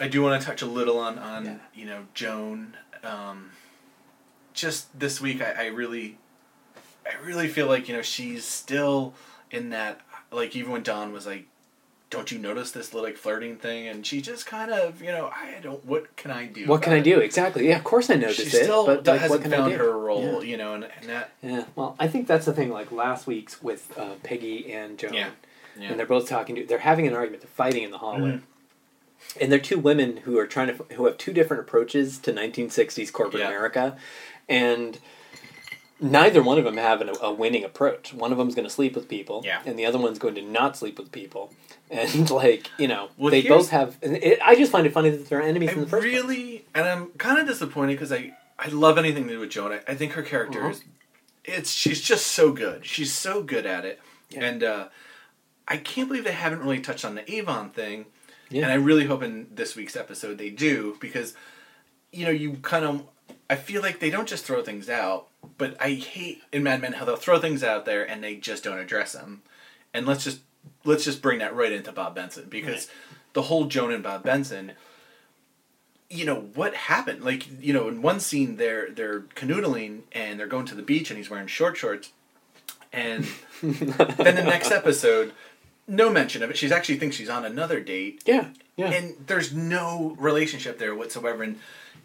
I 0.00 0.08
do 0.08 0.22
want 0.22 0.40
to 0.40 0.46
touch 0.46 0.62
a 0.62 0.66
little 0.66 0.98
on 0.98 1.18
on 1.18 1.44
Yeah. 1.44 1.56
you 1.74 1.86
know 1.86 2.04
Joan. 2.14 2.76
Um, 3.04 3.50
just 4.54 4.98
this 4.98 5.20
week, 5.20 5.42
I, 5.42 5.52
I 5.52 5.66
really, 5.66 6.18
I 7.06 7.22
really 7.24 7.48
feel 7.48 7.66
like 7.66 7.88
you 7.88 7.94
know 7.96 8.02
she's 8.02 8.44
still 8.44 9.14
in 9.50 9.70
that 9.70 10.00
like 10.30 10.56
even 10.56 10.72
when 10.72 10.82
Don 10.82 11.12
was 11.12 11.26
like, 11.26 11.46
"Don't 12.12 12.30
you 12.30 12.38
notice 12.38 12.70
this 12.70 12.94
little 12.94 13.08
like 13.08 13.16
flirting 13.16 13.56
thing?" 13.56 13.88
and 13.88 14.06
she 14.06 14.20
just 14.22 14.46
kind 14.46 14.70
of 14.70 15.02
you 15.02 15.10
know 15.10 15.32
I 15.34 15.58
don't. 15.60 15.84
What 15.84 16.14
can 16.16 16.30
I 16.30 16.46
do? 16.46 16.66
What 16.66 16.80
can 16.82 16.92
I 16.92 17.00
do? 17.00 17.18
it? 17.20 17.24
Exactly. 17.24 17.66
Yeah, 17.68 17.78
of 17.78 17.84
course 17.84 18.08
I 18.10 18.14
noticed 18.14 18.38
She 18.50 18.56
it. 18.56 18.62
still 18.64 18.86
but 18.86 19.04
like, 19.06 19.20
hasn't 19.22 19.30
what 19.40 19.42
can 19.42 19.52
I 19.52 19.56
found 19.56 19.72
do? 19.72 19.78
her 19.78 19.98
role, 19.98 20.44
Yeah. 20.44 20.50
you 20.50 20.56
know, 20.56 20.74
and, 20.74 20.84
and 21.00 21.08
that 21.08 21.32
Yeah, 21.42 21.64
well, 21.74 21.96
I 21.98 22.06
think 22.06 22.28
that's 22.28 22.46
the 22.46 22.52
thing. 22.52 22.70
Like 22.70 22.92
last 22.92 23.26
week's 23.26 23.60
with 23.60 23.92
uh, 23.98 24.14
Peggy 24.22 24.72
and 24.72 24.96
Joan, 24.98 25.14
Yeah. 25.14 25.30
Yeah. 25.78 25.88
and 25.90 25.98
they're 25.98 26.06
both 26.06 26.28
talking. 26.28 26.54
To, 26.56 26.64
they're 26.64 26.78
having 26.78 27.08
an 27.08 27.14
argument. 27.14 27.42
They're 27.42 27.48
fighting 27.66 27.82
in 27.82 27.90
the 27.90 27.98
hallway, 27.98 28.30
Mhm. 28.32 28.42
and 29.40 29.50
they're 29.50 29.58
two 29.58 29.78
women 29.78 30.18
who 30.18 30.38
are 30.38 30.46
trying 30.46 30.68
to 30.76 30.84
who 30.94 31.06
have 31.06 31.16
two 31.18 31.32
different 31.32 31.62
approaches 31.62 32.18
to 32.18 32.32
1960s 32.32 33.10
corporate. 33.10 33.42
America, 33.42 33.96
and 34.48 34.98
neither 36.02 36.42
one 36.42 36.58
of 36.58 36.64
them 36.64 36.76
have 36.76 37.00
an, 37.00 37.10
a 37.22 37.32
winning 37.32 37.64
approach. 37.64 38.12
One 38.12 38.32
of 38.32 38.38
them's 38.38 38.54
going 38.54 38.66
to 38.66 38.74
sleep 38.74 38.94
with 38.94 39.08
people, 39.08 39.42
Yeah. 39.44 39.62
and 39.64 39.78
the 39.78 39.86
other 39.86 39.98
one's 39.98 40.18
going 40.18 40.34
to 40.34 40.42
not 40.42 40.76
sleep 40.76 40.98
with 40.98 41.12
people. 41.12 41.52
And 41.90 42.30
like 42.30 42.70
you 42.78 42.88
know, 42.88 43.08
Well, 43.16 43.30
they 43.30 43.42
both 43.42 43.70
have. 43.70 43.96
It, 44.02 44.38
I 44.42 44.54
just 44.56 44.72
find 44.72 44.86
it 44.86 44.92
funny 44.92 45.10
that 45.10 45.28
they're 45.28 45.42
enemies 45.42 45.70
I 45.70 45.72
in 45.74 45.80
the 45.80 45.86
first 45.86 46.02
place. 46.02 46.14
really, 46.14 46.64
and 46.74 46.86
I'm 46.86 47.06
kind 47.18 47.38
of 47.38 47.46
disappointed 47.46 47.92
because 47.94 48.12
I 48.12 48.34
I 48.58 48.68
love 48.68 48.98
anything 48.98 49.24
to 49.28 49.34
do 49.34 49.40
with 49.40 49.50
Joan. 49.50 49.72
I, 49.72 49.80
I 49.88 49.94
think 49.94 50.12
her 50.12 50.22
character 50.22 50.60
Uh-huh. 50.60 50.70
is, 50.70 50.84
it's 51.44 51.70
she's 51.72 52.00
just 52.00 52.28
so 52.28 52.52
good. 52.52 52.86
She's 52.86 53.12
so 53.12 53.42
good 53.42 53.66
at 53.66 53.84
it, 53.84 54.00
Yeah. 54.30 54.44
and 54.44 54.62
uh, 54.64 54.88
I 55.68 55.76
can't 55.76 56.08
believe 56.08 56.24
they 56.24 56.32
haven't 56.32 56.60
really 56.60 56.80
touched 56.80 57.04
on 57.04 57.14
the 57.14 57.30
Avon 57.34 57.70
thing. 57.70 58.06
Yeah. 58.50 58.62
And 58.64 58.72
I 58.72 58.76
really 58.76 59.04
hope 59.06 59.22
in 59.22 59.46
this 59.54 59.74
week's 59.76 59.96
episode 59.96 60.36
they 60.38 60.50
do 60.50 60.96
because, 61.00 61.34
you 62.12 62.24
know, 62.26 62.30
you 62.30 62.54
kind 62.62 62.84
of 62.84 63.02
I 63.48 63.56
feel 63.56 63.82
like 63.82 64.00
they 64.00 64.10
don't 64.10 64.28
just 64.28 64.44
throw 64.44 64.62
things 64.62 64.88
out, 64.88 65.28
but 65.58 65.76
I 65.80 65.90
hate 65.90 66.42
in 66.52 66.62
Mad 66.62 66.80
Men 66.80 66.94
how 66.94 67.04
they'll 67.04 67.16
throw 67.16 67.38
things 67.38 67.62
out 67.62 67.84
there 67.84 68.08
and 68.08 68.22
they 68.22 68.36
just 68.36 68.64
don't 68.64 68.78
address 68.78 69.12
them. 69.12 69.42
And 69.94 70.06
let's 70.06 70.24
just 70.24 70.40
let's 70.84 71.04
just 71.04 71.22
bring 71.22 71.38
that 71.40 71.54
right 71.54 71.72
into 71.72 71.92
Bob 71.92 72.14
Benson 72.14 72.46
because 72.48 72.88
the 73.32 73.42
whole 73.42 73.66
Joan 73.66 73.92
and 73.92 74.02
Bob 74.02 74.22
Benson 74.22 74.72
you 76.10 76.26
know 76.26 76.50
what 76.54 76.74
happened? 76.74 77.24
Like 77.24 77.46
you 77.62 77.72
know 77.72 77.88
in 77.88 78.02
one 78.02 78.20
scene 78.20 78.56
they're 78.56 78.90
they're 78.90 79.20
canoodling 79.20 80.02
and 80.12 80.38
they're 80.38 80.46
going 80.46 80.66
to 80.66 80.74
the 80.74 80.82
beach 80.82 81.10
and 81.10 81.16
he's 81.16 81.30
wearing 81.30 81.46
short 81.46 81.76
shorts 81.76 82.12
and 82.92 83.26
then 83.62 84.36
the 84.36 84.44
next 84.44 84.70
episode 84.70 85.32
no 85.88 86.10
mention 86.10 86.42
of 86.42 86.50
it. 86.50 86.56
She's 86.56 86.72
actually 86.72 86.98
thinks 86.98 87.16
she's 87.16 87.28
on 87.28 87.44
another 87.44 87.80
date. 87.80 88.22
Yeah, 88.24 88.48
yeah. 88.76 88.90
and 88.90 89.14
there's 89.26 89.52
no 89.52 90.16
relationship 90.18 90.78
there 90.78 90.94
whatsoever. 90.94 91.42
And 91.42 91.58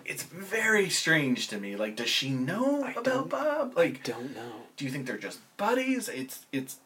it's 0.06 0.24
very 0.24 0.90
strange 0.90 1.48
to 1.50 1.58
me 1.60 1.76
like 1.76 1.96
does 1.96 2.10
she 2.10 2.30
know 2.30 2.84
I 2.84 2.92
about 2.94 3.30
bob 3.30 3.74
like 3.78 4.04
don't 4.04 4.34
know. 4.36 4.64
do 4.76 4.86
you 4.86 4.92
think 4.92 5.06
they're 5.06 5.18
just 5.18 5.40
buddies 5.58 6.08
it's 6.10 6.46
it's 6.52 6.78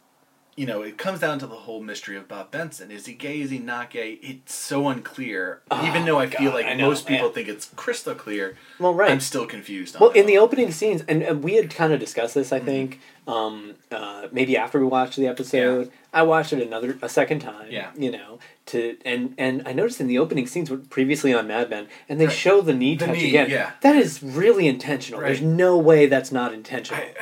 you 0.57 0.65
know 0.65 0.81
it 0.81 0.97
comes 0.97 1.19
down 1.21 1.39
to 1.39 1.47
the 1.47 1.55
whole 1.55 1.81
mystery 1.81 2.17
of 2.17 2.27
bob 2.27 2.51
benson 2.51 2.91
is 2.91 3.05
he 3.05 3.13
gay 3.13 3.39
is 3.39 3.51
he 3.51 3.59
not 3.59 3.89
gay 3.89 4.13
it's 4.21 4.53
so 4.53 4.89
unclear 4.89 5.61
Oh, 5.71 5.87
even 5.87 6.05
though 6.05 6.19
i 6.19 6.27
feel 6.27 6.51
like 6.51 6.65
I 6.65 6.75
most 6.75 7.07
people 7.07 7.27
yeah. 7.27 7.33
think 7.33 7.47
it's 7.47 7.69
crystal 7.75 8.15
clear 8.15 8.57
Well, 8.79 8.93
right. 8.93 9.11
i'm 9.11 9.21
still 9.21 9.45
confused 9.45 9.95
on 9.95 10.01
Well, 10.01 10.11
in 10.11 10.25
the 10.25 10.37
opening 10.37 10.71
scenes, 10.71 11.03
and, 11.07 11.23
and 11.23 11.43
we 11.43 11.55
had 11.55 11.73
kind 11.73 11.93
of 11.93 11.99
discussed 11.99 12.35
this, 12.35 12.51
I 12.51 12.57
Mm-hmm. 12.57 12.65
think, 12.67 12.99
um, 13.27 13.75
uh, 13.91 14.27
maybe 14.31 14.57
after 14.57 14.79
we 14.79 14.85
watched 14.85 15.15
the 15.17 15.27
episode. 15.27 15.91
I 16.13 16.23
watched 16.23 16.51
it 16.51 16.61
another 16.61 16.97
a 17.01 17.07
second 17.07 17.39
time. 17.39 17.67
Yeah. 17.69 17.91
You 17.95 18.11
know, 18.11 18.39
to 18.67 18.97
and 19.05 19.33
and 19.37 19.63
I 19.65 19.73
noticed 19.73 20.01
in 20.01 20.07
the 20.07 20.17
opening 20.19 20.47
scenes 20.47 20.69
were 20.69 20.77
previously 20.77 21.33
on 21.33 21.47
Mad 21.47 21.69
Men, 21.69 21.87
and 22.09 22.19
they 22.19 22.25
Right. 22.27 22.35
show 22.35 22.61
the 22.61 22.73
knee 22.73 22.95
The 22.95 23.05
touch 23.07 23.15
knee, 23.17 23.29
again. 23.29 23.49
yeah. 23.49 23.71
That 23.81 23.95
is 23.95 24.21
really 24.21 24.67
intentional. 24.67 25.21
Right. 25.21 25.27
There's 25.27 25.41
no 25.41 25.77
way 25.77 26.07
that's 26.07 26.31
not 26.31 26.53
intentional. 26.53 26.99
I- 27.01 27.13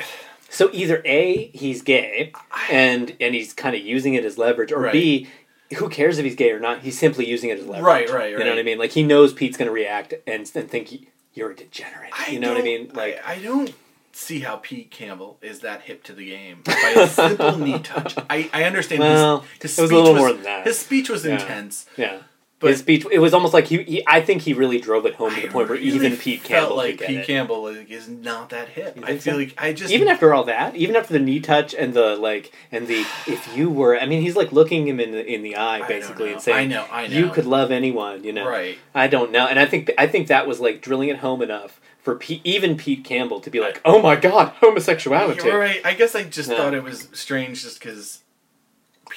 so 0.48 0.68
either 0.72 1.00
a 1.04 1.46
he's 1.54 1.82
gay, 1.82 2.32
and 2.70 3.14
and 3.20 3.34
he's 3.36 3.52
kind 3.52 3.76
of 3.76 3.82
using 3.82 4.14
it 4.14 4.24
as 4.24 4.36
leverage, 4.38 4.72
or 4.72 4.80
Right. 4.80 4.92
b. 4.92 5.28
Who 5.76 5.88
cares 5.88 6.18
if 6.18 6.24
he's 6.24 6.34
gay 6.34 6.50
or 6.50 6.58
not? 6.58 6.80
He's 6.80 6.98
simply 6.98 7.24
using 7.28 7.50
it 7.50 7.60
as 7.60 7.64
leverage. 7.66 7.84
Right, 7.84 8.08
right, 8.10 8.14
right. 8.16 8.30
You 8.32 8.38
know 8.40 8.50
what 8.50 8.58
I 8.58 8.64
mean? 8.64 8.78
Like 8.78 8.90
he 8.90 9.04
knows 9.04 9.32
Pete's 9.32 9.56
going 9.56 9.68
to 9.68 9.72
react 9.72 10.12
and, 10.26 10.50
and 10.56 10.68
think 10.68 10.88
he, 10.88 11.06
you're 11.32 11.52
a 11.52 11.54
degenerate. 11.54 12.10
I 12.12 12.32
you 12.32 12.40
know 12.40 12.48
what 12.52 12.58
I 12.60 12.64
mean? 12.64 12.90
Like 12.92 13.22
I, 13.24 13.34
I 13.34 13.38
don't 13.38 13.72
see 14.12 14.40
how 14.40 14.56
Pete 14.56 14.90
Campbell 14.90 15.38
is 15.42 15.60
that 15.60 15.82
hip 15.82 16.02
to 16.04 16.12
the 16.12 16.26
game 16.30 16.62
by 16.64 16.94
a 16.96 17.06
simple 17.08 17.56
knee 17.58 17.78
touch. 17.78 18.16
I, 18.28 18.50
I 18.52 18.64
understand 18.64 19.00
Well, 19.00 19.44
his, 19.60 19.76
his 19.76 19.78
it 19.78 19.82
was 19.82 19.90
a 19.90 19.94
speech 19.94 20.04
little 20.04 20.14
more 20.16 20.32
than 20.32 20.42
that. 20.42 20.66
His 20.66 20.78
speech 20.78 21.08
was 21.08 21.24
Yeah. 21.24 21.34
intense. 21.34 21.86
Yeah. 21.96 22.18
But- 22.58 22.72
his 22.72 22.80
speech, 22.80 23.06
it 23.10 23.20
was 23.20 23.32
almost 23.32 23.54
like 23.54 23.68
he, 23.68 23.82
he, 23.84 24.04
I 24.06 24.20
think 24.20 24.42
he 24.42 24.52
really 24.52 24.78
drove 24.78 25.06
it 25.06 25.14
home 25.14 25.30
to 25.30 25.38
I 25.38 25.46
the 25.46 25.48
point 25.48 25.70
where 25.70 25.78
even 25.78 26.14
Pete 26.18 26.44
Campbell 26.44 26.76
like 26.76 26.98
Pete 27.00 27.20
it. 27.20 27.26
Campbell 27.26 27.68
is, 27.68 27.88
is 27.88 28.06
not 28.06 28.50
that 28.50 28.68
hip. 28.68 28.98
I 29.02 29.16
feel 29.16 29.32
so? 29.32 29.38
like 29.38 29.54
I 29.56 29.72
just 29.72 29.90
Even 29.90 30.08
after 30.08 30.34
all 30.34 30.44
that, 30.44 30.76
even 30.76 30.94
after 30.94 31.14
the 31.14 31.20
knee 31.20 31.40
touch 31.40 31.74
and 31.74 31.94
the 31.94 32.16
like, 32.16 32.52
and 32.70 32.86
the 32.86 33.06
if 33.26 33.56
you 33.56 33.70
were, 33.70 33.98
I 33.98 34.04
mean, 34.04 34.20
he's 34.20 34.36
like 34.36 34.52
looking 34.52 34.86
him 34.86 35.00
in 35.00 35.12
the 35.12 35.24
in 35.24 35.42
the 35.42 35.56
eye 35.56 35.86
basically 35.88 36.32
and 36.34 36.42
saying, 36.42 36.58
I 36.58 36.66
know, 36.66 36.86
I 36.92 37.06
know. 37.06 37.16
you 37.16 37.30
could 37.30 37.46
love 37.46 37.70
anyone, 37.70 38.24
you 38.24 38.34
know." 38.34 38.46
right. 38.46 38.76
I 38.94 39.06
don't 39.06 39.32
know, 39.32 39.46
and 39.46 39.58
I 39.58 39.64
think 39.64 39.90
I 39.96 40.06
think 40.06 40.26
that 40.26 40.46
was 40.46 40.60
like 40.60 40.82
drilling 40.82 41.08
it 41.08 41.16
home 41.16 41.40
enough 41.40 41.80
for 42.02 42.14
Pete, 42.16 42.40
even 42.44 42.76
Pete 42.76 43.04
Campbell 43.04 43.40
to 43.40 43.50
be 43.50 43.60
like, 43.60 43.80
"Oh 43.84 44.00
my 44.00 44.16
God, 44.16 44.52
homosexuality." 44.60 45.44
You're 45.46 45.58
right. 45.58 45.80
I 45.84 45.94
guess 45.94 46.14
I 46.14 46.24
just 46.24 46.50
Yeah. 46.50 46.56
thought 46.56 46.74
it 46.74 46.82
was 46.82 47.08
strange 47.12 47.62
just 47.62 47.78
because 47.80 48.20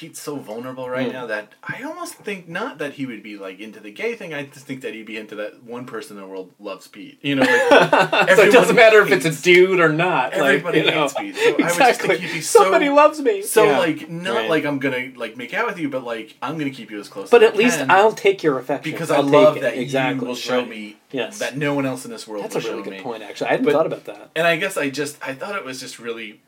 Pete's 0.03 0.19
so 0.21 0.35
vulnerable 0.35 0.89
right 0.89 1.07
Hmm. 1.07 1.13
now 1.13 1.25
that 1.27 1.53
I 1.63 1.81
almost 1.83 2.15
think 2.15 2.49
not 2.49 2.77
that 2.79 2.93
he 2.93 3.05
would 3.05 3.23
be 3.23 3.37
like 3.37 3.61
into 3.61 3.79
the 3.79 3.89
gay 3.91 4.15
thing. 4.15 4.33
I 4.33 4.43
just 4.43 4.65
think 4.65 4.81
that 4.81 4.93
he'd 4.93 5.05
be 5.05 5.15
into 5.17 5.35
that 5.35 5.63
one 5.63 5.85
person 5.85 6.17
in 6.17 6.23
the 6.23 6.27
world 6.27 6.51
loves 6.59 6.87
Pete. 6.89 7.19
You 7.21 7.35
know, 7.35 7.43
like 7.43 8.29
so 8.35 8.41
it 8.43 8.51
doesn't 8.51 8.75
matter 8.75 8.99
if 9.01 9.11
it's 9.11 9.25
a 9.25 9.41
dude 9.41 9.79
or 9.79 9.87
not. 9.87 10.33
Everybody 10.33 10.79
like, 10.83 10.85
you 10.87 10.91
know. 10.91 11.01
hates 11.07 11.13
Pete. 11.13 11.35
So 11.37 11.41
I 11.41 11.51
would 11.51 11.57
just 11.59 11.79
exactly. 11.79 12.07
think 12.09 12.19
he'd 12.21 12.33
be 12.33 12.41
so- 12.41 12.59
Somebody 12.63 12.89
loves 12.89 13.21
me. 13.21 13.41
so 13.43 13.63
Yeah. 13.63 13.77
like 13.79 14.09
not 14.09 14.35
Right. 14.35 14.49
like 14.49 14.65
I'm 14.65 14.79
gonna 14.79 15.11
like 15.15 15.37
make 15.37 15.53
out 15.53 15.67
with 15.67 15.79
you, 15.79 15.87
but 15.87 16.03
like 16.03 16.35
I'm 16.41 16.57
gonna 16.57 16.69
keep 16.69 16.91
you 16.91 16.99
as 16.99 17.07
close. 17.07 17.29
But 17.29 17.43
as 17.43 17.49
at 17.51 17.55
I 17.55 17.57
least 17.57 17.77
can 17.77 17.91
I'll 17.91 18.11
take 18.11 18.43
your 18.43 18.59
affection 18.59 18.91
because 18.91 19.09
I 19.09 19.15
I'll 19.17 19.23
love 19.23 19.61
that 19.61 19.75
it. 19.75 19.79
exactly. 19.79 20.19
you 20.21 20.27
will 20.27 20.35
show 20.35 20.59
right. 20.59 20.69
me 20.69 20.97
Yes. 21.11 21.39
that 21.39 21.55
no 21.55 21.73
one 21.75 21.85
else 21.85 22.03
in 22.03 22.11
this 22.11 22.27
world 22.27 22.43
That's 22.43 22.55
a 22.55 22.59
really 22.59 22.71
show 22.79 22.83
good 22.83 22.93
me. 22.93 22.99
point. 23.01 23.23
Actually, 23.23 23.47
I 23.47 23.51
hadn't 23.51 23.65
But- 23.67 23.71
thought 23.73 23.85
about 23.85 24.03
that. 24.05 24.31
And 24.35 24.45
I 24.45 24.57
guess 24.57 24.75
I 24.75 24.89
just 24.89 25.17
I 25.25 25.33
thought 25.33 25.55
it 25.55 25.63
was 25.63 25.79
just 25.79 25.97
really, 25.99 26.41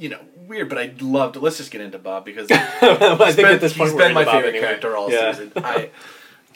you 0.00 0.08
know, 0.08 0.20
weird. 0.48 0.68
But 0.68 0.78
I 0.78 0.92
loved. 1.00 1.36
Let's 1.36 1.58
just 1.58 1.70
get 1.70 1.80
into 1.80 1.98
Bob 1.98 2.24
because 2.24 2.48
I 2.52 2.56
think 3.32 3.36
been, 3.36 3.46
at 3.46 3.60
this 3.60 3.76
point 3.76 3.90
he's 3.90 3.94
we're 3.94 4.06
been 4.06 4.14
my 4.14 4.24
Bob 4.24 4.34
favorite 4.34 4.48
anyway. 4.50 4.66
character 4.66 4.96
all 4.96 5.10
Yeah. 5.12 5.30
season. 5.32 5.52
I, 5.56 5.90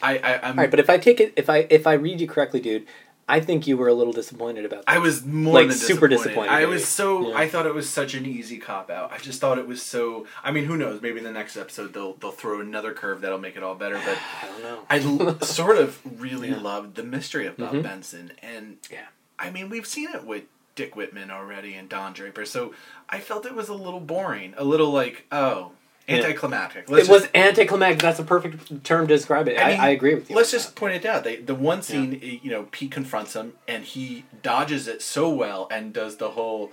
I, 0.03 0.19
I, 0.19 0.35
I'm 0.43 0.51
All 0.51 0.65
right, 0.65 0.71
but 0.71 0.81
if 0.81 0.91
I 0.91 0.99
take 0.99 1.21
it, 1.21 1.33
if 1.37 1.49
I 1.49 1.67
if 1.71 1.87
I 1.87 1.93
read 1.95 2.21
you 2.21 2.27
correctly, 2.27 2.61
dude, 2.61 2.87
I 3.27 3.41
think 3.41 3.67
you 3.67 3.77
were 3.79 3.89
a 3.89 3.95
little 3.95 4.13
disappointed 4.13 4.65
about 4.67 4.85
that. 4.85 4.93
I 4.93 4.99
was 4.99 5.25
more 5.25 5.55
Like, 5.55 5.69
than 5.69 5.77
super 5.79 6.09
disappointed. 6.09 6.49
disappointed, 6.49 6.51
I 6.53 6.67
was 6.67 6.87
so. 6.87 7.29
Yeah. 7.31 7.37
I 7.39 7.49
thought 7.49 7.65
it 7.65 7.75
was 7.75 7.89
such 7.89 8.13
an 8.15 8.27
easy 8.27 8.59
cop 8.59 8.91
out. 8.91 9.13
I 9.13 9.19
just 9.19 9.41
thought 9.41 9.57
it 9.59 9.67
was 9.67 9.81
so. 9.81 10.27
I 10.43 10.51
mean, 10.51 10.65
who 10.65 10.77
knows? 10.77 11.01
Maybe 11.01 11.19
in 11.19 11.25
the 11.25 11.31
next 11.33 11.57
episode 11.57 11.95
they'll 11.95 12.15
they'll 12.15 12.33
throw 12.33 12.61
another 12.61 12.93
curve 12.93 13.21
that'll 13.23 13.39
make 13.39 13.57
it 13.57 13.63
all 13.63 13.75
better. 13.77 13.95
But 13.95 14.19
I 14.43 14.47
don't 14.49 14.63
know. 14.63 15.25
I 15.25 15.27
l- 15.31 15.41
sort 15.43 15.79
of 15.79 16.01
really 16.21 16.51
Yeah. 16.51 16.61
loved 16.61 16.97
the 16.97 17.05
mystery 17.05 17.47
of 17.47 17.57
Bob 17.57 17.73
Mhm. 17.75 17.83
Benson, 17.83 18.33
and 18.43 18.77
Yeah. 18.91 19.07
I 19.39 19.51
mean, 19.51 19.69
we've 19.71 19.87
seen 19.87 20.11
it 20.15 20.25
with 20.25 20.45
Dick 20.75 20.97
Whitman 20.97 21.31
already 21.31 21.75
and 21.75 21.89
Don 21.89 22.13
Draper, 22.13 22.45
so 22.45 22.75
I 23.09 23.21
felt 23.21 23.47
it 23.47 23.55
was 23.55 23.69
a 23.69 23.75
little 23.75 24.01
boring, 24.01 24.55
a 24.57 24.65
little 24.65 24.91
like 24.91 25.25
oh, 25.31 25.73
anticlimactic. 26.09 26.85
it 26.85 26.91
Let's 26.91 27.09
was 27.09 27.23
just- 27.23 27.35
anticlimactic. 27.37 28.01
That's 28.01 28.19
a 28.19 28.25
perfect 28.25 28.85
term 28.85 29.07
to 29.07 29.15
describe 29.15 29.49
it. 29.49 29.59
I, 29.59 29.71
mean, 29.73 29.81
I 29.81 29.89
agree 29.91 30.15
with 30.15 30.31
you. 30.31 30.37
Let's 30.37 30.51
just 30.51 30.75
point 30.77 30.95
it 30.95 31.05
out. 31.07 31.25
They, 31.25 31.37
the 31.37 31.55
one 31.55 31.83
scene, 31.83 32.21
eh, 32.23 32.39
you 32.43 32.51
know, 32.51 32.67
Pete 32.71 32.91
confronts 32.91 33.35
him 33.35 33.55
and 33.69 33.85
he 33.85 34.25
dodges 34.43 34.89
it 34.89 35.03
so 35.03 35.29
well 35.31 35.69
and 35.71 35.93
does 35.93 36.17
the 36.17 36.31
whole. 36.31 36.71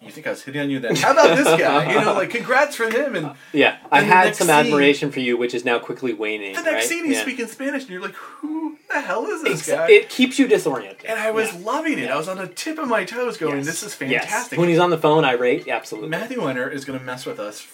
You 0.00 0.12
think 0.12 0.28
I 0.28 0.30
was 0.30 0.42
hitting 0.42 0.60
on 0.60 0.70
you 0.70 0.78
then? 0.78 0.94
How 0.94 1.10
about 1.10 1.36
this 1.36 1.60
guy? 1.60 1.92
You 1.92 2.00
know, 2.00 2.12
like 2.14 2.30
congrats 2.30 2.76
for 2.76 2.88
him. 2.88 3.16
And 3.16 3.32
yeah, 3.52 3.78
I 3.90 3.98
and 3.98 4.06
had 4.06 4.36
some 4.36 4.46
scene- 4.46 4.54
admiration 4.56 5.10
for 5.10 5.18
you, 5.18 5.36
which 5.36 5.54
is 5.54 5.64
now 5.64 5.80
quickly 5.80 6.12
waning. 6.12 6.54
the 6.54 6.62
next 6.62 6.72
right? 6.72 6.84
scene, 6.84 7.04
he's 7.04 7.16
Yeah. 7.16 7.22
speaking 7.22 7.46
Spanish, 7.48 7.82
and 7.82 7.90
you're 7.90 8.02
like, 8.02 8.14
who 8.14 8.77
the 8.90 9.00
hell 9.00 9.26
is 9.26 9.42
this 9.42 9.60
Ex- 9.60 9.68
guy? 9.78 9.90
It 9.90 10.08
keeps 10.08 10.38
you 10.38 10.46
disoriented. 10.48 11.04
and 11.06 11.18
I 11.18 11.30
was 11.30 11.52
Yeah. 11.52 11.60
loving 11.64 11.98
it. 11.98 12.10
I 12.10 12.16
was 12.16 12.28
on 12.28 12.38
the 12.38 12.46
tip 12.48 12.78
of 12.78 12.88
my 12.88 13.04
toes, 13.04 13.36
going, 13.36 13.56
Yes. 13.58 13.66
"This 13.66 13.82
is 13.82 13.96
Yes. 14.00 14.22
fantastic." 14.24 14.58
When 14.58 14.68
he's 14.68 14.78
on 14.78 14.90
the 14.90 14.98
phone, 14.98 15.24
I 15.24 15.32
rate 15.32 15.68
absolutely. 15.68 16.10
Matthew 16.10 16.40
Weiner 16.42 16.68
is 16.68 16.84
going 16.84 16.98
to 16.98 17.04
mess 17.04 17.26
with 17.26 17.38
us 17.38 17.66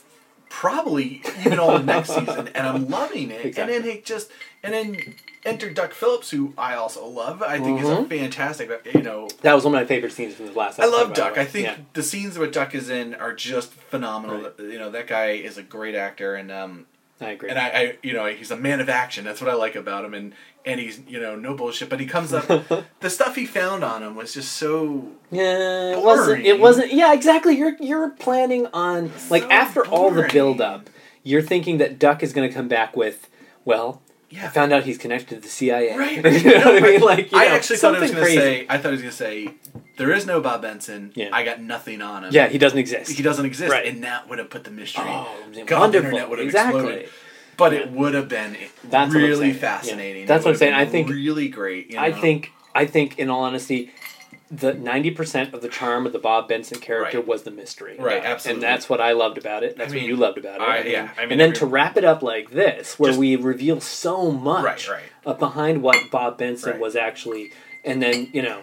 probably 0.48 1.22
even 1.44 1.58
all 1.58 1.72
the 1.78 1.84
next 1.84 2.10
season, 2.14 2.48
and 2.54 2.66
I'm 2.66 2.88
loving 2.88 3.30
it. 3.30 3.44
Exactly. 3.46 3.74
And 3.76 3.84
then 3.84 3.90
he 3.92 4.00
just 4.00 4.30
and 4.62 4.72
then 4.72 5.14
enter 5.44 5.68
Duck 5.68 5.92
Phillips, 5.92 6.30
who 6.30 6.54
I 6.56 6.74
also 6.74 7.04
love. 7.06 7.42
I 7.42 7.58
think 7.58 7.80
is 7.82 7.88
a 7.88 7.92
Mhm. 7.96 8.08
fantastic. 8.08 8.70
You 8.94 9.02
know, 9.02 9.28
That 9.42 9.52
was 9.54 9.64
one 9.64 9.74
of 9.74 9.80
my 9.80 9.84
favorite 9.86 10.12
scenes 10.12 10.34
from 10.34 10.46
the 10.46 10.52
last. 10.52 10.78
I 10.80 10.84
episode, 10.84 10.96
love 10.96 11.08
by 11.08 11.14
the 11.14 11.20
Duck. 11.20 11.36
way. 11.36 11.42
I 11.42 11.44
think 11.44 11.66
Yeah. 11.66 11.76
the 11.92 12.02
scenes 12.02 12.36
that 12.36 12.52
Duck 12.52 12.74
is 12.74 12.88
in 12.88 13.14
are 13.14 13.32
just 13.34 13.72
phenomenal. 13.74 14.50
You 14.58 14.78
know, 14.78 14.90
that 14.90 15.06
guy 15.06 15.32
is 15.32 15.58
a 15.58 15.62
great 15.62 15.94
actor, 15.94 16.34
and 16.34 16.50
um, 16.50 16.86
I 17.20 17.30
agree. 17.32 17.50
and 17.50 17.58
I, 17.58 17.66
I, 17.68 17.96
you 18.02 18.14
know, 18.14 18.24
he's 18.26 18.50
a 18.50 18.56
man 18.56 18.80
of 18.80 18.88
action. 18.88 19.24
That's 19.24 19.40
what 19.42 19.50
I 19.50 19.54
like 19.54 19.74
about 19.76 20.04
him, 20.06 20.14
and 20.14 20.32
and 20.64 20.80
he's 20.80 21.00
you 21.06 21.20
know 21.20 21.36
no 21.36 21.54
bullshit. 21.54 21.88
But 21.88 22.00
he 22.00 22.06
comes 22.06 22.32
up. 22.32 22.46
the 23.00 23.10
stuff 23.10 23.36
he 23.36 23.46
found 23.46 23.84
on 23.84 24.02
him 24.02 24.14
was 24.16 24.34
just 24.34 24.52
so 24.52 25.08
Yeah, 25.30 25.92
it 25.92 26.02
wasn't. 26.02 26.46
It 26.46 26.60
wasn't. 26.60 26.92
Yeah, 26.92 27.12
exactly. 27.12 27.56
You're 27.56 27.76
you're 27.80 28.10
planning 28.10 28.66
on 28.72 29.12
like 29.30 29.42
So 29.42 29.50
after 29.50 29.86
all 29.86 30.10
the 30.10 30.16
boring. 30.16 30.32
build 30.32 30.60
up, 30.60 30.90
you're 31.22 31.42
thinking 31.42 31.78
that 31.78 31.98
Duck 31.98 32.22
is 32.22 32.32
going 32.32 32.48
to 32.48 32.54
come 32.54 32.68
back 32.68 32.96
with, 32.96 33.28
well, 33.64 34.02
I 34.32 34.48
found 34.48 34.72
out 34.72 34.84
he's 34.84 34.98
connected 34.98 35.36
to 35.36 35.40
the 35.40 35.48
CIA. 35.48 35.96
Right. 35.96 36.16
you 36.42 36.58
know 36.58 36.72
what 36.72 36.82
I 36.82 36.86
mean? 36.86 37.00
Like 37.00 37.32
you 37.32 37.38
I 37.38 37.46
know, 37.48 37.54
actually 37.54 37.76
thought 37.76 37.94
it 37.94 38.00
was 38.00 38.10
going 38.10 38.24
to 38.24 38.32
say. 38.32 38.66
I 38.68 38.78
thought 38.78 38.88
it 38.88 38.92
was 38.92 39.00
going 39.02 39.10
to 39.12 39.16
say, 39.16 39.54
"There 39.96 40.12
is 40.12 40.26
no 40.26 40.40
Bob 40.40 40.62
Benson. 40.62 41.12
Yeah. 41.14 41.28
I 41.32 41.44
got 41.44 41.60
nothing 41.60 42.02
on 42.02 42.24
him. 42.24 42.32
Yeah, 42.32 42.48
he 42.48 42.58
doesn't 42.58 42.78
exist. 42.78 43.12
he 43.12 43.22
doesn't 43.22 43.44
exist." 43.44 43.70
Right. 43.70 43.86
And 43.86 44.02
that 44.02 44.28
would 44.28 44.38
have 44.38 44.50
put 44.50 44.64
the 44.64 44.70
mystery. 44.70 45.04
Oh, 45.06 45.28
God, 45.66 45.80
wonderful. 45.80 45.90
the 45.90 45.98
internet 45.98 46.30
would 46.30 46.38
have 46.38 46.46
exactly. 46.46 46.80
exploded. 46.80 47.08
But 47.56 47.72
Yeah. 47.72 47.80
it 47.80 47.90
would 47.90 48.14
have 48.14 48.28
been 48.28 48.56
That's 48.84 49.14
really 49.14 49.52
fascinating. 49.52 50.22
Yeah. 50.22 50.26
That's 50.28 50.44
what 50.44 50.52
I'm 50.52 50.56
saying. 50.56 50.74
I 50.74 50.84
think- 50.86 51.08
really 51.08 51.48
great. 51.48 51.90
you 51.92 51.98
I 51.98 52.12
think. 52.12 52.50
I 52.74 52.86
think, 52.86 53.18
in 53.20 53.30
all 53.30 53.44
honesty, 53.44 53.90
the 54.50 54.74
ninety 54.74 55.10
percent 55.10 55.54
of 55.54 55.62
the 55.62 55.68
charm 55.68 56.06
of 56.06 56.12
the 56.12 56.18
Bob 56.18 56.48
Benson 56.48 56.78
character 56.80 57.18
Right. 57.18 57.26
was 57.26 57.44
the 57.44 57.50
mystery. 57.52 57.96
Right, 57.98 58.18
about 58.18 58.26
absolutely. 58.26 58.64
And 58.66 58.72
that's 58.72 58.88
what 58.88 59.00
I 59.00 59.12
loved 59.12 59.38
about 59.38 59.62
it. 59.62 59.76
That's 59.76 59.92
I 59.92 59.96
what 59.96 60.04
you 60.04 60.16
loved 60.16 60.38
about 60.38 60.56
it. 60.60 60.62
I- 60.62 60.82
yeah, 60.82 61.08
I 61.16 61.22
mean, 61.22 61.32
and 61.32 61.40
then 61.40 61.52
to 61.54 61.66
wrap 61.66 61.96
it 61.96 62.04
up 62.04 62.22
like 62.22 62.50
this, 62.50 62.98
where 62.98 63.10
Just- 63.10 63.20
we 63.20 63.36
reveal 63.36 63.80
so 63.80 64.30
much 64.32 64.88
Right, 64.88 65.00
right. 65.24 65.38
behind 65.38 65.82
what 65.82 65.96
Bob 66.10 66.36
Benson 66.38 66.78
was 66.80 66.94
actually, 66.96 67.52
and 67.84 68.02
then 68.02 68.28
you 68.32 68.42
know, 68.42 68.58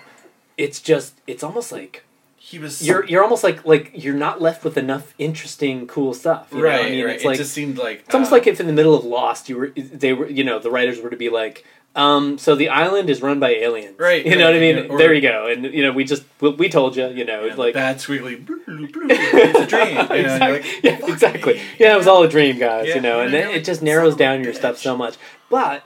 it's 0.58 0.80
just 0.82 1.14
it's 1.26 1.42
almost 1.44 1.72
like 1.72 2.04
he 2.44 2.58
was 2.58 2.82
you're 2.86 3.06
you're 3.06 3.22
almost 3.24 3.44
like 3.44 3.64
like 3.66 3.92
you're 3.94 4.16
not 4.16 4.42
left 4.42 4.64
with 4.64 4.76
enough 4.76 5.14
interesting 5.20 5.86
cool 5.86 6.12
stuff. 6.12 6.48
you 6.52 6.58
know? 6.58 6.64
right. 6.64 6.86
I 6.88 6.90
mean, 6.90 7.06
right. 7.06 7.16
it's 7.16 7.24
it 7.24 7.36
just 7.36 7.54
seemed 7.54 7.78
like 7.78 8.00
it's 8.06 8.16
almost 8.16 8.32
uh, 8.32 8.36
like 8.36 8.48
if 8.48 8.60
in 8.60 8.66
the 8.66 8.74
middle 8.74 8.96
of 8.96 9.06
Lost, 9.06 9.48
you 9.48 9.58
were 9.58 9.68
they 9.76 10.12
were 10.12 10.28
you 10.28 10.44
know 10.44 10.58
the 10.58 10.72
writers 10.72 11.00
were 11.00 11.12
to 11.12 11.18
be 11.18 11.30
like. 11.30 11.66
Um, 11.94 12.38
so 12.38 12.56
the 12.56 12.70
island 12.70 13.10
is 13.10 13.22
run 13.22 13.42
by 13.42 13.50
aliens, 13.50 14.00
Right, 14.00 14.26
You 14.26 14.38
know 14.38 14.46
what 14.46 14.56
I 14.56 14.60
mean? 14.62 14.78
yeah, 14.78 14.84
or- 14.84 14.98
there 14.98 15.14
you 15.14 15.22
go, 15.22 15.48
and 15.48 15.66
you 15.66 15.84
know 15.84 15.92
we 15.92 16.06
just 16.06 16.24
we, 16.40 16.50
we 16.52 16.70
told 16.70 16.96
you, 16.96 17.10
you 17.10 17.26
know, 17.26 17.50
know, 17.50 17.56
like 17.56 17.74
bad 17.74 17.98
squiggly. 17.98 18.44
blue, 18.46 18.64
blue, 18.66 18.88
blue, 18.88 19.08
it's 19.10 19.60
a 19.60 19.68
dream. 19.68 19.90
You 19.90 19.94
know, 19.96 20.16
exactly, 20.16 20.60
like, 20.62 20.84
yeah, 20.84 21.12
exactly. 21.14 21.54
me." 21.56 21.62
Yeah, 21.80 21.94
it 21.94 21.98
was 21.98 22.08
all 22.08 22.24
a 22.24 22.30
dream, 22.30 22.58
guys. 22.58 22.88
Yeah, 22.88 22.96
you 22.96 23.02
know, 23.02 23.18
and 23.20 23.26
and 23.26 23.34
then 23.34 23.48
then 23.50 23.56
it 23.60 23.66
just 23.66 23.82
narrows 23.82 24.16
down 24.16 24.42
your 24.42 24.54
bitch." 24.54 24.58
stuff 24.58 24.78
so 24.78 24.96
much. 24.96 25.18
But 25.50 25.84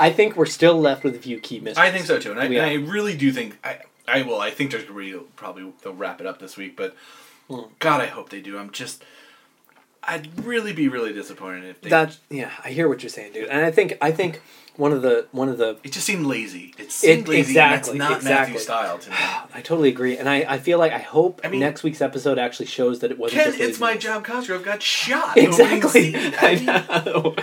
I 0.00 0.10
think 0.10 0.36
we're 0.36 0.46
still 0.46 0.80
left 0.80 1.04
with 1.04 1.14
a 1.14 1.18
few 1.18 1.38
key 1.38 1.60
mysteries. 1.60 1.86
I 1.86 1.90
think 1.92 2.06
so 2.06 2.18
too, 2.18 2.30
and 2.30 2.40
I, 2.40 2.44
Yeah. 2.46 2.64
and 2.64 2.70
I 2.70 2.90
really 2.90 3.14
do 3.14 3.30
think 3.30 3.58
I, 3.62 3.80
I 4.08 4.22
will. 4.22 4.40
I 4.40 4.50
think 4.50 4.70
there's 4.70 4.88
real 4.88 5.24
probably 5.36 5.72
they'll 5.82 5.94
wrap 5.94 6.20
it 6.20 6.26
up 6.26 6.38
this 6.38 6.56
week, 6.56 6.76
but 6.76 6.94
Hmm. 7.48 7.60
God, 7.78 8.00
I 8.00 8.06
hope 8.06 8.30
they 8.30 8.40
do. 8.40 8.58
I'm 8.58 8.70
just, 8.72 9.04
I'd 10.02 10.44
really 10.44 10.72
be 10.72 10.88
really 10.88 11.12
disappointed 11.12 11.64
if 11.64 11.80
they. 11.80 11.90
That 11.90 12.16
yeah, 12.30 12.50
I 12.64 12.70
hear 12.70 12.88
what 12.88 13.02
you're 13.02 13.10
saying, 13.10 13.32
dude. 13.34 13.48
And 13.48 13.64
I 13.64 13.70
think 13.70 13.96
I 14.00 14.10
think 14.12 14.40
one 14.76 14.92
of 14.92 15.02
the 15.02 15.26
one 15.32 15.48
of 15.48 15.56
the 15.58 15.78
it 15.84 15.92
just 15.92 16.06
seemed 16.06 16.26
lazy. 16.26 16.74
It 16.78 16.90
seemed 16.92 17.22
It- 17.22 17.28
lazy. 17.28 17.50
exactly, 17.52 17.92
and 17.92 18.00
that's 18.00 18.10
not 18.10 18.16
exactly. 18.18 18.52
Matthew 18.54 18.58
style 18.58 18.98
to 18.98 19.10
me. 19.10 19.16
I 19.54 19.60
totally 19.62 19.88
agree, 19.88 20.16
and 20.18 20.28
I, 20.28 20.44
I 20.48 20.58
feel 20.58 20.78
like 20.80 20.92
I 20.92 20.98
hope 20.98 21.40
I 21.44 21.48
mean- 21.48 21.60
next 21.60 21.82
week's 21.84 22.00
episode 22.00 22.36
actually 22.38 22.66
shows 22.66 22.98
that 23.00 23.10
it 23.12 23.18
wasn't 23.18 23.42
Ken, 23.42 23.50
just 23.52 23.60
it's 23.62 23.78
my 23.80 23.96
job. 23.96 24.24
Cosgrove 24.24 24.64
got 24.64 24.82
shot. 24.82 25.36
exactly. 25.36 26.14
I 26.16 26.84
I 26.90 27.04
know. 27.04 27.36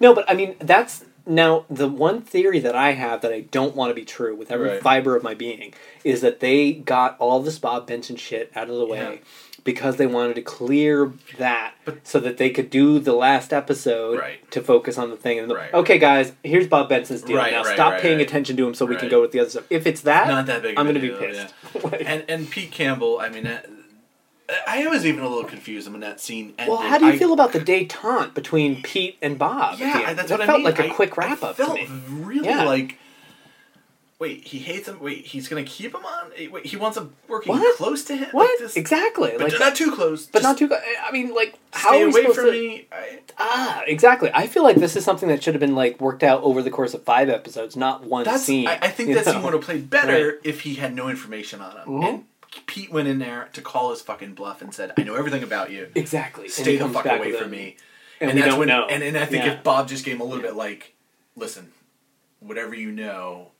No, 0.00 0.14
but 0.14 0.24
I 0.28 0.34
mean 0.34 0.56
that's 0.58 1.04
now 1.26 1.64
the 1.70 1.88
one 1.88 2.20
theory 2.22 2.58
that 2.60 2.74
I 2.74 2.92
have 2.92 3.20
that 3.22 3.32
I 3.32 3.40
don't 3.40 3.74
want 3.76 3.90
to 3.90 3.94
be 3.94 4.04
true 4.04 4.34
with 4.36 4.50
every 4.50 4.68
Right. 4.70 4.82
fiber 4.82 5.16
of 5.16 5.22
my 5.22 5.34
being 5.34 5.72
is 6.04 6.20
that 6.20 6.40
they 6.40 6.72
got 6.72 7.16
all 7.18 7.40
this 7.40 7.58
Bob 7.58 7.86
Benson 7.86 8.16
shit 8.16 8.50
out 8.54 8.68
of 8.70 8.76
the 8.76 8.86
way 8.86 9.20
because 9.62 9.96
they 9.96 10.06
wanted 10.06 10.34
to 10.36 10.42
clear 10.42 11.12
that 11.38 11.74
But- 11.84 12.06
so 12.06 12.18
that 12.20 12.38
they 12.38 12.48
could 12.50 12.70
do 12.70 12.98
the 12.98 13.12
last 13.12 13.52
episode 13.52 14.18
Right. 14.18 14.50
to 14.52 14.62
focus 14.62 14.96
on 14.96 15.10
the 15.10 15.16
thing 15.16 15.38
and 15.38 15.52
Right. 15.52 15.72
okay 15.74 15.98
guys 15.98 16.32
here's 16.42 16.66
Bob 16.66 16.88
Benson's 16.88 17.22
deal 17.22 17.36
Right, 17.36 17.52
now 17.52 17.62
stop 17.64 18.00
paying 18.00 18.20
attention 18.20 18.56
to 18.56 18.66
him 18.66 18.74
so 18.74 18.86
we 18.86 18.96
can 18.96 19.08
go 19.08 19.20
with 19.20 19.32
the 19.32 19.40
other 19.40 19.50
stuff 19.50 19.64
if 19.70 19.86
it's 19.86 20.00
that 20.02 20.28
not 20.28 20.46
that 20.46 20.62
big. 20.62 20.78
I'm 20.78 20.86
gonna 20.86 20.98
be 21.00 21.08
deal, 21.08 21.18
pissed 21.18 21.52
yeah. 21.74 21.80
Like- 21.84 22.02
And 22.06 22.24
and 22.28 22.50
Pete 22.50 22.70
Campbell. 22.70 23.18
I 23.20 23.28
mean, 23.28 23.44
that, 23.44 23.66
I 24.66 24.86
was 24.86 25.04
even 25.06 25.22
a 25.22 25.28
little 25.28 25.44
confused 25.44 25.90
when 25.90 26.00
that 26.00 26.20
scene 26.20 26.54
ended. 26.58 26.68
well, 26.72 26.78
how 26.82 26.98
do 26.98 27.06
you 27.06 27.12
I- 27.12 27.18
feel 27.18 27.32
about 27.32 27.52
the 27.52 27.60
detente 27.60 28.34
between 28.34 28.82
Pete 28.82 29.16
and 29.22 29.38
Bob? 29.38 29.78
Yeah, 29.78 30.12
that's 30.14 30.28
That 30.28 30.38
what 30.38 30.40
I 30.42 30.46
felt 30.46 30.58
mean. 30.58 30.64
like 30.64 30.78
a 30.78 30.86
I- 30.86 30.90
quick 30.90 31.16
wrap 31.16 31.42
up 31.42 31.56
to 31.56 31.64
felt 31.66 31.78
really 32.08 32.46
Yeah. 32.48 32.64
like. 32.64 32.96
Wait, 34.18 34.46
he 34.46 34.58
hates 34.58 34.86
him. 34.86 35.00
Wait, 35.00 35.24
he's 35.24 35.48
gonna 35.48 35.62
keep 35.64 35.94
him 35.94 36.04
on. 36.04 36.30
eh, 36.36 36.46
Wait, 36.52 36.66
he 36.66 36.76
wants 36.76 36.98
him 36.98 37.14
working 37.26 37.54
What? 37.54 37.76
close 37.78 38.04
to 38.04 38.14
him. 38.14 38.28
What 38.32 38.50
Like 38.50 38.58
this, 38.58 38.76
exactly? 38.76 39.32
But 39.38 39.50
like, 39.52 39.58
not 39.58 39.74
too 39.74 39.90
close. 39.92 40.26
but 40.26 40.42
not 40.42 40.58
too. 40.58 40.70
I 41.02 41.10
mean, 41.10 41.32
like, 41.34 41.54
how 41.72 41.88
Stay 41.88 42.02
are 42.02 42.06
we 42.10 42.20
away 42.26 42.34
from 42.34 42.44
to? 42.44 42.50
me. 42.52 42.86
I, 42.92 43.18
Ah, 43.38 43.82
exactly. 43.86 44.30
I 44.34 44.46
feel 44.46 44.62
like 44.62 44.76
this 44.76 44.94
is 44.94 45.06
something 45.06 45.30
that 45.30 45.42
should 45.42 45.54
have 45.54 45.60
been 45.60 45.74
like 45.74 45.98
worked 46.02 46.22
out 46.22 46.42
over 46.42 46.60
the 46.60 46.68
course 46.70 46.92
of 46.92 47.02
five 47.02 47.30
episodes, 47.30 47.76
not 47.76 48.04
one 48.04 48.24
that's. 48.24 48.42
scene. 48.44 48.68
I, 48.68 48.78
I 48.82 48.88
think 48.88 49.14
that 49.14 49.24
know? 49.24 49.32
scene 49.32 49.42
would 49.42 49.54
have 49.54 49.62
played 49.62 49.88
better 49.88 50.38
if 50.44 50.60
he 50.60 50.74
had 50.74 50.94
no 50.94 51.08
information 51.08 51.62
on 51.62 51.70
him. 51.78 51.86
Mhm. 51.88 52.08
And 52.08 52.24
Pete 52.66 52.90
went 52.92 53.08
in 53.08 53.18
there 53.18 53.48
to 53.52 53.62
call 53.62 53.90
his 53.90 54.00
fucking 54.02 54.34
bluff 54.34 54.60
and 54.62 54.74
said, 54.74 54.92
"I 54.98 55.02
know 55.02 55.14
everything 55.14 55.42
about 55.42 55.70
you. 55.70 55.88
exactly. 55.94 56.48
Stay 56.48 56.76
the 56.76 56.88
fuck 56.88 57.06
away 57.06 57.32
from 57.32 57.50
me." 57.50 57.76
and, 58.20 58.34
we 58.34 58.40
that's 58.40 58.50
don't 58.50 58.58
when, 58.58 58.68
know. 58.68 58.86
And, 58.86 59.02
and 59.02 59.16
I 59.16 59.24
think 59.24 59.44
Yeah. 59.44 59.52
if 59.52 59.62
Bob 59.62 59.88
just 59.88 60.04
gave 60.04 60.16
him 60.16 60.20
a 60.20 60.24
little 60.24 60.42
Yeah. 60.42 60.50
bit 60.50 60.56
like, 60.56 60.94
"Listen, 61.36 61.72
whatever 62.40 62.74
you 62.74 62.90
know, 62.92 63.52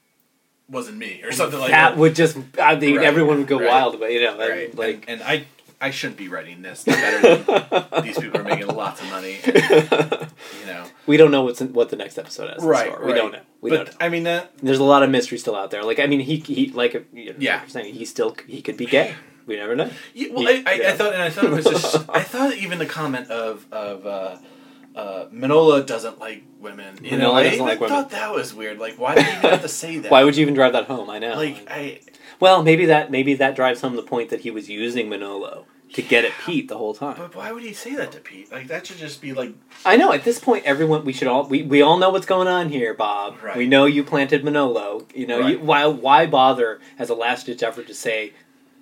wasn't 0.68 0.98
me," 0.98 1.22
or 1.24 1.32
something 1.32 1.58
like 1.58 1.70
that 1.70 1.90
that. 1.90 1.98
would 1.98 2.14
just. 2.14 2.36
I 2.58 2.74
Right, 2.74 2.82
everyone 2.98 3.38
would 3.38 3.46
go 3.46 3.58
right. 3.58 3.68
wild 3.68 3.98
but 4.00 4.12
you 4.12 4.20
know, 4.22 4.36
right. 4.38 4.74
like. 4.76 5.04
and, 5.08 5.20
and 5.20 5.22
I 5.22 5.46
I 5.80 5.90
shouldn't 5.90 6.18
be 6.18 6.28
writing 6.28 6.60
this. 6.62 6.84
Better 6.84 7.44
than 7.44 7.84
these 8.02 8.18
people 8.18 8.40
are 8.40 8.44
making 8.44 8.66
lots 8.66 9.00
of 9.00 9.08
money. 9.10 9.38
And, 9.44 9.54
you 10.60 10.66
know, 10.66 10.84
we 11.06 11.16
don't 11.16 11.30
know 11.30 11.42
what's 11.42 11.60
in, 11.60 11.72
what 11.72 11.88
the 11.88 11.96
next 11.96 12.18
episode 12.18 12.50
has. 12.50 12.62
in 12.62 12.68
right? 12.68 13.02
We 13.02 13.12
don't 13.14 13.32
know. 13.32 13.40
We 13.62 13.70
but 13.70 13.76
don't 13.76 13.86
know. 13.88 13.96
I 14.06 14.08
mean 14.10 14.24
that. 14.24 14.52
There's 14.58 14.78
a 14.78 14.84
lot 14.84 15.02
of 15.02 15.10
mystery 15.10 15.38
still 15.38 15.56
out 15.56 15.70
there. 15.70 15.82
Like 15.82 15.98
I 15.98 16.06
mean, 16.06 16.20
he 16.20 16.36
he 16.36 16.70
like 16.70 16.94
you 17.14 17.30
know, 17.30 17.36
Yeah. 17.38 17.66
saying 17.66 17.94
he 17.94 18.04
still 18.04 18.36
he 18.46 18.60
could 18.60 18.76
be 18.76 18.86
gay. 18.86 19.14
We 19.46 19.56
never 19.56 19.74
know. 19.74 19.90
Yeah, 20.14 20.28
well, 20.32 20.42
Yeah. 20.44 20.62
I, 20.66 20.72
I, 20.72 20.88
I 20.90 20.92
thought, 20.92 21.12
and 21.14 21.22
I 21.22 21.30
thought 21.30 21.44
it 21.44 21.50
was 21.50 21.64
just. 21.64 21.96
I 22.10 22.22
thought 22.22 22.54
even 22.54 22.78
the 22.78 22.86
comment 22.86 23.30
of 23.30 23.66
of 23.72 24.06
uh, 24.06 24.36
uh, 24.94 25.26
Manolo 25.32 25.82
doesn't 25.82 26.20
like 26.20 26.44
women. 26.60 26.98
You 27.02 27.12
know, 27.12 27.16
Manolo 27.32 27.34
I 27.34 27.42
doesn't 27.44 27.54
even 27.54 27.66
like 27.66 27.80
women. 27.80 27.96
thought 27.96 28.10
that 28.10 28.32
was 28.32 28.54
weird. 28.54 28.78
Like, 28.78 28.96
why 28.98 29.14
did 29.14 29.26
you 29.26 29.32
have 29.48 29.62
to 29.62 29.68
say 29.68 29.98
that? 29.98 30.10
Why 30.10 30.24
would 30.24 30.36
you 30.36 30.42
even 30.42 30.54
drive 30.54 30.74
that 30.74 30.84
home? 30.84 31.08
I 31.10 31.18
know. 31.18 31.34
Like, 31.36 31.66
I. 31.70 32.00
well, 32.40 32.62
maybe 32.62 32.86
that 32.86 33.10
maybe 33.10 33.34
that 33.34 33.54
drives 33.54 33.80
home 33.80 33.96
the 33.96 34.02
point 34.02 34.30
that 34.30 34.40
he 34.40 34.50
was 34.50 34.68
using 34.68 35.08
Manolo 35.08 35.66
to 35.92 36.02
get 36.02 36.24
at 36.24 36.32
Pete 36.44 36.68
the 36.68 36.78
whole 36.78 36.94
time. 36.94 37.16
But 37.18 37.34
why 37.34 37.50
would 37.52 37.62
he 37.62 37.72
say 37.72 37.94
that 37.96 38.12
to 38.12 38.20
Pete? 38.20 38.50
Like, 38.52 38.68
that 38.68 38.86
should 38.86 38.98
just 38.98 39.20
be 39.20 39.32
like. 39.32 39.52
I 39.84 39.96
know. 39.96 40.12
At 40.12 40.24
this 40.24 40.38
point, 40.38 40.64
everyone 40.64 41.04
we 41.04 41.12
should 41.12 41.28
all 41.28 41.46
we, 41.48 41.62
we 41.62 41.82
all 41.82 41.98
know 41.98 42.10
what's 42.10 42.26
going 42.26 42.48
on 42.48 42.68
here, 42.68 42.94
Bob. 42.94 43.42
Right. 43.42 43.56
We 43.56 43.66
know 43.66 43.86
you 43.86 44.04
planted 44.04 44.44
Manolo. 44.44 45.06
You 45.14 45.26
know 45.26 45.46
you, 45.46 45.58
why 45.58 45.86
why 45.86 46.26
bother 46.26 46.80
as 46.98 47.10
a 47.10 47.14
last 47.14 47.46
ditch 47.46 47.62
effort 47.62 47.86
to 47.88 47.94
say 47.94 48.32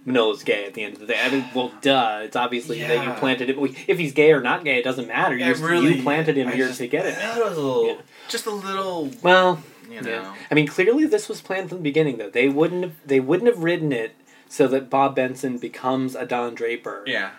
Manolo's 0.06 0.42
gay 0.42 0.66
at 0.66 0.74
the 0.74 0.82
end 0.84 0.94
of 0.94 1.00
the 1.00 1.06
day? 1.06 1.18
I 1.20 1.30
mean, 1.30 1.44
well, 1.54 1.72
duh. 1.80 2.20
It's 2.24 2.36
obviously 2.36 2.80
that 2.82 3.04
you 3.04 3.12
planted 3.14 3.50
it. 3.50 3.56
If 3.88 3.98
he's 3.98 4.12
gay 4.12 4.32
or 4.32 4.40
not 4.40 4.64
gay, 4.64 4.78
it 4.78 4.84
doesn't 4.84 5.09
matter. 5.09 5.36
You 5.36 5.46
it 5.50 5.59
really, 5.59 5.96
you 5.96 6.02
planted 6.02 6.36
him 6.36 6.48
I 6.48 6.54
here 6.54 6.68
just- 6.68 6.78
to 6.78 6.88
get 6.88 7.06
it. 7.06 7.14
That 7.16 7.42
was 7.42 7.56
a 7.56 7.61
little. 7.61 7.86
Yeah. 7.86 8.00
Just 8.28 8.46
a 8.46 8.50
little. 8.50 9.11
Well, 9.22 9.62
You 9.89 10.03
know. 10.03 10.11
Yeah. 10.11 10.34
I 10.51 10.55
mean, 10.55 10.66
clearly 10.66 11.07
this 11.07 11.28
was 11.28 11.41
planned 11.41 11.68
from 11.68 11.78
the 11.78 11.84
beginning, 11.84 12.18
though. 12.18 12.30
They 12.30 12.49
wouldn't 12.49 12.82
have. 12.82 12.95
They 13.07 13.20
wouldn't 13.20 13.49
have 13.49 13.62
written 13.62 13.93
it 13.93 14.14
so 14.49 14.68
that 14.68 14.91
Bob 14.91 15.14
Benson 15.14 15.59
becomes 15.59 16.14
a 16.14 16.26
Don 16.26 16.55
Draper. 16.55 17.05
Yeah. 17.07 17.30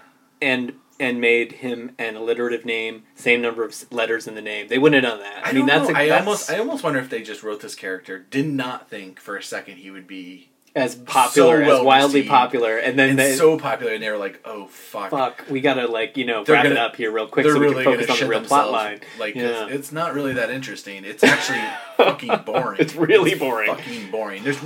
And 0.42 0.74
and 1.00 1.22
made 1.22 1.54
him 1.54 1.96
an 1.98 2.18
alliterative 2.18 2.66
name, 2.66 3.04
same 3.16 3.42
number 3.42 3.64
of 3.64 3.74
letters 3.92 4.28
in 4.28 4.36
the 4.36 4.42
name. 4.42 4.68
They 4.68 4.78
wouldn't 4.78 5.02
have 5.02 5.14
done 5.14 5.24
that. 5.24 5.46
I, 5.46 5.50
I, 5.50 5.54
mean, 5.54 5.66
don't 5.66 5.68
that's, 5.68 5.90
know. 5.90 5.96
a, 5.96 5.98
I 5.98 6.08
that's 6.10 6.20
almost, 6.20 6.52
I 6.52 6.60
almost 6.60 6.84
wonder 6.84 7.00
if 7.00 7.10
they 7.10 7.22
just 7.22 7.42
wrote 7.42 7.62
this 7.62 7.74
character, 7.74 8.20
did 8.20 8.48
not 8.48 8.90
think 8.90 9.20
for 9.20 9.38
a 9.38 9.44
second 9.44 9.78
he 9.78 9.92
would 9.92 10.08
be 10.08 10.49
as 10.76 10.96
popular, 10.96 11.62
well 11.62 11.80
as 11.80 11.84
wildly 11.86 12.20
received. 12.22 12.30
popular, 12.30 12.78
and 12.78 12.98
then 12.98 13.10
and 13.12 13.20
they, 13.20 13.34
so 13.36 13.58
popular, 13.58 13.94
and 13.94 14.02
they 14.04 14.10
were 14.10 14.18
like, 14.18 14.40
"Oh 14.46 14.66
fuck, 14.68 15.10
fuck, 15.12 15.46
we 15.50 15.62
gotta 15.62 15.88
like 15.88 16.16
you 16.18 16.26
know 16.26 16.44
They're 16.44 16.56
wrap 16.56 16.66
it 16.66 16.70
gonna- 16.70 16.80
up 16.82 16.96
here 16.96 17.12
real 17.12 17.28
quick 17.28 17.46
so 17.46 17.54
we 17.54 17.60
really 17.60 17.84
can 17.84 17.94
focus 17.94 18.10
on 18.10 18.20
the 18.20 18.28
real 18.28 18.42
plot 18.42 18.72
line. 18.72 19.02
Like, 19.20 19.36
Yeah. 19.36 19.66
it's, 19.66 19.74
it's 19.74 19.92
not 19.92 20.14
really 20.14 20.34
that 20.34 20.50
interesting. 20.52 21.04
It's 21.06 21.24
actually 21.24 21.62
fucking 21.98 22.44
boring. 22.46 22.80
It's 22.80 22.96
really 22.96 23.36
boring. 23.36 23.76
Fucking 23.76 24.12
boring. 24.12 24.44
There's 24.44 24.58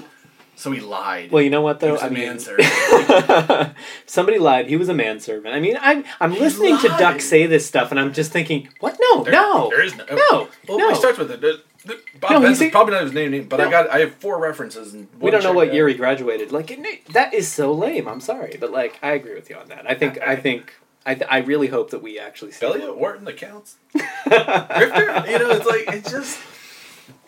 so 0.56 0.72
he 0.72 0.80
lied. 0.80 1.32
Well, 1.32 1.42
you 1.44 1.50
know 1.50 1.62
what 1.62 1.82
He 1.82 1.88
though? 1.88 1.98
I 1.98 2.10
mean, 2.10 2.26
manservant. 2.28 3.76
somebody 4.06 4.38
lied. 4.40 4.68
He 4.68 4.78
was 4.78 4.90
a 4.90 4.94
manservant. 4.94 5.54
I 5.56 5.60
mean, 5.60 5.78
I'm 5.82 6.04
I'm 6.20 6.34
listening 6.34 6.78
to. 6.80 6.88
Duck 6.90 7.22
say 7.22 7.46
this 7.48 7.66
stuff, 7.66 7.92
and 7.92 8.00
I'm 8.00 8.14
just 8.14 8.32
thinking, 8.32 8.70
what? 8.80 8.98
No, 9.12 9.24
There- 9.24 9.34
no, 9.34 9.70
there 9.70 9.82
is 9.84 9.96
no. 9.96 10.06
no, 10.12 10.50
Well, 10.68 10.78
no. 10.78 10.90
he 10.90 10.96
starts 10.96 11.18
with 11.18 11.32
it. 11.32 11.42
The- 11.42 11.62
the- 11.86 12.00
Bob 12.22 12.32
No, 12.32 12.40
he's 12.40 12.60
Benson's 12.60 12.70
a- 12.70 12.72
probably 12.72 12.94
not 12.94 13.04
his 13.04 13.12
name, 13.14 13.48
but 13.50 13.60
I 13.60 13.70
got 13.70 13.90
I 13.90 14.00
have 14.00 14.16
four 14.16 14.40
references. 14.40 14.94
And 14.94 15.08
we 15.20 15.32
don't 15.32 15.44
know 15.44 15.52
what 15.52 15.68
out. 15.70 15.74
year 15.74 15.88
he 15.90 15.94
graduated. 15.96 16.52
Like 16.54 16.68
that 17.12 17.34
is 17.34 17.52
so 17.52 17.74
lame. 17.74 18.08
I'm 18.08 18.22
sorry, 18.22 18.56
but 18.60 18.72
like 18.72 18.98
I 19.04 19.12
agree 19.12 19.34
with 19.36 19.50
you 19.50 19.58
on 19.58 19.68
that. 19.68 19.90
I 19.90 19.94
think 19.96 20.18
I 20.22 20.36
think 20.38 20.74
I 21.06 21.16
th- 21.16 21.28
I 21.30 21.40
really 21.40 21.68
hope 21.68 21.90
that 21.90 22.02
we 22.02 22.18
actually 22.20 22.54
see. 22.54 22.66
Elliot 22.66 22.96
Wharton 22.98 23.28
accounts. 23.28 23.76
Grifter. 23.96 25.30
You 25.30 25.40
know, 25.40 25.50
it's 25.52 25.66
like 25.66 25.94
it 25.94 26.06
just 26.06 26.40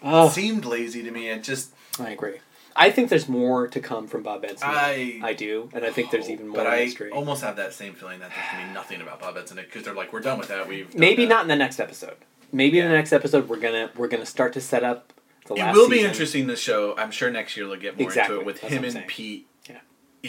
Oh, 0.01 0.29
seemed 0.29 0.63
lazy 0.63 1.03
to 1.03 1.11
me. 1.11 1.29
It 1.29 1.43
just 1.43 1.71
I 1.99 2.11
agree. 2.11 2.35
I 2.77 2.91
think 2.91 3.09
there's 3.09 3.29
more 3.29 3.67
to 3.69 3.79
come 3.79 4.07
from 4.07 4.23
Bob 4.23 4.41
Benson. 4.41 4.67
I 4.69 5.19
I 5.23 5.33
do, 5.33 5.69
and 5.73 5.85
I 5.85 5.91
think 5.91 6.11
there's 6.11 6.29
even 6.29 6.47
more 6.49 6.57
But 6.57 6.67
I 6.67 6.91
almost 7.13 7.41
have 7.43 7.55
that 7.55 7.73
same 7.73 7.93
feeling 7.93 8.19
that 8.19 8.31
there's 8.35 8.51
gonna 8.51 8.67
be 8.67 8.73
nothing 8.73 9.01
about 9.01 9.19
Bob 9.21 9.35
Benson 9.35 9.57
because 9.57 9.83
they're 9.83 9.93
like, 9.93 10.11
we're 10.11 10.19
done 10.19 10.37
with 10.39 10.49
that. 10.49 10.67
We've 10.67 10.93
Maybe 10.95 11.23
that." 11.25 11.29
not 11.29 11.41
in 11.43 11.47
the 11.47 11.55
next 11.55 11.79
episode. 11.79 12.15
Maybe 12.51 12.79
in 12.79 12.87
the 12.87 12.93
next 12.93 13.13
episode 13.13 13.47
we're 13.49 13.59
gonna 13.59 13.91
we're 13.95 14.07
gonna 14.09 14.25
start 14.25 14.53
to 14.53 14.61
set 14.61 14.83
up 14.83 15.13
the 15.47 15.55
It 15.55 15.73
will 15.73 15.87
be 15.89 15.97
season. 15.97 16.09
interesting. 16.11 16.47
The 16.47 16.55
show, 16.55 16.95
I'm 16.97 17.11
sure 17.11 17.29
next 17.31 17.55
year 17.55 17.67
they'll 17.67 17.75
get 17.77 17.97
more 17.97 18.07
Exactly, 18.07 18.35
into 18.35 18.41
it 18.41 18.45
with 18.45 18.61
that's 18.61 18.73
him 18.73 18.83
and. 18.83 19.07
Pete 19.07 19.41
Yeah. 19.41 19.54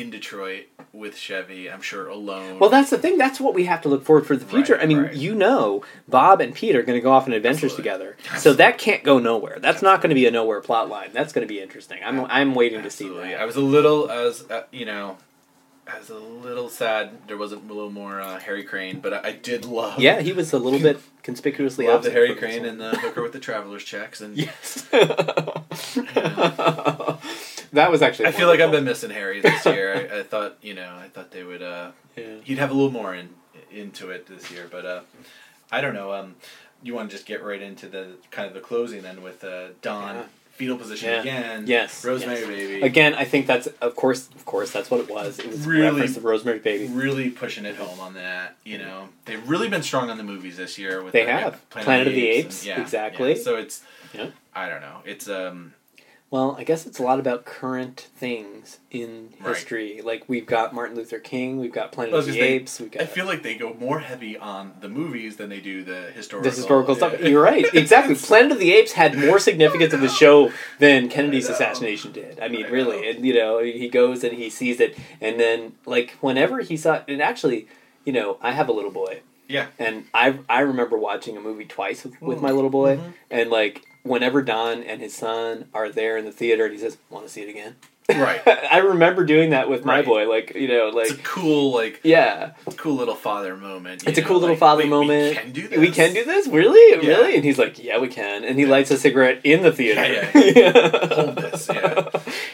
In 0.00 0.10
Detroit 0.10 0.66
with 0.92 1.16
Chevy. 1.16 1.70
I'm 1.70 1.80
sure 1.80 2.08
alone. 2.08 2.58
Well, 2.58 2.70
that's 2.70 2.90
the 2.90 2.98
thing. 2.98 3.18
That's 3.18 3.40
what 3.40 3.54
we 3.54 3.64
have 3.64 3.80
to 3.82 3.88
look 3.88 4.04
forward 4.04 4.26
for 4.26 4.36
the 4.36 4.44
future. 4.44 4.74
Right, 4.74 4.82
I 4.82 4.86
mean, 4.86 4.98
right. 4.98 5.14
you 5.14 5.34
know, 5.34 5.82
Bob 6.06 6.40
and 6.40 6.54
Pete 6.54 6.76
are 6.76 6.82
going 6.82 6.98
to 6.98 7.02
go 7.02 7.12
off 7.12 7.26
on 7.26 7.32
adventures 7.32 7.72
Absolutely. 7.72 7.82
together, 7.82 8.16
so 8.38 8.52
that 8.54 8.78
can't 8.78 9.02
go 9.02 9.18
nowhere. 9.18 9.58
That's 9.60 9.82
not 9.82 10.00
going 10.00 10.10
to 10.10 10.14
be 10.14 10.26
a 10.26 10.30
nowhere 10.30 10.60
plot 10.60 10.88
line. 10.88 11.10
That's 11.12 11.32
going 11.32 11.46
to 11.46 11.52
be 11.52 11.60
interesting. 11.60 12.00
I'm 12.04 12.24
I'm 12.26 12.54
waiting 12.54 12.82
to 12.82 12.90
see 12.90 13.06
Absolutely. 13.06 13.30
that. 13.30 13.40
I 13.40 13.44
was 13.44 13.56
a 13.56 13.60
little, 13.60 14.10
I 14.10 14.22
was, 14.22 14.50
uh, 14.50 14.64
you 14.70 14.84
know, 14.84 15.16
I 15.86 15.98
was 15.98 16.10
a 16.10 16.18
little 16.18 16.68
sad 16.68 17.28
there 17.28 17.36
wasn't 17.36 17.70
a 17.70 17.72
little 17.72 17.92
more 17.92 18.20
uh, 18.20 18.40
Harry 18.40 18.64
Crane, 18.64 18.98
but 18.98 19.14
I, 19.14 19.28
I 19.28 19.32
did 19.32 19.64
love. 19.64 20.00
Yeah, 20.00 20.20
he 20.20 20.32
was 20.32 20.52
a 20.52 20.58
little 20.58 20.80
bit 20.80 21.00
conspicuously 21.22 21.86
Love 21.86 22.02
the 22.02 22.10
Harry 22.10 22.34
Crane 22.34 22.64
and 22.64 22.80
the 22.80 22.96
hooker 22.96 23.22
with 23.22 23.32
the 23.32 23.38
traveler's 23.38 23.84
checks, 23.84 24.20
and 24.20 24.36
Yes. 24.46 24.86
that 27.76 27.90
was 27.90 28.02
actually. 28.02 28.26
I 28.26 28.32
feel 28.32 28.48
like 28.48 28.60
I've 28.60 28.70
been 28.72 28.84
missing 28.84 29.10
Harry 29.10 29.40
this 29.40 29.64
year. 29.74 29.94
I, 30.12 30.18
I 30.18 30.22
thought, 30.22 30.56
you 30.62 30.74
know, 30.74 30.96
I 31.00 31.08
thought 31.08 31.30
they 31.30 31.44
would. 31.44 31.62
Uh, 31.62 31.92
Yeah. 32.16 32.24
he'd 32.44 32.58
have 32.58 32.70
a 32.70 32.74
little 32.74 32.90
more 32.92 33.14
in 33.14 33.30
into 33.70 34.10
it 34.10 34.26
this 34.26 34.50
year. 34.50 34.68
But 34.70 34.84
uh, 34.84 35.00
I 35.70 35.80
don't 35.80 35.94
know. 35.94 36.12
Um, 36.12 36.34
you 36.82 36.94
want 36.94 37.10
to 37.10 37.16
just 37.16 37.26
get 37.26 37.42
right 37.42 37.60
into 37.62 37.88
the 37.88 38.12
kind 38.30 38.46
of 38.48 38.54
the 38.54 38.60
closing 38.60 39.02
then 39.02 39.22
with 39.22 39.42
uh, 39.44 39.68
Don 39.82 40.14
Yeah. 40.16 40.22
fetal 40.52 40.76
position 40.76 41.10
Yeah. 41.10 41.20
again. 41.20 41.64
Yes, 41.66 42.04
Rosemary 42.04 42.40
yes. 42.40 42.48
Baby. 42.48 42.82
Again, 42.82 43.14
I 43.14 43.24
think 43.24 43.46
that's 43.46 43.66
of 43.80 43.96
course, 43.96 44.28
of 44.34 44.44
course, 44.44 44.70
that's 44.72 44.90
what 44.90 45.00
it 45.00 45.08
was. 45.10 45.38
It 45.38 45.48
was 45.48 45.66
Really- 45.66 45.80
really 45.82 45.90
reference 46.00 46.14
to 46.14 46.20
Rosemary's 46.20 46.62
Baby. 46.62 46.86
Really 46.92 47.30
pushing 47.30 47.64
it 47.64 47.76
home 47.76 47.98
on 48.00 48.14
that. 48.14 48.56
You 48.64 48.78
know, 48.78 49.08
they've 49.24 49.46
really 49.48 49.68
been 49.68 49.82
strong 49.82 50.10
on 50.10 50.16
the 50.18 50.24
movies 50.24 50.56
this 50.56 50.78
year. 50.78 51.02
With 51.02 51.12
They 51.12 51.24
the 51.24 51.32
have. 51.32 51.70
Planet 51.70 52.06
of 52.08 52.12
the 52.14 52.30
and- 52.30 52.44
Apes, 52.46 52.64
yeah, 52.64 52.80
exactly. 52.80 53.34
yeah. 53.34 53.42
So 53.42 53.56
it's. 53.56 53.82
Yeah. 54.14 54.28
I 54.54 54.68
don't 54.70 54.80
know. 54.80 54.98
It's 55.04 55.28
um. 55.28 55.74
Well, 56.28 56.56
I 56.58 56.64
guess 56.64 56.86
it's 56.86 56.98
a 56.98 57.04
lot 57.04 57.20
about 57.20 57.44
current 57.44 58.08
things 58.16 58.78
in 58.90 59.32
Right. 59.40 59.54
history. 59.54 60.00
Like 60.02 60.24
we've 60.26 60.44
got 60.44 60.74
Martin 60.74 60.96
Luther 60.96 61.20
King, 61.20 61.60
we've 61.60 61.72
got 61.72 61.92
Planet 61.92 62.12
of 62.14 62.26
the 62.26 62.32
gonna 62.32 62.42
Apes, 62.44 62.80
we've 62.80 62.90
got 62.90 63.02
I 63.02 63.06
feel 63.06 63.26
like 63.26 63.44
they 63.44 63.54
go 63.54 63.74
more 63.74 64.00
heavy 64.00 64.36
on 64.36 64.74
the 64.80 64.88
movies 64.88 65.36
than 65.36 65.50
they 65.50 65.60
do 65.60 65.84
the 65.84 66.10
historical. 66.10 66.42
this 66.50 66.56
historical 66.58 66.94
stuff. 66.96 67.20
You're 67.20 67.40
right, 67.42 67.64
exactly. 67.74 68.16
Planet 68.16 68.52
of 68.52 68.58
the 68.58 68.72
Apes 68.72 68.92
had 68.92 69.16
more 69.16 69.38
significance 69.38 69.92
of 69.94 70.00
the 70.00 70.08
show 70.22 70.50
than 70.80 71.08
Kennedy's 71.08 71.48
assassination 71.48 72.10
did. 72.10 72.40
I 72.40 72.48
mean, 72.48 72.66
I 72.66 72.70
really, 72.70 73.08
and 73.08 73.24
you 73.24 73.32
know, 73.34 73.60
he 73.62 73.88
goes 73.88 74.24
and 74.24 74.32
he 74.36 74.50
sees 74.50 74.80
it, 74.80 74.98
and 75.20 75.38
then 75.38 75.74
like 75.86 76.16
whenever 76.20 76.58
he 76.58 76.76
saw, 76.76 76.94
it, 76.94 77.04
and 77.06 77.22
actually, 77.22 77.68
you 78.04 78.12
know, 78.12 78.38
I 78.42 78.50
have 78.50 78.68
a 78.68 78.72
little 78.72 78.90
boy, 78.90 79.20
Yeah. 79.48 79.66
and 79.78 80.06
I 80.12 80.40
I 80.48 80.60
remember 80.62 80.98
watching 80.98 81.36
a 81.36 81.40
movie 81.40 81.66
twice 81.66 82.02
with, 82.02 82.20
with 82.20 82.40
my 82.42 82.50
little 82.50 82.68
boy, 82.70 82.96
Mhm. 82.96 83.12
and 83.30 83.50
like 83.50 83.85
whenever 84.06 84.42
Don 84.42 84.82
and 84.82 85.00
his 85.00 85.14
son 85.14 85.68
are 85.74 85.88
there 85.90 86.16
in 86.16 86.24
the 86.24 86.32
theater, 86.32 86.64
and 86.64 86.72
he 86.74 86.80
says, 86.80 86.96
"Want 87.10 87.26
to 87.26 87.32
see 87.32 87.42
it 87.42 87.48
again?" 87.48 87.76
Right. 88.08 88.40
I 88.46 88.78
remember 88.78 89.24
doing 89.24 89.50
that 89.50 89.68
with 89.68 89.84
my 89.84 89.96
Right. 89.96 90.04
boy, 90.04 90.28
like 90.28 90.54
you 90.54 90.68
know, 90.68 90.90
like 90.90 91.10
it's 91.10 91.18
a 91.18 91.22
cool 91.24 91.72
like 91.72 92.00
yeah, 92.04 92.52
cool 92.76 92.94
little 92.94 93.16
father 93.16 93.56
moment. 93.56 94.06
it's 94.06 94.16
a 94.18 94.22
cool 94.22 94.36
little 94.38 94.50
like, 94.50 94.60
father 94.60 94.82
wait, 94.84 94.90
moment. 94.90 95.30
We 95.30 95.42
can 95.42 95.52
do 95.52 95.66
this. 95.68 95.78
We 95.78 95.90
can 95.90 96.14
do 96.14 96.24
this, 96.24 96.46
really, 96.46 97.02
Yeah. 97.04 97.16
really, 97.16 97.34
and 97.34 97.44
he's 97.44 97.58
like, 97.58 97.82
"Yeah, 97.82 97.98
we 97.98 98.06
can," 98.08 98.44
and 98.44 98.58
he 98.58 98.64
lights 98.66 98.92
a 98.92 98.96
cigarette 98.98 99.40
in 99.42 99.62
the 99.62 99.72
theater. 99.72 100.02
Yeah, 100.34 101.14
Hold 101.14 101.36
this, 101.36 101.68
yeah. 101.68 102.08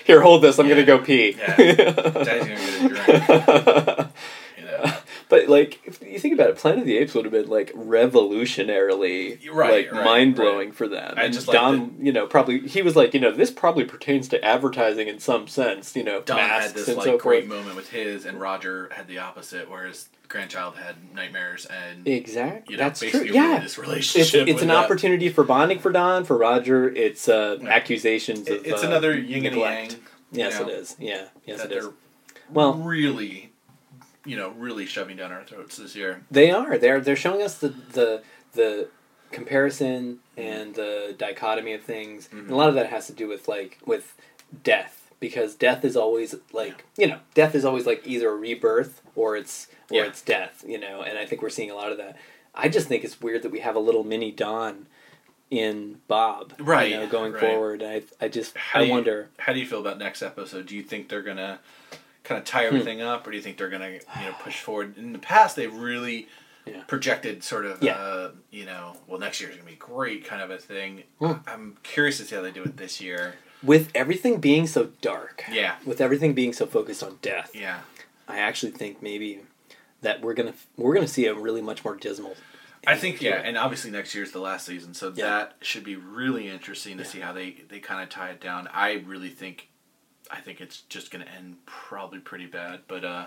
Here, 0.04 0.20
hold 0.22 0.42
this. 0.42 0.58
I'm 0.58 0.66
Yeah. 0.66 0.74
gonna 0.74 0.86
go 0.86 0.98
pee. 1.00 1.36
Yeah. 1.38 1.56
Daddy's 1.56 2.48
gonna 2.48 2.88
get 2.88 3.28
a 3.28 3.94
drink. 3.98 4.08
But 5.32 5.48
like, 5.48 5.80
if 5.86 6.02
you 6.02 6.18
think 6.18 6.34
about 6.34 6.50
it, 6.50 6.56
Planet 6.58 6.80
of 6.80 6.84
the 6.84 6.98
Apes 6.98 7.14
would 7.14 7.24
have 7.24 7.32
been 7.32 7.48
like 7.48 7.72
revolutionarily, 7.72 9.38
Right, 9.50 9.86
like 9.86 9.92
right, 9.92 10.04
mind 10.04 10.36
blowing 10.36 10.68
right. 10.68 10.74
for 10.74 10.86
them. 10.88 11.14
I 11.16 11.22
and 11.24 11.32
just 11.34 11.46
Don, 11.46 11.96
you 11.98 12.12
know, 12.12 12.26
probably 12.26 12.68
he 12.68 12.82
was 12.82 12.96
like, 12.96 13.14
you 13.14 13.20
know, 13.20 13.32
this 13.32 13.50
probably 13.50 13.84
pertains 13.84 14.28
to 14.28 14.44
advertising 14.44 15.08
in 15.08 15.18
some 15.20 15.48
sense. 15.48 15.96
You 15.96 16.04
know, 16.04 16.20
Don 16.20 16.36
masks 16.36 16.66
had 16.66 16.74
this 16.74 16.88
and 16.88 16.96
like 16.98 17.06
so 17.06 17.16
great 17.18 17.46
forth. 17.46 17.58
moment 17.58 17.76
with 17.76 17.88
his, 17.88 18.26
and 18.26 18.38
Roger 18.40 18.90
had 18.92 19.08
the 19.08 19.18
opposite, 19.20 19.70
whereas 19.70 20.10
grandchild 20.28 20.76
had 20.76 20.96
nightmares, 21.14 21.64
and 21.66 22.06
Exactly, 22.06 22.74
you 22.74 22.78
know, 22.78 22.84
that's 22.84 23.00
true. 23.00 23.22
Yeah, 23.24 23.54
this 23.60 23.64
it's 23.72 23.78
relationship. 23.78 24.42
it's 24.48 24.54
with 24.56 24.62
an 24.62 24.68
that. 24.68 24.76
opportunity 24.84 25.30
for 25.30 25.44
bonding 25.44 25.78
for 25.78 25.92
Don. 25.92 26.24
For 26.24 26.36
Roger, 26.36 26.90
it's 26.90 27.28
uh, 27.28 27.56
Yeah. 27.60 27.68
accusations 27.70 28.48
of. 28.50 28.66
It's 28.66 28.84
uh, 28.84 28.86
another 28.86 29.18
yin 29.18 29.46
and 29.46 29.56
yang. 29.56 29.90
Yes, 30.30 30.58
you 30.58 30.66
know, 30.66 30.70
it 30.72 30.74
is. 30.74 30.96
Yeah, 30.98 31.24
yes, 31.46 31.62
that 31.62 31.72
it 31.72 31.78
is. 31.78 31.88
Well, 32.50 32.74
really, 32.74 33.51
you 34.24 34.36
know, 34.36 34.50
really 34.50 34.86
shoving 34.86 35.16
down 35.16 35.32
our 35.32 35.44
throats 35.44 35.76
this 35.76 35.96
year. 35.96 36.22
They 36.30 36.50
are. 36.50 36.78
They're 36.78 37.00
they're 37.00 37.16
showing 37.16 37.42
us 37.42 37.58
the 37.58 37.68
the 37.68 38.22
the 38.52 38.88
comparison 39.30 40.20
mm-hmm. 40.36 40.40
and 40.40 40.74
the 40.74 41.14
dichotomy 41.18 41.72
of 41.72 41.82
things. 41.82 42.28
And 42.30 42.40
a 42.40 42.44
mm-hmm. 42.44 42.54
lot 42.54 42.68
of 42.68 42.74
that 42.76 42.86
has 42.86 43.06
to 43.06 43.12
do 43.12 43.28
with 43.28 43.48
like 43.48 43.78
with 43.84 44.14
death 44.62 45.10
because 45.20 45.54
death 45.54 45.84
is 45.84 45.96
always 45.96 46.34
like 46.52 46.84
you 46.96 47.06
know 47.06 47.18
death 47.34 47.54
is 47.54 47.64
always 47.64 47.86
like 47.86 48.06
either 48.06 48.30
a 48.30 48.36
rebirth 48.36 49.02
or 49.16 49.36
it's 49.36 49.68
or 49.90 49.98
Yeah. 49.98 50.04
it's 50.04 50.22
death. 50.22 50.64
You 50.66 50.78
know, 50.78 51.02
and 51.02 51.18
I 51.18 51.26
think 51.26 51.42
we're 51.42 51.50
seeing 51.50 51.70
a 51.70 51.74
lot 51.74 51.90
of 51.90 51.98
that. 51.98 52.16
I 52.54 52.68
just 52.68 52.86
think 52.86 53.02
it's 53.02 53.20
weird 53.20 53.42
that 53.42 53.50
we 53.50 53.60
have 53.60 53.76
a 53.76 53.80
little 53.80 54.04
mini 54.04 54.30
Don 54.30 54.86
in 55.50 56.00
Bob, 56.08 56.54
Right, 56.58 56.90
You 56.90 56.96
know, 57.00 57.06
going 57.06 57.32
right. 57.32 57.40
forward. 57.40 57.82
I 57.82 58.02
I 58.20 58.28
just 58.28 58.56
How 58.56 58.80
I 58.80 58.84
you- 58.84 58.92
wonder. 58.92 59.30
How 59.38 59.52
do 59.52 59.60
you 59.60 59.66
feel 59.66 59.80
about 59.80 59.98
next 59.98 60.22
episode? 60.22 60.66
Do 60.66 60.76
you 60.76 60.82
think 60.82 61.08
they're 61.08 61.22
gonna 61.22 61.60
kind 62.24 62.38
of 62.38 62.44
tie 62.44 62.60
Hmm. 62.62 62.66
everything 62.74 63.00
up, 63.02 63.26
or 63.26 63.30
do 63.30 63.36
you 63.36 63.42
think 63.42 63.56
they're 63.58 63.68
gonna 63.68 63.90
you 63.90 64.00
know 64.24 64.34
push 64.40 64.60
forward? 64.60 64.96
In 64.96 65.12
the 65.12 65.18
past, 65.18 65.56
they've 65.56 65.72
really 65.74 66.28
Yeah. 66.64 66.82
projected 66.86 67.42
sort 67.42 67.66
of 67.66 67.82
Yeah. 67.82 67.96
uh, 67.96 68.30
you 68.50 68.64
know, 68.64 68.96
well, 69.08 69.18
next 69.18 69.40
year's 69.40 69.56
gonna 69.56 69.68
be 69.68 69.74
great 69.76 70.24
kind 70.24 70.40
of 70.42 70.50
a 70.50 70.58
thing. 70.58 71.02
Hmm. 71.18 71.32
I'm 71.46 71.76
curious 71.82 72.18
to 72.18 72.24
see 72.24 72.36
how 72.36 72.42
they 72.42 72.52
do 72.52 72.62
it 72.62 72.76
this 72.76 73.00
year. 73.00 73.34
With 73.62 73.90
everything 73.94 74.40
being 74.40 74.66
so 74.66 74.86
dark, 75.00 75.44
Yeah, 75.50 75.76
with 75.84 76.00
everything 76.00 76.34
being 76.34 76.52
so 76.52 76.66
focused 76.66 77.02
on 77.02 77.18
death, 77.22 77.50
yeah, 77.54 77.80
I 78.28 78.38
actually 78.38 78.72
think 78.72 79.02
maybe 79.02 79.40
that 80.02 80.20
we're 80.20 80.34
gonna 80.34 80.54
we're 80.76 80.94
gonna 80.94 81.08
see 81.08 81.26
a 81.26 81.34
really 81.34 81.62
much 81.62 81.84
more 81.84 81.96
dismal. 81.96 82.36
I 82.86 82.96
think 82.96 83.22
yeah, 83.22 83.36
and 83.44 83.56
obviously 83.56 83.90
next 83.92 84.12
year's 84.14 84.32
the 84.32 84.40
last 84.40 84.66
season, 84.66 84.94
so 84.94 85.12
Yeah. 85.14 85.26
that 85.26 85.56
should 85.62 85.84
be 85.84 85.94
really 85.96 86.48
interesting 86.48 86.98
to 86.98 87.04
see 87.04 87.20
how 87.20 87.32
they 87.32 87.62
they 87.68 87.78
kind 87.80 88.02
of 88.02 88.08
tie 88.08 88.30
it 88.30 88.40
down. 88.40 88.68
I 88.72 88.94
really 89.06 89.30
think. 89.30 89.68
I 90.32 90.40
think 90.40 90.60
it's 90.62 90.80
just 90.82 91.10
going 91.10 91.24
to 91.24 91.30
end 91.30 91.56
probably 91.66 92.18
pretty 92.18 92.46
bad, 92.46 92.80
but 92.88 93.04
uh, 93.04 93.26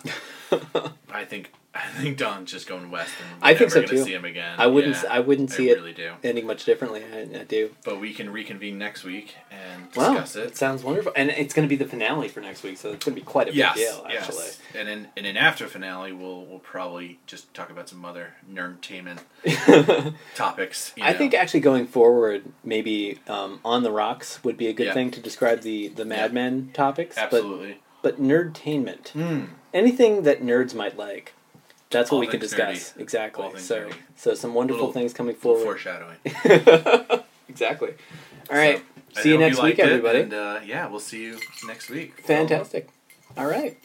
I 1.12 1.24
think 1.24 1.52
I 1.76 1.88
think 2.02 2.18
Don's 2.18 2.50
just 2.50 2.68
going 2.68 2.90
west, 2.90 3.12
and 3.20 3.44
I 3.44 3.54
think 3.54 3.70
so, 3.70 3.82
too. 3.84 4.04
See 4.06 4.14
him 4.14 4.24
again. 4.24 4.56
I 4.58 4.68
wouldn't. 4.68 4.96
Yeah, 4.96 5.12
I 5.12 5.20
wouldn't 5.20 5.52
see 5.52 5.70
I 5.70 5.74
it 5.74 5.76
really 5.80 5.92
do. 5.94 6.14
ending 6.24 6.48
much 6.48 6.64
differently. 6.64 7.04
I, 7.04 7.22
I 7.42 7.44
do. 7.44 7.72
But 7.84 8.00
we 8.00 8.14
can 8.14 8.32
reconvene 8.32 8.78
next 8.78 9.04
week 9.04 9.36
and 9.52 9.84
Wow, 9.94 10.12
discuss 10.14 10.36
it 10.38 10.44
it. 10.46 10.58
sounds 10.58 10.84
wonderful, 10.84 11.12
and 11.18 11.30
it's 11.32 11.54
going 11.54 11.68
to 11.68 11.70
be 11.70 11.76
the 11.76 11.90
finale 11.90 12.30
for 12.30 12.40
next 12.40 12.64
week, 12.64 12.78
so 12.78 12.94
it's 12.94 13.04
going 13.04 13.14
to 13.16 13.22
be 13.22 13.26
quite 13.26 13.48
a 13.48 13.52
big 13.52 13.58
Yes, 13.58 13.76
deal, 13.76 14.06
actually. 14.10 14.38
yes. 14.38 14.60
And 14.74 14.88
in 14.88 15.08
in 15.18 15.26
an 15.26 15.36
after 15.36 15.68
finale, 15.68 16.14
we'll 16.14 16.46
we'll 16.46 16.60
probably 16.60 17.20
just 17.28 17.54
talk 17.54 17.70
about 17.70 17.90
some 17.90 18.06
other 18.06 18.36
nerdtainment 18.50 19.20
topics. 20.36 20.94
you 20.96 21.04
I 21.04 21.14
think 21.14 21.34
actually 21.34 21.60
going 21.60 21.88
forward, 21.88 22.44
maybe 22.64 23.20
um, 23.28 23.60
on 23.66 23.84
the 23.84 23.92
rocks 23.92 24.44
would 24.44 24.58
be 24.58 24.68
a 24.68 24.74
good 24.74 24.88
Yeah. 24.88 24.94
thing 24.94 25.12
to 25.12 25.20
describe 25.20 25.62
the 25.62 25.90
the 25.90 26.06
Mad 26.06 26.34
Men 26.34 26.70
topics. 26.74 27.18
absolutely. 27.18 27.80
But 28.02 28.18
but 28.18 28.22
nerdtainment, 28.22 29.12
Mm. 29.14 29.50
anything 29.74 30.24
that 30.24 30.42
nerds 30.44 30.74
might 30.76 30.96
like. 30.98 31.34
That's 31.96 32.12
what 32.12 32.18
All 32.18 32.22
we 32.22 32.28
can 32.28 32.40
discuss. 32.40 32.92
nerdy. 32.94 33.00
Exactly. 33.02 33.60
So 33.60 33.86
nerdy. 33.88 33.94
so 34.16 34.34
some 34.36 34.54
wonderful 34.54 34.88
Little- 34.88 34.94
things 34.94 35.14
coming 35.14 35.36
forward. 35.36 35.64
foreshadowing. 35.64 36.18
exactly. 37.50 37.94
All 38.50 38.58
right. 38.58 38.82
So, 39.14 39.22
see 39.22 39.30
you 39.30 39.38
next 39.38 39.56
week, 39.58 39.64
liked 39.64 39.80
it, 39.80 39.86
everybody. 39.86 40.22
And 40.22 40.34
uh, 40.34 40.60
yeah, 40.66 40.88
we'll 40.88 41.00
see 41.00 41.22
you 41.24 41.40
next 41.68 41.90
week. 41.90 42.20
Fantastic. 42.22 42.90
All 43.38 43.46
right. 43.48 43.78